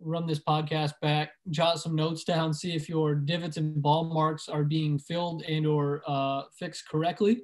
run 0.00 0.26
this 0.26 0.40
podcast 0.40 0.92
back, 1.02 1.32
jot 1.50 1.78
some 1.78 1.94
notes 1.94 2.24
down, 2.24 2.54
see 2.54 2.74
if 2.74 2.88
your 2.88 3.14
divots 3.14 3.56
and 3.56 3.82
ball 3.82 4.04
marks 4.04 4.48
are 4.48 4.64
being 4.64 4.98
filled 4.98 5.42
and 5.42 5.66
or 5.66 6.02
uh, 6.06 6.42
fixed 6.58 6.88
correctly. 6.88 7.42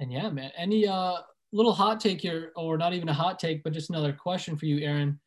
And 0.00 0.12
yeah, 0.12 0.28
man, 0.28 0.50
any 0.56 0.86
uh, 0.86 1.16
little 1.52 1.72
hot 1.72 2.00
take 2.00 2.20
here, 2.20 2.52
or 2.56 2.76
not 2.76 2.92
even 2.92 3.08
a 3.08 3.14
hot 3.14 3.38
take, 3.38 3.62
but 3.62 3.72
just 3.72 3.90
another 3.90 4.12
question 4.12 4.56
for 4.56 4.66
you, 4.66 4.84
Aaron. 4.84 5.18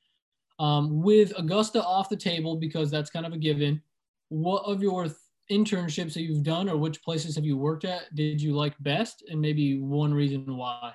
Um, 0.60 1.02
with 1.02 1.34
Augusta 1.38 1.84
off 1.84 2.10
the 2.10 2.18
table 2.18 2.58
because 2.58 2.92
that's 2.92 3.10
kind 3.10 3.26
of 3.26 3.34
a 3.34 3.38
given. 3.38 3.82
What 4.28 4.64
of 4.64 4.84
your 4.84 5.06
th- 5.06 5.16
internships 5.50 6.14
that 6.14 6.22
you've 6.22 6.44
done, 6.44 6.70
or 6.70 6.78
which 6.78 7.02
places 7.02 7.36
have 7.36 7.46
you 7.46 7.58
worked 7.58 7.86
at, 7.86 8.14
did 8.14 8.42
you 8.42 8.54
like 8.54 8.76
best, 8.80 9.24
and 9.30 9.40
maybe 9.42 9.80
one 9.80 10.14
reason 10.14 10.46
why? 10.56 10.94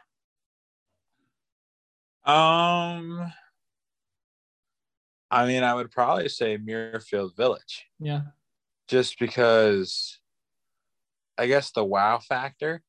Um, 2.25 3.33
I 5.31 5.47
mean, 5.47 5.63
I 5.65 5.75
would 5.75 5.91
probably 5.91 6.29
say 6.29 6.57
Muirfield 6.57 7.37
Village. 7.37 7.87
Yeah. 7.99 8.21
Just 8.87 9.19
because, 9.19 10.21
I 11.37 11.47
guess 11.47 11.73
the 11.73 11.85
wow 11.85 12.19
factor. 12.19 12.83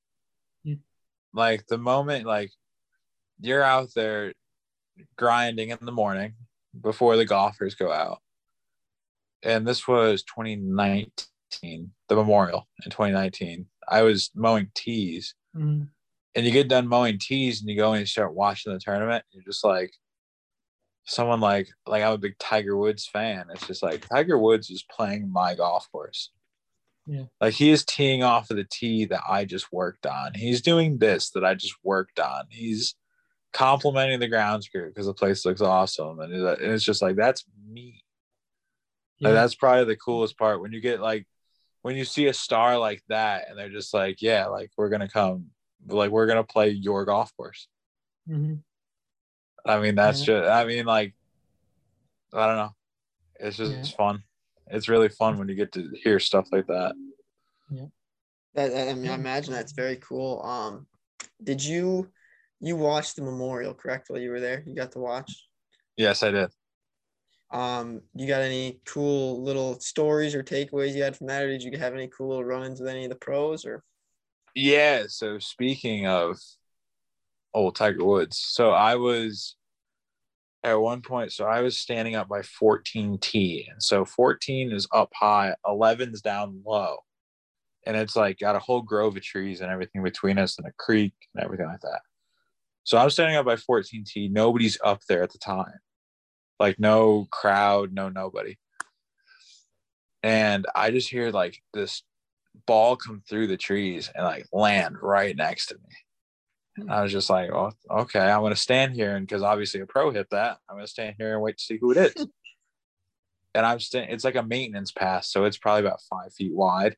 Like 1.35 1.67
the 1.67 1.77
moment, 1.77 2.25
like 2.25 2.51
you're 3.39 3.61
out 3.61 3.89
there 3.93 4.33
grinding 5.17 5.69
in 5.69 5.77
the 5.81 5.91
morning 5.91 6.33
before 6.79 7.17
the 7.17 7.25
golfers 7.25 7.75
go 7.75 7.91
out, 7.91 8.19
and 9.43 9.67
this 9.67 9.87
was 9.87 10.23
2019, 10.23 11.91
the 12.07 12.15
Memorial 12.15 12.67
in 12.85 12.89
2019. 12.89 13.65
I 13.87 14.01
was 14.03 14.31
mowing 14.33 14.71
tees, 14.73 15.35
mm-hmm. 15.55 15.83
and 16.35 16.45
you 16.45 16.51
get 16.51 16.69
done 16.69 16.87
mowing 16.87 17.19
tees, 17.19 17.59
and 17.59 17.69
you 17.69 17.75
go 17.75 17.91
and 17.91 17.99
you 17.99 18.05
start 18.05 18.33
watching 18.33 18.71
the 18.71 18.79
tournament. 18.79 19.25
You're 19.31 19.43
just 19.43 19.65
like, 19.65 19.91
someone 21.05 21.39
like 21.39 21.67
like 21.85 22.03
I'm 22.03 22.13
a 22.13 22.17
big 22.17 22.37
Tiger 22.39 22.77
Woods 22.77 23.07
fan. 23.07 23.45
It's 23.51 23.67
just 23.67 23.83
like 23.83 24.07
Tiger 24.07 24.37
Woods 24.37 24.69
is 24.69 24.85
playing 24.89 25.31
my 25.31 25.55
golf 25.55 25.89
course. 25.91 26.31
Yeah. 27.07 27.25
Like 27.39 27.53
he 27.53 27.69
is 27.71 27.85
teeing 27.85 28.23
off 28.23 28.49
of 28.49 28.57
the 28.57 28.63
tee 28.69 29.05
that 29.05 29.21
I 29.29 29.45
just 29.45 29.71
worked 29.71 30.05
on. 30.05 30.33
He's 30.33 30.61
doing 30.61 30.97
this 30.97 31.29
that 31.31 31.45
I 31.45 31.53
just 31.53 31.75
worked 31.83 32.19
on. 32.19 32.45
He's 32.49 32.95
complimenting 33.53 34.19
the 34.19 34.27
grounds 34.27 34.67
crew 34.67 34.87
because 34.87 35.05
the 35.05 35.13
place 35.13 35.45
looks 35.45 35.61
awesome. 35.61 36.19
And 36.19 36.33
it's 36.33 36.83
just 36.83 37.01
like 37.01 37.15
that's 37.15 37.45
me. 37.69 38.03
Yeah. 39.19 39.29
Like, 39.29 39.35
that's 39.35 39.55
probably 39.55 39.85
the 39.85 39.95
coolest 39.95 40.37
part 40.37 40.61
when 40.61 40.73
you 40.73 40.81
get 40.81 40.99
like 40.99 41.27
when 41.83 41.95
you 41.95 42.03
see 42.05 42.25
a 42.25 42.33
star 42.33 42.79
like 42.79 43.03
that 43.09 43.47
and 43.47 43.57
they're 43.57 43.69
just 43.69 43.93
like, 43.93 44.21
yeah, 44.21 44.47
like 44.47 44.71
we're 44.75 44.89
gonna 44.89 45.07
come, 45.07 45.51
like 45.87 46.09
we're 46.09 46.25
gonna 46.25 46.43
play 46.43 46.69
your 46.69 47.05
golf 47.05 47.31
course. 47.37 47.67
Mhm. 48.27 48.63
I 49.63 49.79
mean, 49.79 49.93
that's 49.93 50.19
Yeah. 50.21 50.39
just, 50.41 50.49
I 50.49 50.65
mean, 50.65 50.85
like, 50.85 51.13
I 52.33 52.47
don't 52.47 52.57
know. 52.57 52.75
It's 53.39 53.57
just 53.57 53.71
Yeah. 53.71 53.95
fun. 53.95 54.23
It's 54.67 54.89
really 54.89 55.09
fun 55.09 55.37
when 55.37 55.47
you 55.47 55.55
get 55.55 55.71
to 55.73 55.89
hear 56.03 56.19
stuff 56.19 56.47
like 56.51 56.67
that. 56.67 56.95
Yeah. 57.69 57.85
that- 58.55 58.89
I 58.89 58.93
mean, 58.93 59.09
I 59.11 59.15
imagine 59.15 59.53
that's 59.53 59.73
very 59.73 59.97
cool. 59.97 60.41
Um, 60.43 60.87
did 61.43 61.63
you 61.63 62.11
you 62.61 62.75
watched 62.75 63.15
the 63.15 63.21
memorial 63.21 63.73
correct 63.73 64.09
while 64.09 64.19
you 64.19 64.31
were 64.31 64.39
there? 64.39 64.63
You 64.65 64.73
got 64.73 64.91
to 64.93 64.99
watch. 64.99 65.31
Yes, 65.97 66.23
I 66.23 66.31
did. 66.31 66.49
Um, 67.51 68.01
you 68.15 68.27
got 68.27 68.41
any 68.41 68.79
cool 68.85 69.43
little 69.43 69.79
stories 69.79 70.33
or 70.33 70.41
takeaways 70.41 70.95
you 70.95 71.03
had 71.03 71.15
from 71.15 71.27
that, 71.27 71.43
or 71.43 71.47
did 71.47 71.63
you 71.63 71.77
have 71.77 71.93
any 71.93 72.07
cool 72.07 72.29
little 72.29 72.43
run-ins 72.43 72.79
with 72.79 72.89
any 72.89 73.03
of 73.05 73.09
the 73.09 73.15
pros? 73.17 73.65
Or 73.65 73.83
Yeah. 74.55 75.03
So 75.07 75.37
speaking 75.39 76.07
of 76.07 76.39
old 77.53 77.75
Tiger 77.75 78.03
Woods, 78.03 78.37
so 78.39 78.71
I 78.71 78.95
was 78.95 79.55
at 80.65 80.81
one 80.81 81.01
point, 81.01 81.31
so 81.31 81.45
I 81.45 81.61
was 81.61 81.77
standing 81.77 82.15
up 82.15 82.27
by 82.27 82.41
14T. 82.41 83.71
And 83.71 83.81
so 83.81 84.03
14 84.03 84.71
is 84.71 84.87
up 84.91 85.11
high, 85.13 85.53
11 85.65 86.13
is 86.13 86.21
down 86.21 86.61
low. 86.65 86.97
And 87.85 87.95
it's 87.95 88.15
like 88.15 88.39
got 88.39 88.55
a 88.55 88.59
whole 88.59 88.81
grove 88.81 89.15
of 89.15 89.21
trees 89.21 89.61
and 89.61 89.71
everything 89.71 90.01
between 90.01 90.39
us 90.39 90.57
and 90.57 90.67
a 90.67 90.73
creek 90.79 91.13
and 91.33 91.43
everything 91.43 91.67
like 91.67 91.81
that. 91.81 92.01
So 92.83 92.97
I'm 92.97 93.11
standing 93.11 93.37
up 93.37 93.45
by 93.45 93.55
14T. 93.55 94.31
Nobody's 94.31 94.79
up 94.83 95.01
there 95.07 95.21
at 95.21 95.31
the 95.31 95.37
time. 95.37 95.79
Like 96.59 96.79
no 96.79 97.27
crowd, 97.31 97.93
no 97.93 98.09
nobody. 98.09 98.57
And 100.23 100.65
I 100.75 100.89
just 100.89 101.09
hear 101.09 101.29
like 101.29 101.61
this 101.73 102.01
ball 102.65 102.95
come 102.95 103.21
through 103.29 103.47
the 103.47 103.57
trees 103.57 104.09
and 104.15 104.25
like 104.25 104.47
land 104.51 104.95
right 104.99 105.35
next 105.35 105.67
to 105.67 105.75
me. 105.75 106.04
And 106.77 106.91
I 106.91 107.01
was 107.03 107.11
just 107.11 107.29
like, 107.29 107.51
oh, 107.51 107.71
okay, 107.89 108.19
I'm 108.19 108.41
gonna 108.41 108.55
stand 108.55 108.93
here, 108.93 109.15
and 109.15 109.25
because 109.25 109.41
obviously 109.41 109.79
a 109.79 109.85
pro 109.85 110.11
hit 110.11 110.29
that, 110.31 110.57
I'm 110.69 110.75
gonna 110.75 110.87
stand 110.87 111.15
here 111.17 111.33
and 111.33 111.41
wait 111.41 111.57
to 111.57 111.63
see 111.63 111.77
who 111.77 111.91
it 111.91 111.97
is. 111.97 112.27
and 113.55 113.65
I'm 113.65 113.79
standing. 113.79 114.13
It's 114.13 114.25
like 114.25 114.35
a 114.35 114.43
maintenance 114.43 114.91
path, 114.91 115.25
so 115.25 115.45
it's 115.45 115.57
probably 115.57 115.85
about 115.85 116.01
five 116.09 116.33
feet 116.33 116.53
wide. 116.53 116.97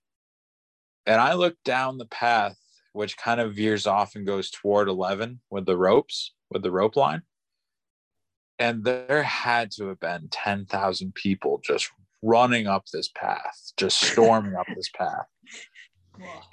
And 1.06 1.22
I 1.22 1.34
look 1.34 1.56
down 1.64 2.00
the 2.00 2.06
path, 2.06 2.58
which 2.94 3.18
kind 3.18 3.40
of 3.40 3.56
veers 3.56 3.86
off 3.88 4.16
and 4.16 4.26
goes 4.26 4.50
toward 4.50 4.90
11 4.90 5.40
with 5.50 5.66
the 5.66 5.78
ropes, 5.78 6.34
with 6.50 6.64
the 6.64 6.72
rope 6.72 6.96
line. 6.96 7.22
And 8.60 8.84
there 8.84 9.24
had 9.24 9.72
to 9.74 9.88
have 9.88 10.00
been 10.00 10.28
10,000 10.32 11.14
people 11.14 11.62
just 11.64 11.92
running 12.24 12.66
up 12.66 12.86
this 12.92 13.08
path, 13.08 13.72
just 13.78 14.02
storming 14.02 14.56
up 14.56 14.66
this 14.76 14.90
path 14.90 15.28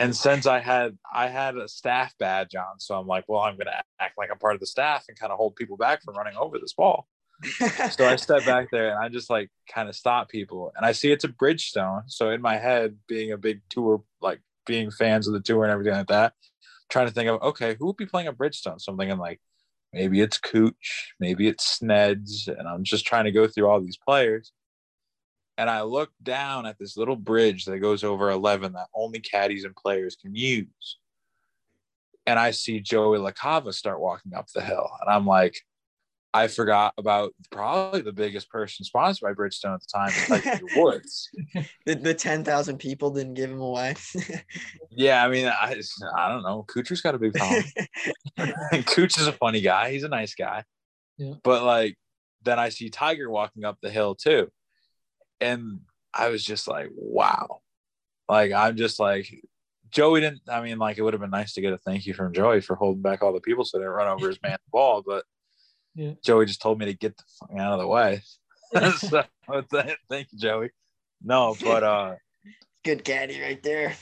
and 0.01 0.15
since 0.15 0.47
I 0.47 0.61
had 0.61 0.97
I 1.13 1.29
had 1.29 1.57
a 1.57 1.69
staff 1.69 2.15
badge 2.19 2.55
on, 2.55 2.79
so 2.79 2.99
I'm 2.99 3.07
like, 3.07 3.25
well, 3.29 3.41
I'm 3.41 3.57
gonna 3.57 3.83
act 4.01 4.19
like 4.19 4.31
I'm 4.31 4.39
part 4.39 4.55
of 4.55 4.61
the 4.61 4.67
staff 4.67 5.05
and 5.09 5.19
kind 5.19 5.33
of 5.33 5.39
hold 5.39 5.57
people 5.57 5.77
back 5.77 6.03
from 6.03 6.17
running 6.17 6.37
over 6.37 6.59
this 6.59 6.73
ball. 6.73 7.07
So 7.91 8.07
I 8.07 8.17
step 8.17 8.45
back 8.45 8.71
there 8.71 8.91
and 8.91 8.99
I 8.99 9.09
just 9.09 9.31
like 9.31 9.51
kind 9.73 9.89
of 9.89 9.97
stop 9.97 10.29
people, 10.29 10.73
and 10.77 10.85
I 10.85 10.93
see 10.93 11.13
it's 11.13 11.25
a 11.25 11.29
Bridgestone. 11.29 12.03
So 12.07 12.31
in 12.31 12.41
my 12.41 12.57
head, 12.57 12.97
being 13.09 13.33
a 13.33 13.39
big 13.39 13.61
tour, 13.71 14.03
like 14.21 14.41
being 14.67 14.91
fans 14.91 15.27
of 15.27 15.35
the 15.35 15.41
tour 15.41 15.65
and 15.65 15.73
everything 15.73 15.95
like 15.95 16.09
that, 16.09 16.35
trying 16.89 17.07
to 17.07 17.13
think 17.13 17.29
of 17.29 17.43
okay, 17.43 17.77
who 17.79 17.87
would 17.87 17.97
be 17.97 18.07
playing 18.07 18.29
a 18.29 18.33
Bridgestone? 18.33 18.81
So 18.81 18.93
I'm 18.93 18.99
thinking 18.99 19.19
like 19.19 19.41
maybe 19.93 20.21
it's 20.21 20.39
Cooch, 20.39 21.15
maybe 21.21 21.47
it's 21.47 21.79
Sneds, 21.79 22.49
and 22.49 22.67
I'm 22.67 22.85
just 22.85 23.07
trying 23.07 23.25
to 23.25 23.33
go 23.33 23.47
through 23.47 23.69
all 23.69 23.81
these 23.81 23.97
players 23.97 24.53
and 25.57 25.71
I 25.71 25.83
look 25.83 26.11
down 26.23 26.67
at 26.67 26.79
this 26.79 26.97
little 26.97 27.17
bridge 27.17 27.65
that 27.67 27.79
goes 27.79 28.03
over 28.05 28.31
11 28.31 28.73
that 28.73 28.89
only 28.95 29.21
caddies 29.21 29.65
and 29.65 29.77
players 29.77 30.17
can 30.17 30.35
use. 30.35 30.99
And 32.27 32.39
I 32.39 32.51
see 32.53 32.81
Joey 32.81 33.19
LaCava 33.19 33.73
start 33.73 34.01
walking 34.01 34.35
up 34.35 34.47
the 34.55 34.63
hill. 34.63 34.91
And 35.01 35.11
I'm 35.11 35.27
like, 35.27 35.57
I 36.33 36.49
forgot 36.49 36.95
about 36.99 37.33
probably 37.53 38.01
the 38.01 38.13
biggest 38.13 38.51
person 38.51 38.85
sponsored 38.85 39.23
by 39.23 39.41
Bridgestone 39.41 39.75
at 39.75 39.81
the 39.83 39.87
time, 39.95 40.11
Tiger 40.43 40.67
Woods. 40.75 41.31
the, 41.87 41.95
the 41.95 42.13
10,000 42.13 42.79
people 42.79 43.11
didn't 43.11 43.35
give 43.35 43.51
him 43.51 43.61
away. 43.61 43.95
Yeah, 44.97 45.25
I 45.25 45.29
mean, 45.29 45.49
I, 45.49 45.83
I 46.17 46.29
don't 46.29 46.45
know. 46.45 46.65
Kuchar's 46.69 47.01
got 47.01 47.17
a 47.17 47.19
big 47.19 47.37
following. 47.37 47.65
Cooch 48.87 49.19
is 49.19 49.27
a 49.27 49.33
funny 49.33 49.61
guy. 49.61 49.91
He's 49.91 50.05
a 50.05 50.09
nice 50.09 50.37
guy. 50.37 50.63
Yeah. 51.19 51.35
But 51.43 51.65
like, 51.65 51.97
then 52.45 52.61
I 52.61 52.69
see 52.69 52.91
Tiger 52.91 53.29
walking 53.29 53.65
up 53.65 53.79
the 53.83 53.91
hill 53.91 54.15
too. 54.15 54.53
And 55.41 55.81
I 56.13 56.29
was 56.29 56.45
just 56.45 56.69
like, 56.69 56.91
wow. 56.95 57.61
Like, 58.29 58.53
I'm 58.53 58.77
just 58.77 58.99
like, 59.01 59.29
Joey 59.91 60.21
didn't, 60.21 60.43
I 60.49 60.61
mean, 60.63 60.79
like, 60.79 60.99
it 60.99 61.03
would 61.03 61.13
have 61.15 61.21
been 61.21 61.31
nice 61.31 61.53
to 61.55 61.61
get 61.61 61.73
a 61.73 61.79
thank 61.79 62.07
you 62.07 62.15
from 62.15 62.33
Joey 62.33 62.61
for 62.61 62.75
holding 62.77 63.03
back 63.03 63.23
all 63.23 63.33
the 63.33 63.41
people 63.41 63.65
so 63.65 63.79
they 63.79 63.83
didn't 63.83 63.95
run 63.95 64.09
over 64.09 64.29
his 64.29 64.39
man's 64.43 64.59
ball. 64.73 65.03
But 65.07 65.25
Yeah. 65.95 66.13
Joey 66.25 66.47
just 66.47 66.63
told 66.63 66.79
me 66.79 66.87
to 66.87 66.95
get 66.95 67.17
the 67.17 67.25
fuck 67.39 67.59
out 67.59 67.75
of 67.75 67.81
the 67.81 67.87
way. 67.87 68.23
so 68.99 69.25
thank 70.09 70.33
you, 70.33 70.39
Joey. 70.39 70.71
No, 71.23 71.57
but, 71.63 71.83
uh, 71.83 72.15
Good 72.85 73.05
caddy 73.05 73.41
right 73.41 73.63
there. 73.63 73.95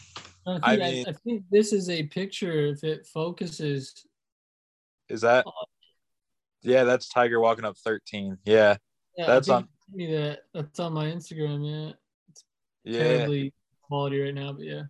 I 0.46 0.52
think, 0.52 0.64
I 0.64 0.72
I, 0.72 0.76
mean- 0.76 1.06
I 1.08 1.12
think 1.12 1.44
this 1.50 1.72
is 1.72 1.88
a 1.88 2.02
picture 2.04 2.66
if 2.66 2.82
it 2.84 3.06
focuses. 3.06 3.94
is 5.08 5.20
that, 5.20 5.44
yeah, 6.62 6.84
that's 6.84 7.08
Tiger 7.08 7.38
walking 7.40 7.64
up 7.64 7.76
13. 7.78 8.38
Yeah. 8.44 8.76
Yeah, 9.16 9.26
That's 9.26 9.48
I 9.50 9.56
on- 9.56 9.62
think 9.62 9.70
you 9.70 9.71
sent 9.71 9.71
me 9.94 10.12
that. 10.14 10.40
That's 10.54 10.80
on 10.80 10.92
my 10.92 11.06
Instagram. 11.06 11.64
Yeah, 11.64 11.92
Yeah. 12.84 12.98
terribly 13.16 13.54
quality 13.82 14.20
right 14.20 14.34
now, 14.34 14.52
but 14.52 14.64
yeah. 14.64 14.82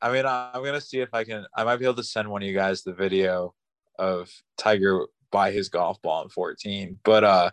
I 0.00 0.12
mean, 0.12 0.26
I'm 0.26 0.62
gonna 0.64 0.80
see 0.80 1.00
if 1.00 1.12
I 1.14 1.24
can. 1.24 1.46
I 1.54 1.64
might 1.64 1.76
be 1.76 1.84
able 1.84 1.94
to 1.94 2.02
send 2.04 2.30
one 2.30 2.42
of 2.42 2.48
you 2.48 2.54
guys 2.54 2.82
the 2.82 2.92
video 2.92 3.54
of 3.98 4.30
Tiger 4.58 5.06
by 5.30 5.50
his 5.50 5.68
golf 5.68 6.00
ball 6.02 6.22
in 6.22 6.28
14. 6.28 6.98
But 7.02 7.24
uh, 7.24 7.50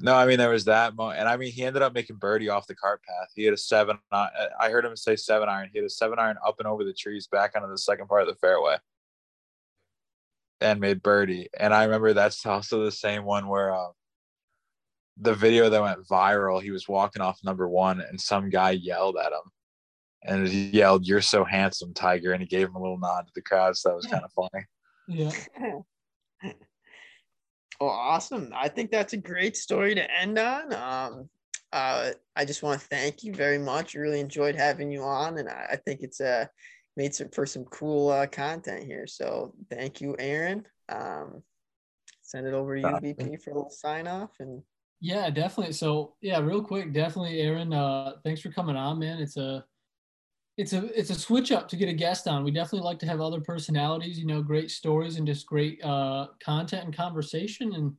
no, 0.00 0.14
I 0.14 0.26
mean 0.26 0.38
there 0.38 0.50
was 0.50 0.64
that 0.66 0.94
moment, 0.94 1.20
and 1.20 1.28
I 1.28 1.36
mean 1.36 1.50
he 1.52 1.62
ended 1.64 1.82
up 1.82 1.94
making 1.94 2.16
birdie 2.16 2.48
off 2.48 2.66
the 2.66 2.74
cart 2.74 3.02
path. 3.02 3.28
He 3.34 3.44
had 3.44 3.54
a 3.54 3.58
seven. 3.58 3.98
I 4.10 4.48
I 4.60 4.70
heard 4.70 4.84
him 4.84 4.96
say 4.96 5.16
seven 5.16 5.48
iron. 5.48 5.70
He 5.72 5.78
had 5.78 5.86
a 5.86 5.90
seven 5.90 6.18
iron 6.18 6.36
up 6.46 6.56
and 6.58 6.66
over 6.68 6.84
the 6.84 6.92
trees, 6.92 7.26
back 7.26 7.52
onto 7.56 7.68
the 7.68 7.78
second 7.78 8.08
part 8.08 8.22
of 8.22 8.28
the 8.28 8.34
fairway, 8.34 8.76
and 10.60 10.80
made 10.80 11.02
birdie. 11.02 11.48
And 11.58 11.72
I 11.72 11.84
remember 11.84 12.12
that's 12.12 12.44
also 12.44 12.84
the 12.84 12.92
same 12.92 13.24
one 13.24 13.48
where 13.48 13.72
uh, 13.74 13.88
the 15.18 15.34
video 15.34 15.68
that 15.68 15.82
went 15.82 16.06
viral. 16.08 16.62
He 16.62 16.70
was 16.70 16.88
walking 16.88 17.22
off 17.22 17.38
number 17.44 17.68
one, 17.68 18.00
and 18.00 18.20
some 18.20 18.50
guy 18.50 18.72
yelled 18.72 19.16
at 19.16 19.32
him 19.32 19.50
and 20.24 20.46
he 20.46 20.68
yelled, 20.70 21.06
"You're 21.06 21.20
so 21.20 21.44
handsome, 21.44 21.94
Tiger!" 21.94 22.32
And 22.32 22.40
he 22.40 22.46
gave 22.46 22.68
him 22.68 22.76
a 22.76 22.80
little 22.80 22.98
nod 22.98 23.26
to 23.26 23.32
the 23.34 23.42
crowd, 23.42 23.76
so 23.76 23.88
that 23.88 23.96
was 23.96 24.06
kind 24.06 24.24
of 24.24 24.32
funny. 24.32 24.66
Yeah. 25.08 25.32
Well, 27.80 27.90
awesome. 27.90 28.52
I 28.54 28.68
think 28.68 28.92
that's 28.92 29.12
a 29.12 29.16
great 29.16 29.56
story 29.56 29.96
to 29.96 30.08
end 30.08 30.38
on. 30.38 30.72
Um, 30.72 31.28
uh, 31.72 32.12
I 32.36 32.44
just 32.44 32.62
want 32.62 32.80
to 32.80 32.86
thank 32.86 33.24
you 33.24 33.34
very 33.34 33.58
much. 33.58 33.94
Really 33.94 34.20
enjoyed 34.20 34.54
having 34.54 34.92
you 34.92 35.02
on, 35.02 35.38
and 35.38 35.48
I, 35.48 35.70
I 35.72 35.76
think 35.76 36.02
it's 36.02 36.20
uh, 36.20 36.46
made 36.96 37.12
some 37.12 37.30
for 37.30 37.44
some 37.44 37.64
cool 37.64 38.10
uh, 38.10 38.28
content 38.28 38.84
here. 38.84 39.08
So 39.08 39.52
thank 39.68 40.00
you, 40.00 40.14
Aaron. 40.20 40.64
Um, 40.88 41.42
send 42.20 42.46
it 42.46 42.54
over 42.54 42.80
to 42.80 43.00
you, 43.02 43.14
VP, 43.14 43.38
for 43.38 43.50
a 43.50 43.54
little 43.54 43.70
sign 43.70 44.06
off 44.06 44.30
and. 44.38 44.62
Yeah, 45.02 45.30
definitely. 45.30 45.72
So 45.72 46.14
yeah, 46.20 46.38
real 46.38 46.62
quick, 46.62 46.92
definitely, 46.92 47.40
Aaron. 47.40 47.72
Uh, 47.72 48.12
thanks 48.24 48.40
for 48.40 48.52
coming 48.52 48.76
on, 48.76 49.00
man. 49.00 49.18
It's 49.18 49.36
a 49.36 49.64
it's 50.56 50.72
a 50.74 50.96
it's 50.98 51.10
a 51.10 51.14
switch 51.16 51.50
up 51.50 51.66
to 51.68 51.76
get 51.76 51.88
a 51.88 51.92
guest 51.92 52.28
on. 52.28 52.44
We 52.44 52.52
definitely 52.52 52.86
like 52.86 53.00
to 53.00 53.06
have 53.06 53.20
other 53.20 53.40
personalities, 53.40 54.16
you 54.16 54.26
know, 54.26 54.42
great 54.42 54.70
stories 54.70 55.16
and 55.16 55.26
just 55.26 55.44
great 55.44 55.82
uh, 55.84 56.28
content 56.42 56.84
and 56.84 56.96
conversation. 56.96 57.74
And 57.74 57.94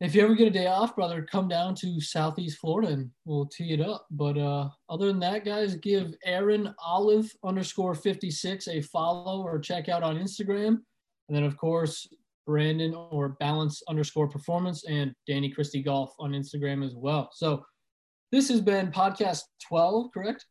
if 0.00 0.14
you 0.14 0.22
ever 0.22 0.36
get 0.36 0.46
a 0.46 0.52
day 0.52 0.68
off, 0.68 0.94
brother, 0.94 1.26
come 1.28 1.48
down 1.48 1.74
to 1.76 2.00
Southeast 2.00 2.58
Florida 2.58 2.92
and 2.92 3.10
we'll 3.24 3.46
tee 3.46 3.72
it 3.72 3.80
up. 3.80 4.06
But 4.12 4.38
uh, 4.38 4.68
other 4.88 5.08
than 5.08 5.18
that, 5.20 5.44
guys, 5.44 5.74
give 5.74 6.14
Aaron 6.24 6.72
Olive 6.78 7.34
underscore 7.42 7.96
fifty 7.96 8.30
six 8.30 8.68
a 8.68 8.80
follow 8.80 9.42
or 9.42 9.58
check 9.58 9.88
out 9.88 10.04
on 10.04 10.20
Instagram, 10.20 10.68
and 11.28 11.36
then 11.36 11.42
of 11.42 11.56
course 11.56 12.06
Brandon 12.50 12.92
or 12.94 13.28
Balance 13.38 13.80
underscore 13.88 14.26
Performance 14.26 14.84
and 14.88 15.14
Danny 15.28 15.50
Christie 15.50 15.84
Golf 15.84 16.12
on 16.18 16.32
Instagram 16.32 16.84
as 16.84 16.94
well. 16.96 17.30
So 17.32 17.64
this 18.32 18.48
has 18.48 18.60
been 18.60 18.90
podcast 18.90 19.42
twelve, 19.68 20.10
correct? 20.12 20.44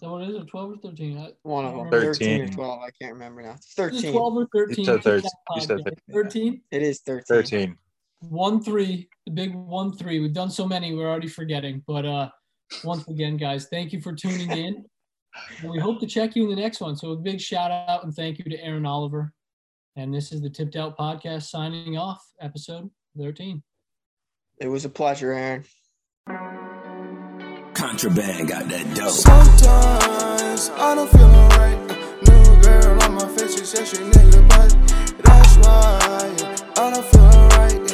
So 0.00 0.12
what 0.12 0.22
is 0.22 0.34
it, 0.34 0.46
12 0.48 0.72
or 0.72 0.76
13? 0.78 1.18
I, 1.18 1.28
One 1.42 1.64
of 1.64 1.76
them. 1.76 1.90
13. 1.90 2.40
13 2.40 2.40
or 2.40 2.48
12. 2.48 2.80
I 2.80 2.90
can't 3.00 3.12
remember 3.12 3.42
now. 3.42 3.52
Is 3.52 3.72
13. 3.76 4.12
12 4.12 4.36
or 4.36 4.48
13? 4.52 4.76
You 4.78 4.84
said 4.84 5.02
13. 5.02 5.30
You 5.54 5.60
said 5.60 5.78
13. 5.84 5.96
13? 6.12 6.60
It 6.72 6.82
is 6.82 7.00
13. 7.02 7.24
13. 7.28 7.78
One 8.20 8.62
three, 8.62 9.08
the 9.26 9.32
big 9.32 9.54
one 9.54 9.96
three. 9.96 10.18
We've 10.18 10.32
done 10.32 10.50
so 10.50 10.66
many, 10.66 10.94
we're 10.94 11.08
already 11.08 11.28
forgetting. 11.28 11.84
But 11.86 12.04
uh, 12.06 12.30
once 12.82 13.06
again, 13.08 13.36
guys, 13.36 13.66
thank 13.70 13.92
you 13.92 14.00
for 14.00 14.12
tuning 14.14 14.50
in. 14.50 14.84
We 15.64 15.78
hope 15.78 15.98
to 16.00 16.06
check 16.06 16.36
you 16.36 16.44
in 16.44 16.50
the 16.50 16.60
next 16.60 16.80
one. 16.80 16.94
So 16.94 17.12
a 17.12 17.16
big 17.16 17.40
shout 17.40 17.70
out 17.70 18.04
and 18.04 18.12
thank 18.12 18.38
you 18.38 18.44
to 18.44 18.62
Aaron 18.62 18.84
Oliver. 18.84 19.32
And 19.94 20.12
this 20.14 20.32
is 20.32 20.40
the 20.40 20.48
Tipped 20.48 20.74
Out 20.74 20.96
Podcast 20.96 21.50
signing 21.50 21.98
off, 21.98 22.24
episode 22.40 22.90
13. 23.18 23.62
It 24.58 24.68
was 24.68 24.86
a 24.86 24.88
pleasure, 24.88 25.32
Aaron. 25.32 25.64
Contraband 27.74 28.48
got 28.48 28.68
that 28.68 28.96
dope. 28.96 29.10
Sometimes 29.10 30.70
I 30.70 30.94
don't 30.94 31.10
feel 31.10 31.24
alright. 31.24 31.78
New 32.26 32.62
girl 32.62 33.02
on 33.02 33.14
my 33.14 33.28
face, 33.36 33.58
she 33.58 33.66
said 33.66 33.86
she 33.86 33.98
nigga, 33.98 34.48
but 34.48 34.74
that's 35.24 35.56
why 35.58 35.98
I 36.78 36.90
don't 36.90 37.04
feel 37.04 37.20
alright. 37.20 37.88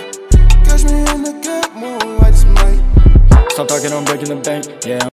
Catch 0.64 0.84
me 0.84 1.00
in 1.00 1.22
the 1.24 1.32
good 1.42 1.74
mood, 1.74 2.22
I 2.22 2.30
just 2.30 2.46
might. 2.46 3.50
Stop 3.50 3.66
talking, 3.66 3.92
I'm 3.92 4.04
breaking 4.04 4.28
the 4.28 4.36
bank. 4.36 4.86
Yeah. 4.86 5.08